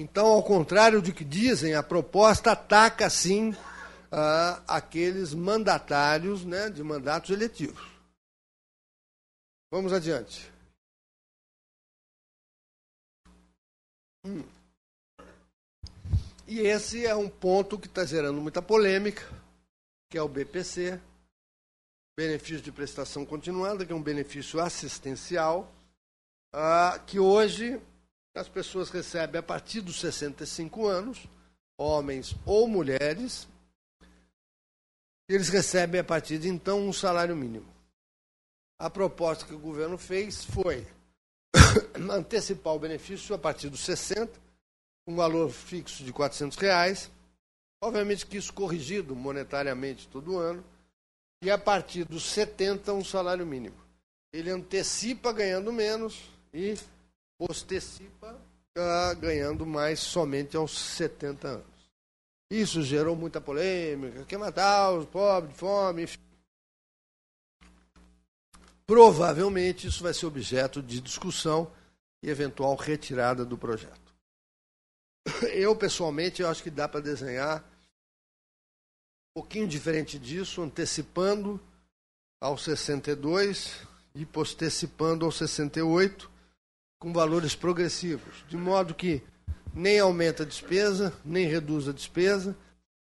Então, 0.00 0.26
ao 0.26 0.44
contrário 0.44 1.02
do 1.02 1.12
que 1.12 1.24
dizem, 1.24 1.74
a 1.74 1.82
proposta 1.82 2.52
ataca, 2.52 3.10
sim, 3.10 3.52
aqueles 4.64 5.34
mandatários 5.34 6.44
né, 6.44 6.70
de 6.70 6.84
mandatos 6.84 7.30
eletivos. 7.30 7.84
Vamos 9.72 9.92
adiante. 9.92 10.52
E 16.46 16.60
esse 16.60 17.06
é 17.06 17.14
um 17.14 17.28
ponto 17.28 17.78
que 17.78 17.86
está 17.86 18.04
gerando 18.04 18.40
muita 18.40 18.62
polêmica, 18.62 19.22
que 20.10 20.16
é 20.16 20.22
o 20.22 20.28
BPC, 20.28 21.00
benefício 22.16 22.62
de 22.62 22.72
prestação 22.72 23.24
continuada, 23.24 23.84
que 23.84 23.92
é 23.92 23.94
um 23.94 24.02
benefício 24.02 24.58
assistencial, 24.60 25.70
ah, 26.52 26.98
que 27.06 27.18
hoje 27.18 27.80
as 28.34 28.48
pessoas 28.48 28.90
recebem 28.90 29.38
a 29.38 29.42
partir 29.42 29.80
dos 29.80 30.00
65 30.00 30.86
anos, 30.86 31.26
homens 31.78 32.34
ou 32.46 32.66
mulheres, 32.66 33.46
eles 35.28 35.48
recebem 35.48 36.00
a 36.00 36.04
partir 36.04 36.38
de 36.38 36.48
então 36.48 36.80
um 36.80 36.92
salário 36.92 37.36
mínimo. 37.36 37.66
A 38.80 38.88
proposta 38.88 39.44
que 39.44 39.54
o 39.54 39.58
governo 39.58 39.98
fez 39.98 40.44
foi 40.44 40.86
antecipar 42.10 42.74
o 42.74 42.78
benefício 42.78 43.34
a 43.34 43.38
partir 43.38 43.68
dos 43.68 43.80
60, 43.80 44.30
um 45.06 45.16
valor 45.16 45.50
fixo 45.50 46.04
de 46.04 46.12
400 46.12 46.56
reais, 46.58 47.10
obviamente 47.82 48.26
que 48.26 48.36
isso 48.36 48.52
corrigido 48.52 49.16
monetariamente 49.16 50.08
todo 50.08 50.38
ano, 50.38 50.64
e 51.42 51.50
a 51.50 51.58
partir 51.58 52.04
dos 52.04 52.24
70 52.24 52.92
um 52.92 53.04
salário 53.04 53.46
mínimo. 53.46 53.76
Ele 54.32 54.50
antecipa 54.50 55.32
ganhando 55.32 55.72
menos, 55.72 56.28
e 56.52 56.76
postecipa 57.38 58.38
uh, 58.76 59.16
ganhando 59.16 59.64
mais 59.66 60.00
somente 60.00 60.56
aos 60.56 60.76
70 60.76 61.48
anos. 61.48 61.78
Isso 62.50 62.82
gerou 62.82 63.14
muita 63.14 63.40
polêmica, 63.40 64.24
quer 64.24 64.38
matar 64.38 64.92
os 64.92 65.06
pobres 65.06 65.56
fome, 65.56 66.04
enfim. 66.04 66.18
Provavelmente 68.88 69.86
isso 69.86 70.02
vai 70.02 70.14
ser 70.14 70.24
objeto 70.24 70.82
de 70.82 70.98
discussão 70.98 71.70
e 72.22 72.30
eventual 72.30 72.74
retirada 72.74 73.44
do 73.44 73.58
projeto. 73.58 74.14
Eu, 75.52 75.76
pessoalmente, 75.76 76.40
eu 76.40 76.48
acho 76.48 76.62
que 76.62 76.70
dá 76.70 76.88
para 76.88 77.00
desenhar 77.00 77.60
um 77.60 79.42
pouquinho 79.42 79.68
diferente 79.68 80.18
disso, 80.18 80.62
antecipando 80.62 81.60
aos 82.40 82.64
62 82.64 83.74
e 84.14 84.24
postecipando 84.24 85.26
aos 85.26 85.36
68, 85.36 86.30
com 86.98 87.12
valores 87.12 87.54
progressivos, 87.54 88.42
de 88.48 88.56
modo 88.56 88.94
que 88.94 89.22
nem 89.74 89.98
aumenta 89.98 90.44
a 90.44 90.46
despesa, 90.46 91.12
nem 91.22 91.46
reduz 91.46 91.88
a 91.88 91.92
despesa, 91.92 92.56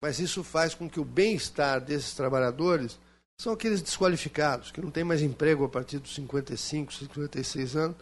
mas 0.00 0.20
isso 0.20 0.44
faz 0.44 0.76
com 0.76 0.88
que 0.88 1.00
o 1.00 1.04
bem-estar 1.04 1.80
desses 1.80 2.14
trabalhadores 2.14 3.00
são 3.40 3.52
aqueles 3.52 3.82
desqualificados, 3.82 4.70
que 4.70 4.80
não 4.80 4.90
têm 4.90 5.04
mais 5.04 5.20
emprego 5.20 5.64
a 5.64 5.68
partir 5.68 5.98
dos 5.98 6.14
55, 6.14 6.92
56 6.92 7.76
anos, 7.76 7.96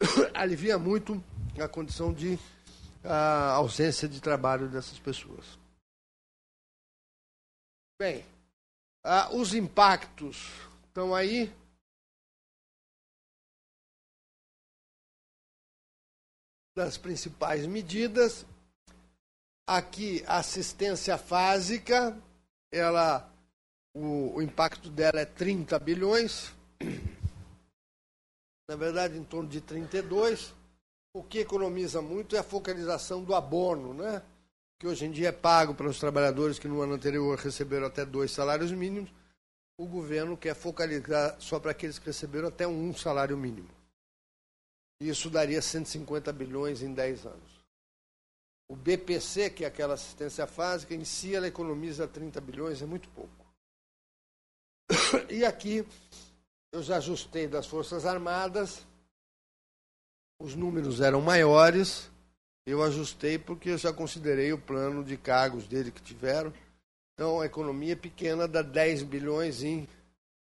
alivia 0.34 0.78
muito 0.78 1.22
a 1.58 1.68
condição 1.68 2.12
de 2.12 2.38
a 3.04 3.52
ausência 3.52 4.08
de 4.08 4.20
trabalho 4.20 4.68
dessas 4.68 4.98
pessoas. 4.98 5.58
Bem, 7.98 8.24
ah, 9.04 9.34
os 9.34 9.54
impactos 9.54 10.50
estão 10.86 11.14
aí. 11.14 11.52
das 16.74 16.96
principais 16.96 17.66
medidas. 17.66 18.46
Aqui, 19.66 20.24
assistência 20.26 21.18
fásica, 21.18 22.18
ela, 22.72 23.29
o, 23.94 24.36
o 24.36 24.42
impacto 24.42 24.88
dela 24.88 25.20
é 25.20 25.24
30 25.24 25.78
bilhões. 25.78 26.52
Na 28.68 28.76
verdade, 28.76 29.16
em 29.16 29.24
torno 29.24 29.48
de 29.48 29.60
32. 29.60 30.54
O 31.12 31.24
que 31.24 31.40
economiza 31.40 32.00
muito 32.00 32.36
é 32.36 32.38
a 32.38 32.44
focalização 32.44 33.24
do 33.24 33.34
abono, 33.34 33.92
né? 33.94 34.22
que 34.80 34.86
hoje 34.86 35.04
em 35.04 35.10
dia 35.10 35.28
é 35.28 35.32
pago 35.32 35.74
para 35.74 35.88
os 35.88 35.98
trabalhadores 35.98 36.58
que 36.58 36.66
no 36.66 36.80
ano 36.80 36.94
anterior 36.94 37.36
receberam 37.36 37.86
até 37.86 38.04
dois 38.04 38.30
salários 38.30 38.72
mínimos. 38.72 39.12
O 39.76 39.86
governo 39.86 40.36
quer 40.36 40.54
focalizar 40.54 41.36
só 41.38 41.60
para 41.60 41.72
aqueles 41.72 41.98
que 41.98 42.06
receberam 42.06 42.48
até 42.48 42.66
um 42.66 42.94
salário 42.94 43.36
mínimo. 43.36 43.68
Isso 45.00 45.28
daria 45.28 45.60
150 45.60 46.32
bilhões 46.32 46.82
em 46.82 46.94
10 46.94 47.26
anos. 47.26 47.60
O 48.68 48.76
BPC, 48.76 49.50
que 49.50 49.64
é 49.64 49.66
aquela 49.66 49.94
assistência 49.94 50.46
fásica, 50.46 50.94
em 50.94 51.04
si 51.04 51.34
ela 51.34 51.48
economiza 51.48 52.06
30 52.06 52.40
bilhões, 52.40 52.80
é 52.80 52.86
muito 52.86 53.08
pouco. 53.10 53.39
E 55.30 55.44
aqui 55.44 55.86
eu 56.72 56.82
já 56.82 56.96
ajustei 56.96 57.46
das 57.46 57.66
Forças 57.66 58.04
Armadas, 58.06 58.86
os 60.40 60.54
números 60.54 61.00
eram 61.00 61.20
maiores, 61.20 62.10
eu 62.66 62.82
ajustei 62.82 63.38
porque 63.38 63.70
eu 63.70 63.78
já 63.78 63.92
considerei 63.92 64.52
o 64.52 64.58
plano 64.58 65.02
de 65.04 65.16
cargos 65.16 65.66
dele 65.66 65.90
que 65.90 66.02
tiveram. 66.02 66.52
Então 67.14 67.40
a 67.40 67.46
economia 67.46 67.96
pequena 67.96 68.46
dá 68.46 68.62
10 68.62 69.02
bilhões 69.02 69.62
em 69.62 69.88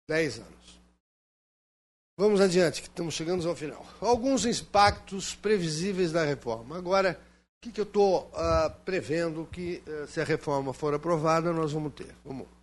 10 0.08 0.39
anos. 0.39 0.80
Vamos 2.18 2.41
adiante, 2.41 2.82
que 2.82 2.89
estamos 2.89 3.14
chegando 3.14 3.47
ao 3.47 3.56
final. 3.56 3.86
Alguns 4.02 4.45
impactos 4.45 5.36
previsíveis 5.36 6.12
da 6.12 6.26
reforma. 6.26 6.78
Agora, 6.78 7.20
o 7.58 7.62
que, 7.62 7.72
que 7.72 7.80
eu 7.80 7.86
estou 7.86 8.30
uh, 8.34 8.70
prevendo 8.84 9.47
que, 9.50 9.82
uh, 9.88 10.08
se 10.08 10.20
a 10.20 10.26
reforma 10.26 10.74
for 10.74 10.93
aprovada, 10.93 11.54
nós 11.54 11.72
vamos 11.72 11.93
ter? 11.93 12.14
Vamos. 12.26 12.59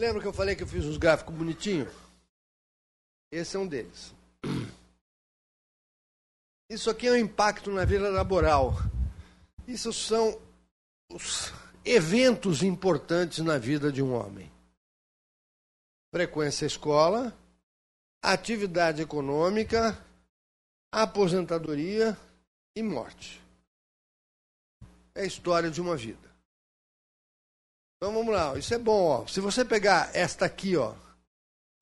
Lembra 0.00 0.22
que 0.22 0.26
eu 0.26 0.32
falei 0.32 0.56
que 0.56 0.62
eu 0.62 0.66
fiz 0.66 0.86
uns 0.86 0.96
gráficos 0.96 1.34
bonitinhos? 1.34 1.92
Esse 3.30 3.54
é 3.54 3.60
um 3.60 3.66
deles. 3.66 4.14
Isso 6.70 6.88
aqui 6.88 7.06
é 7.06 7.10
o 7.10 7.12
um 7.12 7.18
impacto 7.18 7.70
na 7.70 7.84
vida 7.84 8.08
laboral. 8.08 8.72
Isso 9.68 9.92
são 9.92 10.40
os 11.12 11.52
eventos 11.84 12.62
importantes 12.62 13.40
na 13.40 13.58
vida 13.58 13.92
de 13.92 14.02
um 14.02 14.14
homem. 14.14 14.50
Frequência 16.10 16.64
escola, 16.64 17.36
atividade 18.22 19.02
econômica, 19.02 20.02
aposentadoria 20.90 22.16
e 22.74 22.82
morte. 22.82 23.38
É 25.14 25.20
a 25.20 25.26
história 25.26 25.70
de 25.70 25.82
uma 25.82 25.94
vida. 25.94 26.29
Então 28.02 28.14
vamos 28.14 28.32
lá, 28.32 28.56
isso 28.56 28.72
é 28.72 28.78
bom. 28.78 29.08
Ó. 29.08 29.26
Se 29.26 29.40
você 29.40 29.62
pegar 29.62 30.10
esta 30.16 30.46
aqui, 30.46 30.74
ó, 30.74 30.94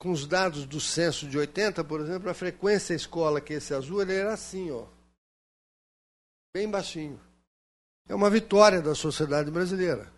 com 0.01 0.11
os 0.11 0.27
dados 0.27 0.67
do 0.67 0.81
censo 0.81 1.29
de 1.29 1.39
80, 1.39 1.85
por 1.85 2.01
exemplo, 2.01 2.29
a 2.29 2.35
frequência 2.35 2.93
escola, 2.93 3.41
que 3.41 3.55
é 3.55 3.59
esse 3.59 3.73
azul, 3.73 4.03
ele 4.03 4.17
era 4.17 4.33
assim, 4.33 4.69
ó, 4.73 4.85
bem 6.53 6.69
baixinho. 6.69 7.21
É 8.09 8.17
uma 8.17 8.29
vitória 8.29 8.83
da 8.83 8.97
sociedade 8.97 9.49
brasileira. 9.49 10.13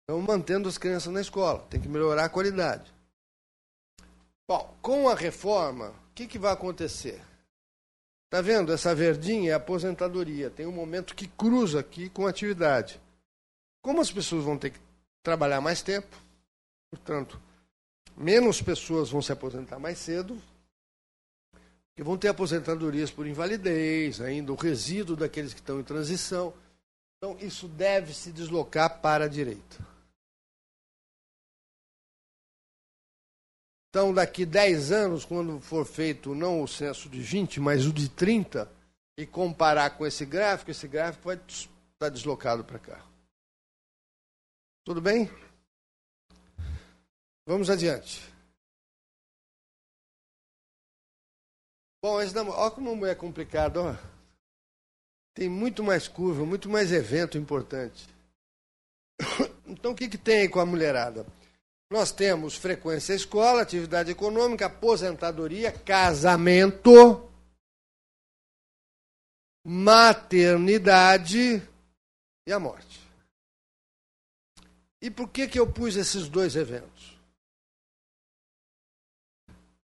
Estamos 0.00 0.26
mantendo 0.26 0.66
as 0.66 0.78
crianças 0.78 1.12
na 1.12 1.20
escola, 1.20 1.66
tem 1.68 1.78
que 1.78 1.88
melhorar 1.88 2.24
a 2.24 2.30
qualidade. 2.30 2.90
Bom, 4.48 4.74
com 4.80 5.10
a 5.10 5.14
reforma, 5.14 5.90
o 5.90 6.14
que, 6.14 6.26
que 6.26 6.38
vai 6.38 6.54
acontecer? 6.54 7.20
Está 8.24 8.40
vendo? 8.40 8.72
Essa 8.72 8.94
verdinha 8.94 9.50
é 9.50 9.54
aposentadoria. 9.54 10.48
Tem 10.48 10.64
um 10.64 10.72
momento 10.72 11.14
que 11.14 11.28
cruza 11.28 11.80
aqui 11.80 12.08
com 12.08 12.26
atividade. 12.26 12.98
Como 13.82 14.00
as 14.00 14.10
pessoas 14.10 14.44
vão 14.44 14.56
ter 14.56 14.70
que 14.70 14.85
trabalhar 15.26 15.60
mais 15.60 15.82
tempo, 15.82 16.16
portanto, 16.88 17.40
menos 18.16 18.62
pessoas 18.62 19.10
vão 19.10 19.20
se 19.20 19.32
aposentar 19.32 19.76
mais 19.76 19.98
cedo, 19.98 20.40
que 21.96 22.04
vão 22.04 22.16
ter 22.16 22.28
aposentadorias 22.28 23.10
por 23.10 23.26
invalidez, 23.26 24.20
ainda 24.20 24.52
o 24.52 24.54
resíduo 24.54 25.16
daqueles 25.16 25.52
que 25.52 25.58
estão 25.58 25.80
em 25.80 25.82
transição. 25.82 26.54
Então, 27.18 27.36
isso 27.40 27.66
deve 27.66 28.14
se 28.14 28.30
deslocar 28.30 29.00
para 29.00 29.24
a 29.24 29.28
direita. 29.28 29.84
Então, 33.90 34.14
daqui 34.14 34.46
10 34.46 34.92
anos, 34.92 35.24
quando 35.24 35.58
for 35.58 35.84
feito 35.84 36.36
não 36.36 36.62
o 36.62 36.68
censo 36.68 37.08
de 37.08 37.20
20, 37.20 37.58
mas 37.58 37.84
o 37.84 37.92
de 37.92 38.08
30, 38.08 38.70
e 39.18 39.26
comparar 39.26 39.90
com 39.90 40.06
esse 40.06 40.24
gráfico, 40.24 40.70
esse 40.70 40.86
gráfico 40.86 41.24
vai 41.24 41.40
estar 41.48 42.10
deslocado 42.10 42.62
para 42.62 42.78
cá. 42.78 43.05
Tudo 44.86 45.00
bem? 45.00 45.28
Vamos 47.44 47.68
adiante. 47.68 48.22
Bom, 52.00 52.20
esse 52.20 52.38
olha 52.38 52.70
como 52.70 53.04
é 53.04 53.12
complicado. 53.12 53.78
Ó. 53.78 53.96
Tem 55.34 55.48
muito 55.48 55.82
mais 55.82 56.06
curva, 56.06 56.46
muito 56.46 56.68
mais 56.70 56.92
evento 56.92 57.36
importante. 57.36 58.08
Então, 59.68 59.90
o 59.90 59.96
que, 59.96 60.08
que 60.08 60.16
tem 60.16 60.42
aí 60.42 60.48
com 60.48 60.60
a 60.60 60.64
mulherada? 60.64 61.26
Nós 61.90 62.12
temos 62.12 62.54
frequência 62.54 63.14
escola, 63.14 63.62
atividade 63.62 64.12
econômica, 64.12 64.66
aposentadoria, 64.66 65.72
casamento, 65.72 67.28
maternidade 69.66 71.60
e 72.46 72.52
a 72.52 72.60
morte. 72.60 73.05
E 75.06 75.10
por 75.10 75.28
que, 75.28 75.46
que 75.46 75.56
eu 75.56 75.72
pus 75.72 75.94
esses 75.94 76.28
dois 76.28 76.56
eventos? 76.56 77.16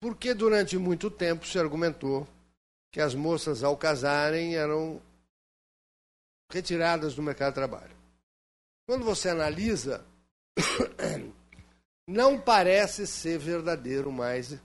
Porque 0.00 0.34
durante 0.34 0.76
muito 0.76 1.08
tempo 1.08 1.46
se 1.46 1.56
argumentou 1.60 2.26
que 2.90 3.00
as 3.00 3.14
moças, 3.14 3.62
ao 3.62 3.76
casarem, 3.76 4.56
eram 4.56 5.00
retiradas 6.50 7.14
do 7.14 7.22
mercado 7.22 7.52
de 7.52 7.54
trabalho. 7.54 7.96
Quando 8.84 9.04
você 9.04 9.28
analisa 9.28 10.04
não 12.04 12.40
parece 12.40 13.06
ser 13.06 13.38
verdadeiro 13.38 14.10
mais. 14.10 14.58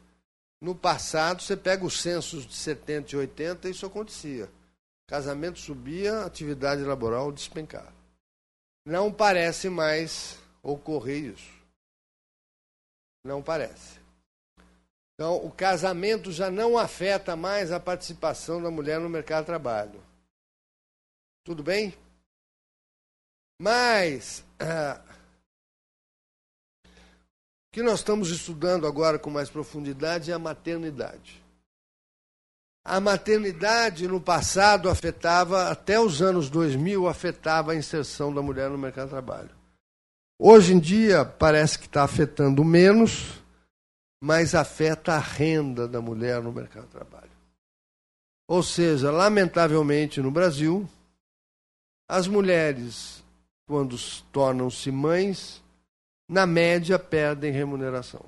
No 0.60 0.74
passado, 0.74 1.44
você 1.44 1.56
pega 1.56 1.86
os 1.86 2.02
censos 2.02 2.48
de 2.48 2.56
70 2.56 3.14
e 3.14 3.18
80, 3.20 3.70
isso 3.70 3.86
acontecia. 3.86 4.50
Casamento 5.08 5.60
subia, 5.60 6.26
atividade 6.26 6.82
laboral 6.82 7.32
despencava. 7.32 8.01
Não 8.86 9.13
parece 9.13 9.69
mais 9.69 10.39
ocorrer 10.63 11.34
isso. 11.34 11.51
Não 13.23 13.41
parece. 13.41 13.99
Então, 15.13 15.38
o 15.45 15.51
casamento 15.51 16.32
já 16.32 16.49
não 16.49 16.77
afeta 16.77 17.36
mais 17.36 17.71
a 17.71 17.79
participação 17.79 18.61
da 18.61 18.71
mulher 18.71 18.99
no 18.99 19.09
mercado 19.09 19.41
de 19.41 19.47
trabalho. 19.47 20.03
Tudo 21.43 21.63
bem? 21.63 21.95
Mas, 23.59 24.43
ah, 24.59 24.99
o 26.84 27.71
que 27.71 27.84
nós 27.84 27.99
estamos 27.99 28.32
estudando 28.32 28.88
agora 28.88 29.19
com 29.19 29.29
mais 29.29 29.49
profundidade 29.49 30.32
é 30.32 30.34
a 30.34 30.39
maternidade. 30.39 31.41
A 32.84 32.99
maternidade 32.99 34.07
no 34.07 34.19
passado 34.19 34.89
afetava, 34.89 35.69
até 35.69 35.99
os 35.99 36.21
anos 36.21 36.49
2000, 36.49 37.07
afetava 37.07 37.71
a 37.71 37.75
inserção 37.75 38.34
da 38.34 38.41
mulher 38.41 38.69
no 38.69 38.77
mercado 38.77 39.05
de 39.05 39.11
trabalho. 39.11 39.51
Hoje 40.39 40.73
em 40.73 40.79
dia 40.79 41.23
parece 41.23 41.77
que 41.77 41.86
está 41.86 42.03
afetando 42.03 42.65
menos, 42.65 43.39
mas 44.19 44.55
afeta 44.55 45.13
a 45.13 45.19
renda 45.19 45.88
da 45.88 46.01
mulher 46.01 46.41
no 46.41 46.51
mercado 46.51 46.86
de 46.86 46.91
trabalho. 46.91 47.29
Ou 48.47 48.63
seja, 48.63 49.11
lamentavelmente 49.11 50.19
no 50.19 50.32
Brasil, 50.32 50.89
as 52.09 52.27
mulheres, 52.27 53.23
quando 53.67 53.95
tornam-se 54.32 54.91
mães, 54.91 55.63
na 56.27 56.47
média, 56.47 56.97
perdem 56.97 57.51
remuneração. 57.51 58.25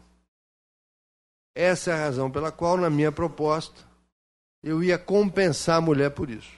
Essa 1.55 1.91
é 1.91 1.93
a 1.93 1.97
razão 2.05 2.29
pela 2.29 2.51
qual, 2.51 2.77
na 2.77 2.89
minha 2.89 3.11
proposta, 3.11 3.81
eu 4.63 4.83
ia 4.83 4.97
compensar 4.97 5.77
a 5.77 5.81
mulher 5.81 6.11
por 6.11 6.29
isso. 6.29 6.51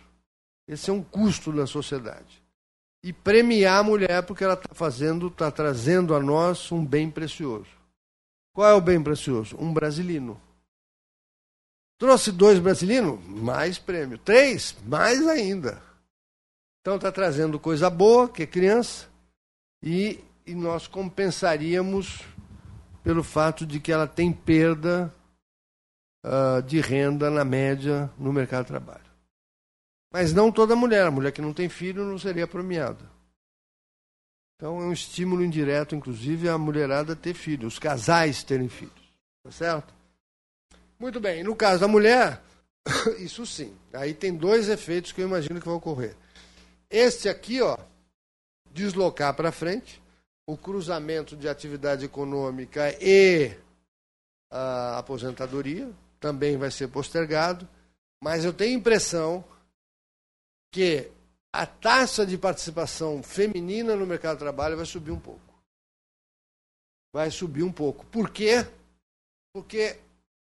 Esse 0.68 0.90
é 0.90 0.94
um 0.94 1.04
custo 1.04 1.52
da 1.52 1.66
sociedade. 1.66 2.44
E 3.04 3.12
premiar 3.12 3.80
a 3.80 3.84
mulher 3.84 4.24
porque 4.24 4.44
ela 4.44 4.54
está 4.54 4.74
fazendo, 4.74 5.28
está 5.28 5.52
trazendo 5.52 6.16
a 6.16 6.20
nós 6.20 6.72
um 6.72 6.86
bem 6.86 7.10
precioso. 7.10 7.70
Qual 8.54 8.70
é 8.70 8.74
o 8.74 8.82
bem 8.82 9.02
precioso? 9.02 9.58
Um 9.60 9.74
brasilino. 9.74 10.40
Trouxe 11.98 12.32
dois 12.32 12.60
brasileiros? 12.60 13.20
Mais 13.26 13.78
prêmio. 13.78 14.18
Três? 14.18 14.76
Mais 14.86 15.28
ainda. 15.28 15.82
Então 16.82 16.96
está 16.96 17.12
trazendo 17.12 17.60
coisa 17.60 17.90
boa, 17.90 18.30
que 18.30 18.44
é 18.44 18.48
criança, 18.48 19.08
e 19.82 20.24
e 20.46 20.54
nós 20.54 20.88
compensaríamos 20.88 22.22
pelo 23.04 23.24
fato 23.24 23.66
de 23.66 23.80
que 23.80 23.92
ela 23.92 24.08
tem 24.08 24.32
perda 24.32 25.14
uh, 26.26 26.62
de 26.64 26.82
renda 26.82 27.30
na 27.30 27.46
média 27.46 28.10
no 28.18 28.34
mercado 28.34 28.64
de 28.64 28.70
trabalho. 28.70 29.06
Mas 30.12 30.34
não 30.34 30.52
toda 30.52 30.76
mulher, 30.76 31.06
a 31.06 31.12
mulher 31.12 31.32
que 31.32 31.42
não 31.42 31.54
tem 31.54 31.70
filho 31.70 32.04
não 32.04 32.18
seria 32.18 32.48
premiada. 32.48 33.14
Então 34.56 34.82
é 34.82 34.86
um 34.86 34.94
estímulo 34.94 35.44
indireto, 35.44 35.96
inclusive, 35.96 36.48
a 36.48 36.58
mulherada 36.58 37.16
ter 37.16 37.34
filhos, 37.34 37.74
os 37.74 37.80
casais 37.80 38.44
terem 38.44 38.70
filhos. 38.70 38.94
Tá 39.44 39.52
certo? 39.52 39.94
Muito 40.98 41.20
bem, 41.20 41.44
no 41.44 41.56
caso 41.56 41.82
da 41.82 41.88
mulher, 41.88 42.42
isso 43.20 43.46
sim. 43.46 43.76
Aí 43.94 44.14
tem 44.14 44.34
dois 44.34 44.70
efeitos 44.70 45.12
que 45.12 45.22
eu 45.22 45.28
imagino 45.28 45.60
que 45.60 45.68
vão 45.68 45.76
ocorrer. 45.76 46.16
Este 46.90 47.28
aqui, 47.28 47.62
ó, 47.62 47.78
deslocar 48.72 49.34
para 49.34 49.52
frente, 49.52 50.02
o 50.48 50.56
cruzamento 50.56 51.36
de 51.36 51.50
atividade 51.50 52.06
econômica 52.06 52.96
e 53.02 53.52
a 54.50 55.00
aposentadoria 55.00 55.92
também 56.26 56.58
vai 56.58 56.72
ser 56.72 56.88
postergado, 56.88 57.70
mas 58.20 58.44
eu 58.44 58.52
tenho 58.52 58.76
a 58.76 58.80
impressão 58.80 59.46
que 60.74 61.12
a 61.54 61.68
taxa 61.68 62.26
de 62.26 62.36
participação 62.36 63.22
feminina 63.22 63.96
no 63.96 64.08
mercado 64.08 64.38
de 64.38 64.40
trabalho 64.40 64.76
vai 64.76 64.88
subir 64.88 65.12
um 65.12 65.20
pouco. 65.20 65.54
Vai 67.14 67.30
subir 67.30 67.62
um 67.62 67.72
pouco. 67.72 68.04
Por 68.08 68.32
quê? 68.32 68.66
Porque 69.54 70.02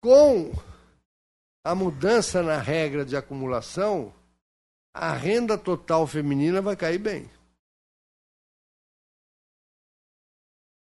com 0.01 0.53
a 1.64 1.75
mudança 1.75 2.41
na 2.41 2.59
regra 2.59 3.05
de 3.05 3.16
acumulação, 3.16 4.14
a 4.95 5.12
renda 5.12 5.59
total 5.59 6.07
feminina 6.07 6.62
vai 6.62 6.77
cair 6.77 6.99
bem. 6.99 7.29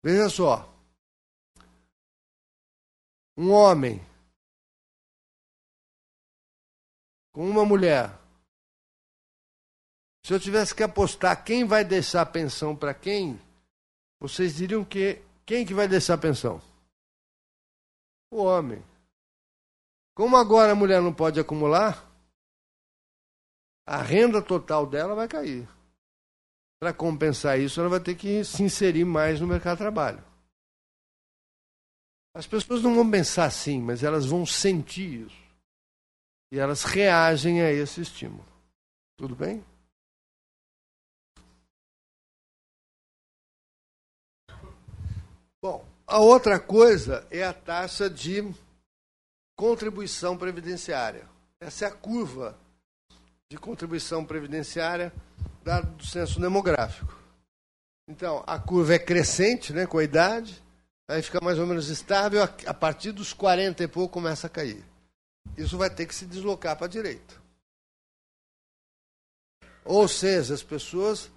Veja 0.03 0.29
só. 0.29 0.71
Um 3.35 3.51
homem 3.51 3.99
com 7.37 7.47
uma 7.47 7.63
mulher. 7.63 8.19
Se 10.25 10.33
eu 10.33 10.39
tivesse 10.39 10.73
que 10.73 10.81
apostar 10.81 11.43
quem 11.43 11.65
vai 11.65 11.85
deixar 11.85 12.23
a 12.23 12.25
pensão 12.25 12.75
para 12.75 12.95
quem, 12.95 13.39
vocês 14.19 14.55
diriam 14.55 14.83
que 14.83 15.21
quem 15.45 15.63
que 15.63 15.71
vai 15.71 15.87
descer 15.87 16.13
a 16.13 16.17
pensão? 16.17 16.59
O 18.31 18.37
homem. 18.37 18.83
Como 20.15 20.35
agora 20.35 20.71
a 20.71 20.75
mulher 20.75 20.99
não 20.99 21.13
pode 21.13 21.39
acumular, 21.39 22.11
a 23.85 24.01
renda 24.01 24.41
total 24.41 24.87
dela 24.87 25.13
vai 25.13 25.27
cair. 25.27 25.69
Para 26.79 26.91
compensar 26.91 27.59
isso, 27.59 27.79
ela 27.79 27.89
vai 27.89 27.99
ter 27.99 28.15
que 28.15 28.43
se 28.43 28.63
inserir 28.63 29.05
mais 29.05 29.39
no 29.39 29.45
mercado 29.45 29.77
de 29.77 29.83
trabalho. 29.83 30.25
As 32.33 32.47
pessoas 32.47 32.81
não 32.81 32.95
vão 32.95 33.11
pensar 33.11 33.45
assim, 33.45 33.79
mas 33.79 34.01
elas 34.01 34.25
vão 34.25 34.43
sentir 34.43 35.27
isso. 35.27 35.46
E 36.51 36.59
elas 36.59 36.83
reagem 36.83 37.61
a 37.61 37.71
esse 37.71 38.01
estímulo. 38.01 38.45
Tudo 39.17 39.35
bem? 39.35 39.63
Bom, 45.61 45.85
a 46.05 46.19
outra 46.19 46.59
coisa 46.59 47.27
é 47.29 47.43
a 47.43 47.53
taxa 47.53 48.09
de 48.09 48.53
contribuição 49.57 50.37
previdenciária. 50.37 51.27
Essa 51.59 51.85
é 51.85 51.87
a 51.87 51.91
curva 51.91 52.57
de 53.51 53.57
contribuição 53.57 54.23
previdenciária 54.23 55.11
dado 55.63 55.97
do 55.97 56.05
censo 56.05 56.39
demográfico. 56.39 57.17
Então, 58.07 58.41
a 58.47 58.57
curva 58.57 58.95
é 58.95 58.99
crescente, 58.99 59.73
né, 59.73 59.85
com 59.85 59.97
a 59.97 60.03
idade, 60.03 60.63
aí 61.09 61.21
fica 61.21 61.41
mais 61.43 61.59
ou 61.59 61.67
menos 61.67 61.89
estável, 61.89 62.41
a 62.41 62.73
partir 62.73 63.11
dos 63.11 63.33
40 63.33 63.83
e 63.83 63.87
pouco 63.87 64.13
começa 64.13 64.47
a 64.47 64.49
cair. 64.49 64.85
Isso 65.55 65.77
vai 65.77 65.89
ter 65.89 66.05
que 66.05 66.15
se 66.15 66.25
deslocar 66.25 66.75
para 66.75 66.85
a 66.85 66.89
direita. 66.89 67.35
Ou 69.85 70.07
seja, 70.07 70.53
as 70.53 70.63
pessoas 70.63 71.31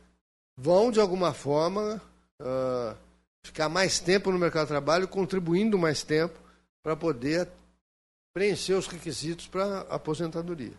vão, 0.56 0.90
de 0.90 1.00
alguma 1.00 1.32
forma, 1.32 2.02
uh, 2.40 2.96
ficar 3.44 3.68
mais 3.68 4.00
tempo 4.00 4.30
no 4.32 4.38
mercado 4.38 4.64
de 4.64 4.72
trabalho, 4.72 5.06
contribuindo 5.06 5.78
mais 5.78 6.02
tempo 6.02 6.38
para 6.82 6.96
poder 6.96 7.48
preencher 8.34 8.74
os 8.74 8.86
requisitos 8.86 9.46
para 9.46 9.80
aposentadoria. 9.82 10.74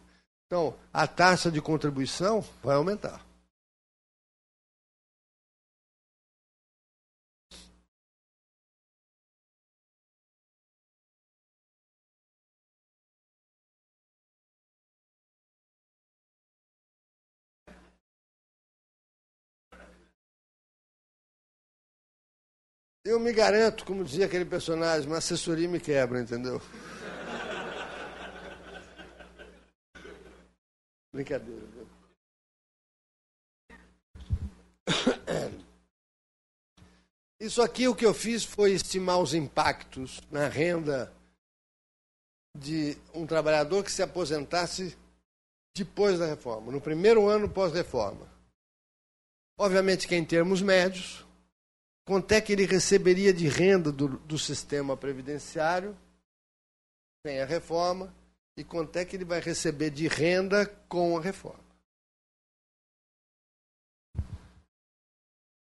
Então, 0.47 0.75
a 0.91 1.07
taxa 1.07 1.49
de 1.49 1.61
contribuição 1.61 2.43
vai 2.61 2.75
aumentar. 2.75 3.25
Eu 23.11 23.19
me 23.19 23.33
garanto, 23.33 23.83
como 23.83 24.05
dizia 24.05 24.25
aquele 24.25 24.45
personagem, 24.45 25.05
uma 25.05 25.17
assessoria 25.17 25.67
me 25.67 25.81
quebra, 25.81 26.21
entendeu? 26.21 26.61
Brincadeira. 31.11 31.67
Isso 37.37 37.61
aqui 37.61 37.85
o 37.85 37.93
que 37.93 38.05
eu 38.05 38.13
fiz 38.13 38.45
foi 38.45 38.71
estimar 38.71 39.19
os 39.19 39.33
impactos 39.33 40.21
na 40.31 40.47
renda 40.47 41.13
de 42.57 42.97
um 43.13 43.27
trabalhador 43.27 43.83
que 43.83 43.91
se 43.91 44.01
aposentasse 44.01 44.97
depois 45.75 46.17
da 46.17 46.27
reforma, 46.27 46.71
no 46.71 46.79
primeiro 46.79 47.27
ano 47.27 47.49
pós-reforma. 47.49 48.25
Obviamente 49.59 50.07
que 50.07 50.15
em 50.15 50.23
termos 50.23 50.61
médios, 50.61 51.25
quanto 52.05 52.31
é 52.31 52.41
que 52.41 52.51
ele 52.51 52.65
receberia 52.65 53.33
de 53.33 53.47
renda 53.47 53.91
do, 53.91 54.17
do 54.19 54.37
sistema 54.37 54.97
previdenciário 54.97 55.97
sem 57.25 57.41
a 57.41 57.45
reforma 57.45 58.13
e 58.57 58.63
quanto 58.63 58.95
é 58.97 59.05
que 59.05 59.15
ele 59.15 59.25
vai 59.25 59.39
receber 59.39 59.89
de 59.89 60.07
renda 60.07 60.65
com 60.87 61.17
a 61.17 61.21
reforma. 61.21 61.63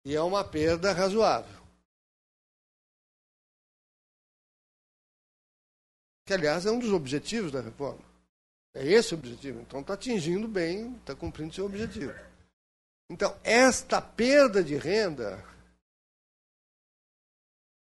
E 0.05 0.15
é 0.15 0.21
uma 0.21 0.43
perda 0.43 0.93
razoável. 0.93 1.63
Que, 6.27 6.35
aliás, 6.35 6.67
é 6.67 6.71
um 6.71 6.79
dos 6.79 6.91
objetivos 6.93 7.53
da 7.53 7.61
reforma. 7.61 8.05
É 8.75 8.85
esse 8.87 9.15
o 9.15 9.19
objetivo. 9.19 9.61
Então, 9.61 9.81
está 9.81 9.95
atingindo 9.95 10.49
bem, 10.49 10.97
está 10.97 11.15
cumprindo 11.15 11.55
seu 11.55 11.67
objetivo. 11.67 12.15
Então, 13.11 13.39
esta 13.45 14.01
perda 14.01 14.65
de 14.65 14.77
renda 14.77 15.45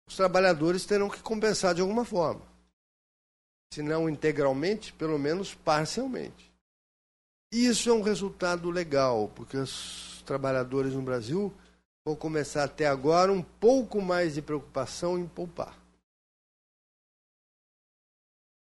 os 0.08 0.16
trabalhadores 0.16 0.86
terão 0.86 1.08
que 1.08 1.22
compensar 1.22 1.74
de 1.74 1.80
alguma 1.80 2.04
forma. 2.04 2.42
Se 3.72 3.82
não 3.82 4.08
integralmente, 4.08 4.92
pelo 4.92 5.18
menos 5.18 5.54
parcialmente. 5.54 6.52
Isso 7.52 7.90
é 7.90 7.92
um 7.92 8.02
resultado 8.02 8.70
legal, 8.70 9.28
porque 9.34 9.56
os 9.56 10.22
trabalhadores 10.24 10.92
no 10.92 11.02
Brasil 11.02 11.54
vão 12.04 12.14
começar 12.14 12.64
até 12.64 12.86
agora 12.86 13.32
um 13.32 13.42
pouco 13.42 14.00
mais 14.00 14.34
de 14.34 14.42
preocupação 14.42 15.18
em 15.18 15.26
poupar. 15.26 15.76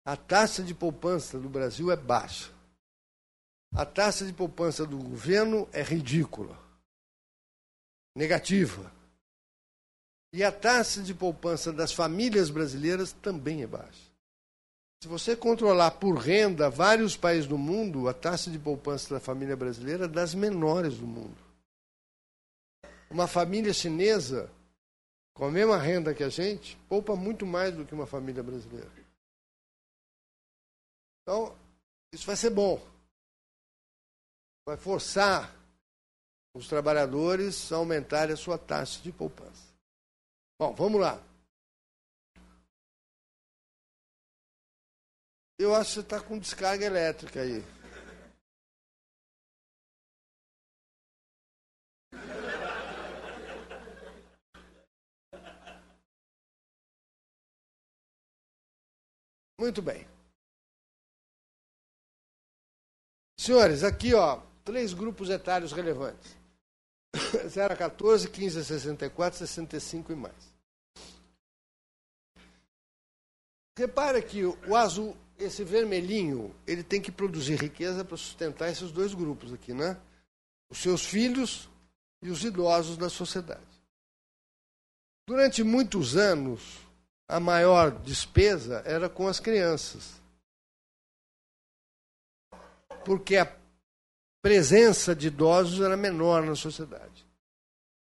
A 0.04 0.16
taxa 0.16 0.62
de 0.62 0.74
poupança 0.74 1.38
do 1.38 1.48
Brasil 1.48 1.90
é 1.90 1.96
baixa. 1.96 2.52
A 3.74 3.84
taxa 3.84 4.24
de 4.24 4.32
poupança 4.32 4.86
do 4.86 4.96
governo 4.96 5.68
é 5.72 5.82
ridícula, 5.82 6.58
negativa. 8.16 8.95
E 10.36 10.44
a 10.44 10.52
taxa 10.52 11.02
de 11.02 11.14
poupança 11.14 11.72
das 11.72 11.94
famílias 11.94 12.50
brasileiras 12.50 13.10
também 13.10 13.62
é 13.62 13.66
baixa. 13.66 14.12
Se 15.02 15.08
você 15.08 15.34
controlar 15.34 15.92
por 15.92 16.18
renda 16.18 16.68
vários 16.68 17.16
países 17.16 17.46
do 17.46 17.56
mundo, 17.56 18.06
a 18.06 18.12
taxa 18.12 18.50
de 18.50 18.58
poupança 18.58 19.14
da 19.14 19.18
família 19.18 19.56
brasileira 19.56 20.04
é 20.04 20.08
das 20.08 20.34
menores 20.34 20.98
do 20.98 21.06
mundo. 21.06 21.38
Uma 23.08 23.26
família 23.26 23.72
chinesa, 23.72 24.52
com 25.32 25.46
a 25.46 25.50
mesma 25.50 25.78
renda 25.78 26.12
que 26.12 26.22
a 26.22 26.28
gente, 26.28 26.76
poupa 26.86 27.16
muito 27.16 27.46
mais 27.46 27.74
do 27.74 27.86
que 27.86 27.94
uma 27.94 28.06
família 28.06 28.42
brasileira. 28.42 28.92
Então, 31.22 31.56
isso 32.12 32.26
vai 32.26 32.36
ser 32.36 32.50
bom. 32.50 32.86
Vai 34.66 34.76
forçar 34.76 35.56
os 36.54 36.68
trabalhadores 36.68 37.72
a 37.72 37.76
aumentarem 37.76 38.34
a 38.34 38.36
sua 38.36 38.58
taxa 38.58 39.00
de 39.02 39.10
poupança. 39.10 39.65
Bom, 40.58 40.74
vamos 40.74 41.00
lá. 41.00 41.22
Eu 45.58 45.74
acho 45.74 45.88
que 45.88 45.94
você 45.94 46.00
está 46.00 46.20
com 46.20 46.38
descarga 46.38 46.84
elétrica 46.84 47.40
aí. 47.40 47.62
Muito 59.58 59.82
bem. 59.82 60.06
Senhores, 63.38 63.82
aqui 63.82 64.14
ó, 64.14 64.40
três 64.64 64.92
grupos 64.92 65.28
etários 65.30 65.72
relevantes. 65.72 66.36
0 67.48 67.74
a 67.74 67.76
14, 67.76 68.28
15 68.28 68.58
a 68.58 68.64
64, 68.64 69.38
65 69.38 70.12
e 70.12 70.16
mais. 70.16 70.56
Repara 73.78 74.22
que 74.22 74.44
o 74.44 74.74
azul, 74.74 75.16
esse 75.38 75.62
vermelhinho, 75.62 76.54
ele 76.66 76.82
tem 76.82 77.00
que 77.00 77.12
produzir 77.12 77.56
riqueza 77.56 78.04
para 78.04 78.16
sustentar 78.16 78.70
esses 78.70 78.90
dois 78.90 79.12
grupos 79.12 79.52
aqui, 79.52 79.74
né? 79.74 80.00
Os 80.70 80.78
seus 80.78 81.04
filhos 81.04 81.68
e 82.22 82.30
os 82.30 82.42
idosos 82.42 82.96
da 82.96 83.10
sociedade. 83.10 83.60
Durante 85.26 85.62
muitos 85.62 86.16
anos, 86.16 86.78
a 87.28 87.38
maior 87.38 87.90
despesa 87.90 88.82
era 88.86 89.08
com 89.08 89.28
as 89.28 89.40
crianças. 89.40 90.20
Porque 93.04 93.36
a 93.36 93.56
presença 94.46 95.12
de 95.12 95.26
idosos 95.26 95.80
era 95.80 95.96
menor 95.96 96.44
na 96.44 96.54
sociedade. 96.54 97.26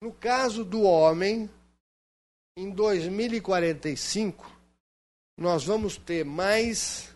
No 0.01 0.13
caso 0.13 0.63
do 0.63 0.83
homem, 0.83 1.49
em 2.57 2.71
2045, 2.71 4.49
nós 5.37 5.65
vamos 5.65 5.97
ter 5.97 6.23
mais 6.23 7.13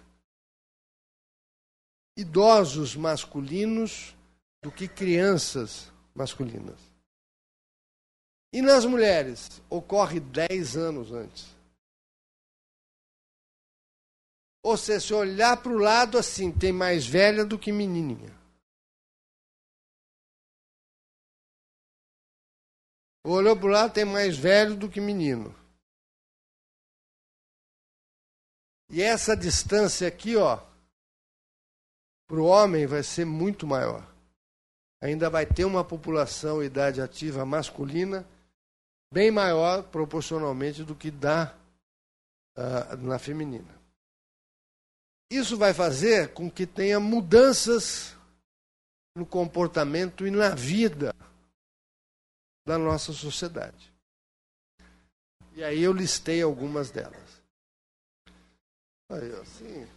idosos 2.17 2.97
masculinos 2.97 4.13
do 4.61 4.69
que 4.69 4.89
crianças 4.89 5.89
masculinas. 6.13 6.81
E 8.51 8.61
nas 8.61 8.83
mulheres, 8.83 9.61
ocorre 9.69 10.19
10 10.19 10.75
anos 10.75 11.13
antes. 11.13 11.47
Ou 14.61 14.75
seja, 14.75 14.99
se 14.99 15.13
olhar 15.13 15.55
para 15.63 15.71
o 15.71 15.79
lado 15.79 16.17
assim, 16.17 16.51
tem 16.51 16.73
mais 16.73 17.07
velha 17.07 17.45
do 17.45 17.57
que 17.57 17.71
menininha. 17.71 18.42
Olhou 23.25 23.55
para 23.55 23.65
o 23.65 23.69
lado, 23.69 23.93
tem 23.93 24.03
mais 24.03 24.37
velho 24.37 24.75
do 24.75 24.89
que 24.89 24.99
menino. 24.99 25.55
E 28.89 29.01
essa 29.01 29.35
distância 29.35 30.07
aqui, 30.07 30.35
ó, 30.35 30.61
para 32.27 32.37
o 32.37 32.45
homem 32.45 32.85
vai 32.85 33.01
ser 33.01 33.25
muito 33.25 33.65
maior. 33.65 34.05
Ainda 35.01 35.29
vai 35.29 35.45
ter 35.45 35.65
uma 35.65 35.83
população 35.83 36.63
idade 36.63 37.01
ativa 37.01 37.45
masculina 37.45 38.27
bem 39.11 39.29
maior 39.31 39.83
proporcionalmente 39.83 40.83
do 40.83 40.95
que 40.95 41.11
dá 41.11 41.55
uh, 42.57 42.97
na 42.97 43.19
feminina. 43.19 43.73
Isso 45.31 45.57
vai 45.57 45.73
fazer 45.73 46.33
com 46.33 46.49
que 46.49 46.65
tenha 46.65 46.99
mudanças 46.99 48.15
no 49.15 49.25
comportamento 49.25 50.25
e 50.25 50.31
na 50.31 50.49
vida 50.49 51.15
da 52.65 52.77
nossa 52.77 53.11
sociedade. 53.13 53.93
E 55.55 55.63
aí 55.63 55.83
eu 55.83 55.93
listei 55.93 56.41
algumas 56.41 56.89
delas. 56.89 57.41
Aí, 59.09 59.31
assim. 59.41 59.87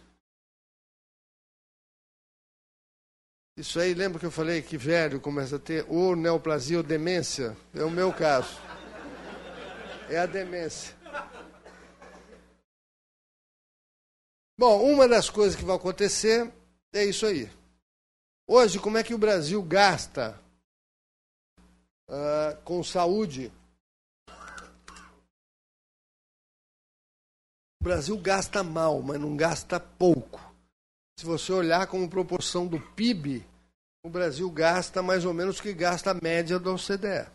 Isso 3.57 3.79
aí, 3.79 3.95
lembra 3.95 4.19
que 4.19 4.25
eu 4.25 4.31
falei 4.31 4.61
que 4.61 4.77
velho 4.77 5.19
começa 5.19 5.55
a 5.55 5.59
ter 5.59 5.83
ou 5.89 6.15
neoplasia 6.15 6.77
ou 6.77 6.83
demência? 6.83 7.57
É 7.73 7.83
o 7.83 7.89
meu 7.89 8.13
caso. 8.13 8.55
É 10.09 10.19
a 10.19 10.27
demência. 10.27 10.95
Bom, 14.59 14.91
uma 14.91 15.07
das 15.07 15.29
coisas 15.29 15.55
que 15.55 15.65
vai 15.65 15.75
acontecer 15.75 16.51
é 16.93 17.03
isso 17.03 17.25
aí. 17.25 17.49
Hoje, 18.47 18.79
como 18.79 18.97
é 18.97 19.03
que 19.03 19.13
o 19.13 19.17
Brasil 19.17 19.61
gasta 19.61 20.39
uh, 22.09 22.61
com 22.63 22.83
saúde? 22.83 23.51
O 27.79 27.83
Brasil 27.83 28.17
gasta 28.17 28.63
mal, 28.63 29.01
mas 29.01 29.19
não 29.19 29.35
gasta 29.37 29.79
pouco. 29.79 30.39
Se 31.19 31.25
você 31.25 31.51
olhar 31.51 31.87
como 31.87 32.09
proporção 32.09 32.67
do 32.67 32.79
PIB, 32.79 33.45
o 34.03 34.09
Brasil 34.09 34.49
gasta 34.51 35.01
mais 35.01 35.25
ou 35.25 35.33
menos 35.33 35.59
o 35.59 35.61
que 35.61 35.73
gasta 35.73 36.11
a 36.11 36.13
média 36.13 36.59
da 36.59 36.71
OCDE. 36.71 37.31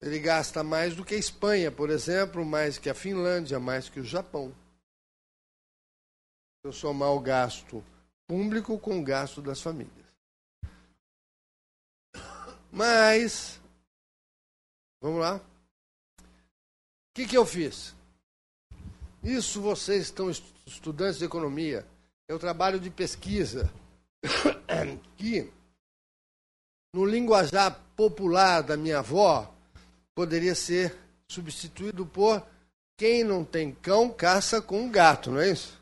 Ele 0.00 0.20
gasta 0.20 0.62
mais 0.62 0.94
do 0.94 1.04
que 1.04 1.14
a 1.14 1.18
Espanha, 1.18 1.72
por 1.72 1.90
exemplo, 1.90 2.44
mais 2.44 2.78
que 2.78 2.88
a 2.88 2.94
Finlândia, 2.94 3.58
mais 3.58 3.88
que 3.88 3.98
o 3.98 4.04
Japão. 4.04 4.54
Se 6.60 6.68
eu 6.68 6.72
somar 6.72 7.10
o 7.10 7.20
gasto 7.20 7.84
público 8.28 8.78
com 8.78 9.00
o 9.00 9.04
gasto 9.04 9.42
das 9.42 9.60
famílias. 9.60 9.97
Mas, 12.70 13.60
vamos 15.00 15.20
lá. 15.20 15.36
O 15.36 15.42
que, 17.14 17.26
que 17.26 17.36
eu 17.36 17.46
fiz? 17.46 17.94
Isso 19.22 19.60
vocês 19.60 20.04
estão 20.04 20.30
estudantes 20.66 21.18
de 21.18 21.24
economia. 21.24 21.86
É 22.28 22.34
o 22.34 22.38
trabalho 22.38 22.78
de 22.78 22.90
pesquisa 22.90 23.70
que, 25.16 25.50
no 26.94 27.04
linguajar 27.04 27.80
popular 27.96 28.62
da 28.62 28.76
minha 28.76 28.98
avó, 28.98 29.52
poderia 30.14 30.54
ser 30.54 30.96
substituído 31.30 32.06
por 32.06 32.46
quem 32.96 33.22
não 33.22 33.44
tem 33.44 33.72
cão 33.72 34.10
caça 34.10 34.60
com 34.60 34.90
gato, 34.90 35.30
não 35.30 35.40
é 35.40 35.52
isso? 35.52 35.78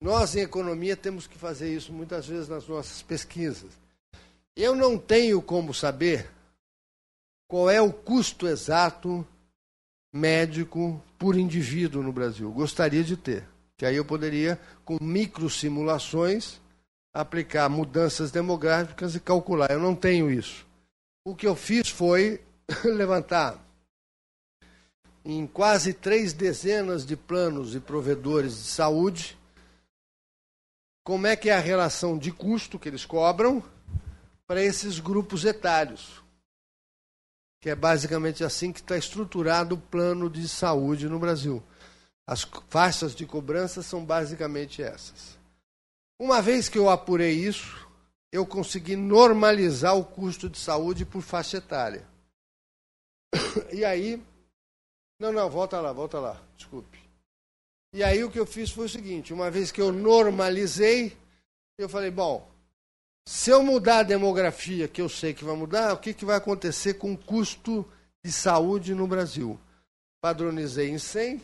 Nós, 0.00 0.36
em 0.36 0.40
economia, 0.40 0.96
temos 0.96 1.26
que 1.26 1.36
fazer 1.36 1.74
isso 1.74 1.92
muitas 1.92 2.26
vezes 2.26 2.48
nas 2.48 2.68
nossas 2.68 3.02
pesquisas. 3.02 3.70
Eu 4.60 4.74
não 4.74 4.98
tenho 4.98 5.40
como 5.40 5.72
saber 5.72 6.28
qual 7.46 7.70
é 7.70 7.80
o 7.80 7.92
custo 7.92 8.48
exato 8.48 9.24
médico 10.12 11.00
por 11.16 11.36
indivíduo 11.36 12.02
no 12.02 12.12
Brasil. 12.12 12.50
Gostaria 12.50 13.04
de 13.04 13.16
ter. 13.16 13.48
Que 13.76 13.86
aí 13.86 13.94
eu 13.94 14.04
poderia, 14.04 14.60
com 14.84 14.98
microsimulações, 15.00 16.60
aplicar 17.14 17.68
mudanças 17.68 18.32
demográficas 18.32 19.14
e 19.14 19.20
calcular. 19.20 19.70
Eu 19.70 19.78
não 19.78 19.94
tenho 19.94 20.28
isso. 20.28 20.66
O 21.24 21.36
que 21.36 21.46
eu 21.46 21.54
fiz 21.54 21.88
foi 21.88 22.42
levantar 22.82 23.64
em 25.24 25.46
quase 25.46 25.92
três 25.92 26.32
dezenas 26.32 27.06
de 27.06 27.16
planos 27.16 27.76
e 27.76 27.80
provedores 27.80 28.54
de 28.54 28.68
saúde 28.70 29.38
como 31.04 31.28
é 31.28 31.36
que 31.36 31.48
é 31.48 31.54
a 31.54 31.60
relação 31.60 32.18
de 32.18 32.32
custo 32.32 32.76
que 32.76 32.88
eles 32.88 33.04
cobram 33.04 33.62
para 34.48 34.62
esses 34.62 34.98
grupos 34.98 35.44
etários 35.44 36.22
que 37.60 37.70
é 37.70 37.74
basicamente 37.74 38.44
assim 38.44 38.72
que 38.72 38.80
está 38.80 38.96
estruturado 38.96 39.74
o 39.74 39.80
plano 39.80 40.30
de 40.30 40.48
saúde 40.48 41.08
no 41.08 41.18
Brasil. 41.18 41.62
As 42.26 42.42
faixas 42.68 43.14
de 43.14 43.26
cobrança 43.26 43.82
são 43.82 44.04
basicamente 44.04 44.82
essas. 44.82 45.38
Uma 46.20 46.42
vez 46.42 46.68
que 46.68 46.78
eu 46.78 46.88
apurei 46.88 47.32
isso, 47.32 47.88
eu 48.30 48.46
consegui 48.46 48.96
normalizar 48.96 49.96
o 49.96 50.04
custo 50.04 50.48
de 50.48 50.58
saúde 50.58 51.04
por 51.04 51.22
faixa 51.22 51.58
etária. 51.58 52.06
E 53.72 53.84
aí. 53.84 54.22
Não, 55.20 55.32
não, 55.32 55.50
volta 55.50 55.80
lá, 55.80 55.92
volta 55.92 56.20
lá, 56.20 56.40
desculpe. 56.56 56.98
E 57.92 58.04
aí 58.04 58.22
o 58.22 58.30
que 58.30 58.38
eu 58.38 58.46
fiz 58.46 58.70
foi 58.70 58.86
o 58.86 58.88
seguinte: 58.88 59.32
uma 59.32 59.50
vez 59.50 59.72
que 59.72 59.80
eu 59.80 59.92
normalizei, 59.92 61.16
eu 61.76 61.88
falei, 61.88 62.10
bom, 62.10 62.48
se 63.28 63.50
eu 63.50 63.62
mudar 63.62 63.98
a 63.98 64.02
demografia, 64.04 64.88
que 64.88 65.02
eu 65.02 65.08
sei 65.08 65.34
que 65.34 65.44
vai 65.44 65.54
mudar, 65.54 65.92
o 65.92 65.98
que, 65.98 66.14
que 66.14 66.24
vai 66.24 66.34
acontecer 66.34 66.94
com 66.94 67.12
o 67.12 67.18
custo 67.18 67.86
de 68.24 68.32
saúde 68.32 68.94
no 68.94 69.06
Brasil? 69.06 69.60
Padronizei 70.18 70.88
em 70.88 70.98
100. 70.98 71.42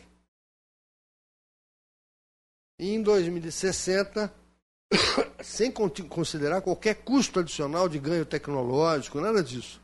E 2.79 2.89
em 2.89 3.03
2060, 3.03 4.33
sem 5.45 5.71
considerar 5.71 6.63
qualquer 6.63 7.03
custo 7.03 7.39
adicional 7.39 7.87
de 7.87 7.99
ganho 7.99 8.25
tecnológico, 8.25 9.21
nada 9.21 9.43
disso. 9.43 9.79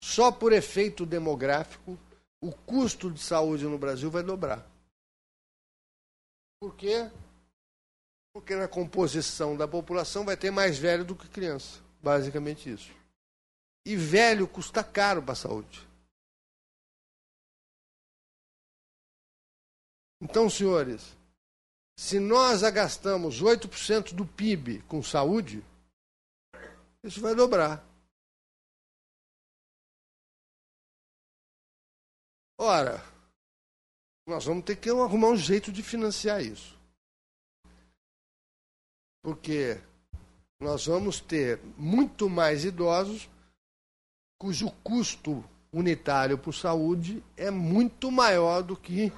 Só 0.00 0.30
por 0.30 0.52
efeito 0.52 1.04
demográfico, 1.04 1.98
o 2.40 2.52
custo 2.52 3.10
de 3.10 3.20
saúde 3.20 3.64
no 3.64 3.78
Brasil 3.78 4.12
vai 4.12 4.22
dobrar. 4.22 4.64
Por 6.60 6.76
quê? 6.76 7.10
Porque 8.32 8.54
na 8.54 8.68
composição 8.68 9.56
da 9.56 9.66
população 9.66 10.24
vai 10.24 10.36
ter 10.36 10.50
mais 10.50 10.78
velho 10.78 11.04
do 11.04 11.16
que 11.16 11.28
criança. 11.28 11.80
Basicamente 12.00 12.72
isso. 12.72 12.92
E 13.84 13.96
velho 13.96 14.46
custa 14.46 14.84
caro 14.84 15.22
para 15.22 15.32
a 15.32 15.36
saúde. 15.36 15.88
Então, 20.20 20.48
senhores, 20.48 21.16
se 21.98 22.20
nós 22.20 22.62
gastamos 22.62 23.42
8% 23.42 24.14
do 24.14 24.26
PIB 24.26 24.82
com 24.82 25.02
saúde, 25.02 25.64
isso 27.02 27.20
vai 27.20 27.34
dobrar. 27.34 27.84
Ora, 32.58 33.02
nós 34.28 34.44
vamos 34.44 34.64
ter 34.64 34.76
que 34.76 34.90
arrumar 34.90 35.28
um 35.28 35.36
jeito 35.36 35.72
de 35.72 35.82
financiar 35.82 36.42
isso 36.42 36.79
porque 39.22 39.80
nós 40.60 40.86
vamos 40.86 41.20
ter 41.20 41.58
muito 41.76 42.28
mais 42.28 42.64
idosos 42.64 43.28
cujo 44.38 44.70
custo 44.82 45.44
unitário 45.72 46.36
por 46.36 46.54
saúde 46.54 47.22
é 47.36 47.50
muito 47.50 48.10
maior 48.10 48.62
do 48.62 48.76
que 48.76 49.12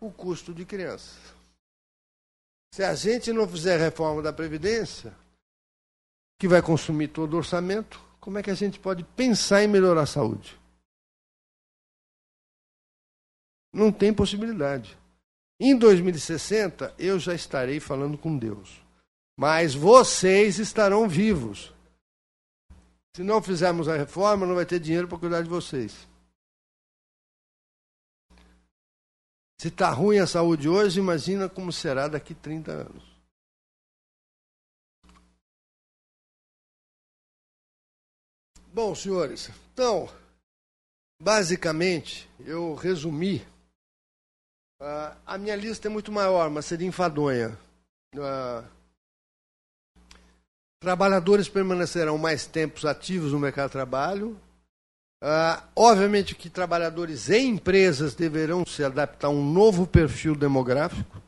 o 0.00 0.10
custo 0.10 0.52
de 0.54 0.64
crianças. 0.64 1.16
Se 2.72 2.84
a 2.84 2.94
gente 2.94 3.32
não 3.32 3.48
fizer 3.48 3.78
reforma 3.78 4.20
da 4.20 4.32
Previdência, 4.32 5.16
que 6.38 6.46
vai 6.46 6.60
consumir 6.60 7.08
todo 7.08 7.34
o 7.34 7.38
orçamento, 7.38 8.00
como 8.20 8.38
é 8.38 8.42
que 8.42 8.50
a 8.50 8.54
gente 8.54 8.78
pode 8.78 9.02
pensar 9.02 9.62
em 9.62 9.68
melhorar 9.68 10.02
a 10.02 10.06
saúde? 10.06 10.58
Não 13.72 13.90
tem 13.90 14.12
possibilidade. 14.12 14.96
Em 15.58 15.76
2060, 15.76 16.94
eu 16.98 17.18
já 17.18 17.34
estarei 17.34 17.80
falando 17.80 18.18
com 18.18 18.36
Deus 18.36 18.85
mas 19.36 19.74
vocês 19.74 20.58
estarão 20.58 21.08
vivos. 21.08 21.72
Se 23.14 23.22
não 23.22 23.42
fizermos 23.42 23.88
a 23.88 23.96
reforma, 23.96 24.46
não 24.46 24.54
vai 24.54 24.66
ter 24.66 24.80
dinheiro 24.80 25.06
para 25.06 25.18
cuidar 25.18 25.42
de 25.42 25.48
vocês. 25.48 26.08
Se 29.60 29.68
está 29.68 29.90
ruim 29.90 30.18
a 30.18 30.26
saúde 30.26 30.68
hoje, 30.68 31.00
imagina 31.00 31.48
como 31.48 31.72
será 31.72 32.08
daqui 32.08 32.34
30 32.34 32.72
anos. 32.72 33.16
Bom, 38.72 38.94
senhores, 38.94 39.50
então, 39.72 40.06
basicamente, 41.18 42.28
eu 42.40 42.74
resumi. 42.74 43.38
Uh, 44.78 45.16
a 45.24 45.38
minha 45.38 45.56
lista 45.56 45.88
é 45.88 45.90
muito 45.90 46.12
maior, 46.12 46.50
mas 46.50 46.66
seria 46.66 46.86
enfadonha. 46.86 47.58
Uh, 48.14 48.75
Trabalhadores 50.80 51.48
permanecerão 51.48 52.18
mais 52.18 52.46
tempos 52.46 52.84
ativos 52.84 53.32
no 53.32 53.40
mercado 53.40 53.68
de 53.68 53.72
trabalho. 53.72 54.38
Ah, 55.22 55.66
obviamente 55.74 56.34
que 56.34 56.50
trabalhadores 56.50 57.28
e 57.30 57.38
empresas 57.38 58.14
deverão 58.14 58.64
se 58.66 58.84
adaptar 58.84 59.28
a 59.28 59.30
um 59.30 59.50
novo 59.50 59.86
perfil 59.86 60.34
demográfico. 60.34 61.22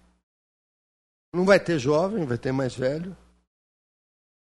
Não 1.35 1.45
vai 1.45 1.59
ter 1.59 1.79
jovem, 1.79 2.27
vai 2.27 2.39
ter 2.39 2.53
mais 2.53 2.75
velho. 2.75 3.17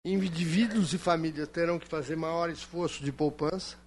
Indivíduos 0.06 0.94
e 0.94 0.98
famílias 0.98 1.48
terão 1.50 1.80
que 1.80 1.88
fazer 1.88 2.16
maior 2.16 2.50
esforço 2.50 3.04
de 3.04 3.12
poupança 3.12 3.78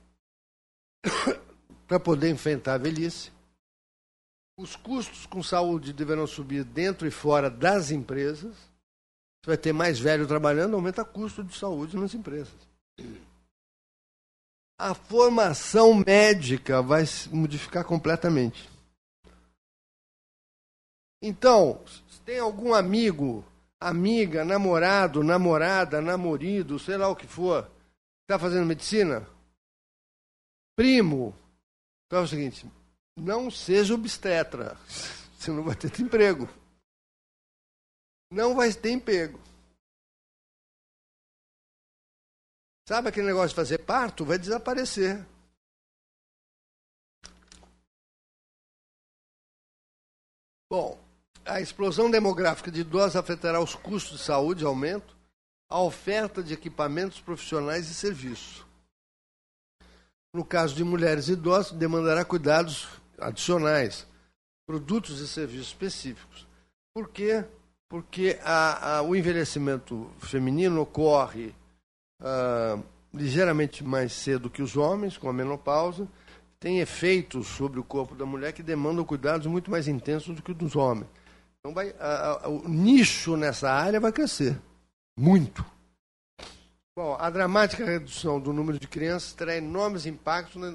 para 1.87 2.01
poder 2.01 2.31
enfrentar 2.31 2.75
a 2.75 2.79
velhice. 2.79 3.31
Os 4.59 4.77
custos 4.77 5.25
com 5.25 5.43
saúde 5.43 5.93
deverão 5.93 6.27
subir 6.27 6.65
dentro 6.65 7.07
e 7.07 7.11
fora 7.11 7.49
das 7.51 7.91
empresas. 7.91 8.70
Você 9.43 9.51
vai 9.51 9.57
ter 9.57 9.73
mais 9.73 9.99
velho 9.99 10.27
trabalhando, 10.27 10.75
aumenta 10.75 11.05
custo 11.05 11.43
de 11.43 11.57
saúde 11.57 11.97
nas 11.97 12.15
empresas. 12.15 12.53
A 14.79 14.95
formação 14.95 15.95
médica 15.95 16.83
vai 16.83 17.07
se 17.07 17.29
modificar 17.35 17.85
completamente. 17.85 18.69
Então, 21.23 21.83
se 22.09 22.21
tem 22.21 22.39
algum 22.39 22.75
amigo, 22.75 23.45
amiga, 23.79 24.45
namorado, 24.45 25.23
namorada, 25.23 26.01
namorido, 26.01 26.79
sei 26.79 26.97
lá 26.97 27.09
o 27.09 27.17
que 27.17 27.27
for, 27.27 27.71
está 28.23 28.39
fazendo 28.39 28.67
medicina, 28.67 29.27
primo, 30.77 31.35
então 32.07 32.21
é 32.21 32.23
o 32.23 32.29
seguinte, 32.29 32.67
não 33.17 33.51
seja 33.51 33.95
obstetra, 33.95 34.77
você 35.39 35.51
não 35.51 35.63
vai 35.63 35.75
ter 35.75 35.99
emprego. 36.01 36.49
Não 38.31 38.55
vai 38.55 38.73
ter 38.73 38.93
emprego. 38.93 39.41
Sabe 42.87 43.09
aquele 43.09 43.27
negócio 43.27 43.51
de 43.51 43.55
fazer 43.55 43.79
parto? 43.79 44.25
Vai 44.25 44.39
desaparecer. 44.39 45.25
Bom, 50.69 51.01
a 51.45 51.61
explosão 51.61 52.09
demográfica 52.09 52.71
de 52.71 52.81
idosos 52.83 53.17
afetará 53.17 53.61
os 53.61 53.75
custos 53.75 54.19
de 54.19 54.25
saúde, 54.25 54.65
aumento, 54.65 55.17
a 55.69 55.81
oferta 55.81 56.43
de 56.43 56.55
equipamentos 56.55 57.21
profissionais 57.21 57.89
e 57.91 57.95
serviços. 57.95 58.65
No 60.33 60.45
caso 60.45 60.77
de 60.77 60.85
mulheres 60.85 61.29
idosas, 61.29 61.73
demandará 61.73 62.25
cuidados 62.25 62.89
adicionais, 63.19 64.07
produtos 64.65 65.19
e 65.19 65.27
serviços 65.27 65.69
específicos. 65.69 66.47
Por 66.95 67.09
quê? 67.09 67.45
Porque 67.91 68.39
a, 68.45 68.99
a, 68.99 69.03
o 69.03 69.17
envelhecimento 69.17 70.09
feminino 70.21 70.81
ocorre 70.81 71.53
uh, 72.23 72.81
ligeiramente 73.13 73.83
mais 73.83 74.13
cedo 74.13 74.49
que 74.49 74.63
os 74.63 74.77
homens, 74.77 75.19
com 75.19 75.29
a 75.29 75.33
menopausa, 75.33 76.07
tem 76.61 76.79
efeitos 76.79 77.49
sobre 77.49 77.81
o 77.81 77.85
corpo 77.85 78.15
da 78.15 78.25
mulher 78.25 78.53
que 78.53 78.63
demandam 78.63 79.05
cuidados 79.05 79.49
muito 79.49 79.73
mais 79.73 79.89
intensos 79.89 80.37
do 80.37 80.41
que 80.41 80.53
os 80.53 80.57
dos 80.57 80.77
homens. 80.77 81.09
Então, 81.59 81.75
vai, 81.75 81.93
a, 81.99 82.49
o 82.49 82.69
nicho 82.69 83.37
nessa 83.37 83.69
área 83.69 83.99
vai 83.99 84.13
crescer 84.13 84.57
muito. 85.19 85.67
Bom, 86.97 87.17
a 87.19 87.29
dramática 87.29 87.85
redução 87.85 88.39
do 88.39 88.53
número 88.53 88.79
de 88.79 88.87
crianças 88.87 89.33
terá 89.33 89.57
enormes 89.57 90.07
impactos 90.07 90.57
na, 90.57 90.71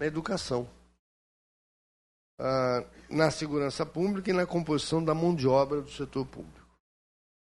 na 0.00 0.06
educação, 0.06 0.68
ah, 2.40 2.84
na 3.08 3.30
segurança 3.30 3.86
pública 3.86 4.30
e 4.30 4.34
na 4.34 4.46
composição 4.46 5.04
da 5.04 5.14
mão 5.14 5.32
de 5.32 5.46
obra 5.46 5.80
do 5.80 5.90
setor 5.90 6.26
público. 6.26 6.55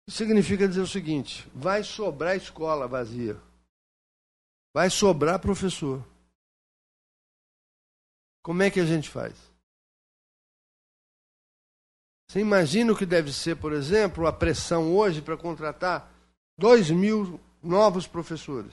Significa 0.09 0.67
dizer 0.67 0.81
o 0.81 0.87
seguinte: 0.87 1.47
vai 1.55 1.85
sobrar 1.85 2.35
escola 2.35 2.89
vazia, 2.89 3.39
vai 4.75 4.89
sobrar 4.89 5.39
professor. 5.39 6.03
Como 8.43 8.63
é 8.63 8.71
que 8.71 8.81
a 8.81 8.87
gente 8.87 9.11
faz? 9.11 9.35
Você 12.31 12.41
imagina 12.41 12.93
o 12.93 12.97
que 12.97 13.05
deve 13.05 13.33
ser, 13.33 13.57
por 13.57 13.73
exemplo, 13.73 14.27
a 14.27 14.33
pressão 14.33 14.95
hoje 14.95 15.21
para 15.21 15.37
contratar 15.37 16.11
2 16.59 16.91
mil 16.91 17.41
novos 17.63 18.07
professores. 18.07 18.73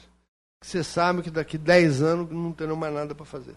Você 0.61 0.83
sabe 0.83 1.21
que 1.21 1.29
daqui 1.29 1.57
10 1.57 2.01
anos 2.01 2.31
não 2.31 2.51
terão 2.51 2.75
mais 2.75 2.93
nada 2.93 3.13
para 3.13 3.25
fazer. 3.25 3.55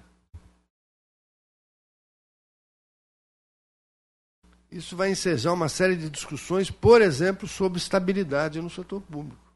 Isso 4.70 4.96
vai 4.96 5.10
ensejar 5.10 5.52
uma 5.52 5.68
série 5.68 5.96
de 5.96 6.10
discussões, 6.10 6.70
por 6.70 7.00
exemplo, 7.00 7.48
sobre 7.48 7.78
estabilidade 7.78 8.60
no 8.60 8.68
setor 8.68 9.00
público. 9.00 9.48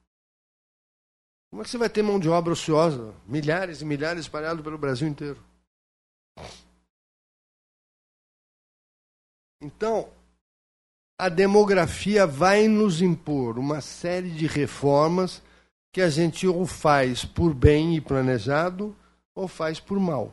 Como 1.50 1.60
é 1.60 1.64
que 1.64 1.70
você 1.70 1.76
vai 1.76 1.90
ter 1.90 2.02
mão 2.02 2.18
de 2.18 2.30
obra 2.30 2.54
ociosa? 2.54 3.14
Milhares 3.26 3.82
e 3.82 3.84
milhares 3.84 4.22
espalhados 4.22 4.64
pelo 4.64 4.78
Brasil 4.78 5.06
inteiro. 5.06 5.38
Então, 9.60 10.10
a 11.18 11.28
demografia 11.28 12.26
vai 12.26 12.66
nos 12.66 13.02
impor 13.02 13.58
uma 13.58 13.82
série 13.82 14.30
de 14.30 14.46
reformas 14.46 15.42
que 15.92 16.00
a 16.00 16.08
gente 16.08 16.46
ou 16.46 16.66
faz 16.66 17.22
por 17.22 17.52
bem 17.52 17.96
e 17.96 18.00
planejado 18.00 18.96
ou 19.34 19.46
faz 19.46 19.78
por 19.78 20.00
mal. 20.00 20.32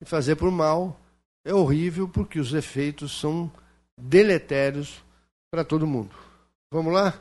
E 0.00 0.06
fazer 0.06 0.36
por 0.36 0.50
mal 0.50 0.98
é 1.44 1.54
horrível 1.54 2.08
porque 2.08 2.40
os 2.40 2.54
efeitos 2.54 3.18
são 3.20 3.52
deletérios 3.96 5.04
para 5.50 5.64
todo 5.64 5.86
mundo. 5.86 6.14
Vamos 6.72 6.92
lá? 6.92 7.20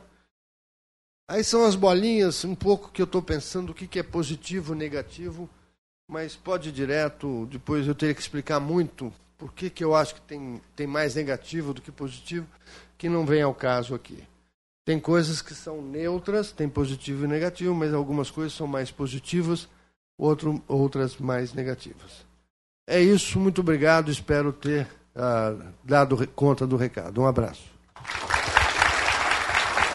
Aí 1.28 1.44
são 1.44 1.66
as 1.66 1.76
bolinhas, 1.76 2.44
um 2.44 2.56
pouco 2.56 2.92
que 2.92 3.02
eu 3.02 3.06
estou 3.06 3.22
pensando 3.22 3.72
o 3.72 3.74
que, 3.74 3.88
que 3.88 4.00
é 4.00 4.04
positivo, 4.04 4.74
negativo, 4.74 5.50
mas 6.10 6.36
pode 6.36 6.70
ir 6.70 6.72
direto, 6.72 7.48
depois 7.52 7.88
eu 7.88 7.96
teria 7.96 8.16
que 8.16 8.22
explicar 8.22 8.60
muito 8.60 9.14
por 9.38 9.54
que, 9.54 9.70
que 9.70 9.84
eu 9.84 9.96
acho 9.96 10.16
que 10.16 10.22
tem, 10.22 10.62
tem 10.76 10.88
mais 10.88 11.16
negativo 11.16 11.74
do 11.74 11.82
que 11.82 11.92
positivo, 11.92 12.48
que 12.98 13.10
não 13.10 13.26
vem 13.26 13.42
ao 13.42 13.54
caso 13.54 13.94
aqui. 13.96 14.24
Tem 14.86 15.00
coisas 15.00 15.42
que 15.42 15.56
são 15.56 15.82
neutras, 15.82 16.52
tem 16.52 16.68
positivo 16.68 17.26
e 17.26 17.28
negativo, 17.28 17.74
mas 17.74 17.94
algumas 17.94 18.30
coisas 18.30 18.54
são 18.54 18.68
mais 18.68 18.92
positivas, 18.92 19.68
outro, 20.18 20.62
outras 20.68 21.18
mais 21.18 21.54
negativas. 21.54 22.26
É 22.88 23.02
isso, 23.02 23.40
muito 23.40 23.62
obrigado. 23.62 24.12
Espero 24.12 24.52
ter 24.52 24.88
ah, 25.16 25.56
dado 25.84 26.28
conta 26.30 26.68
do 26.68 26.76
recado. 26.76 27.22
Um 27.22 27.28
abraço. 27.28 27.64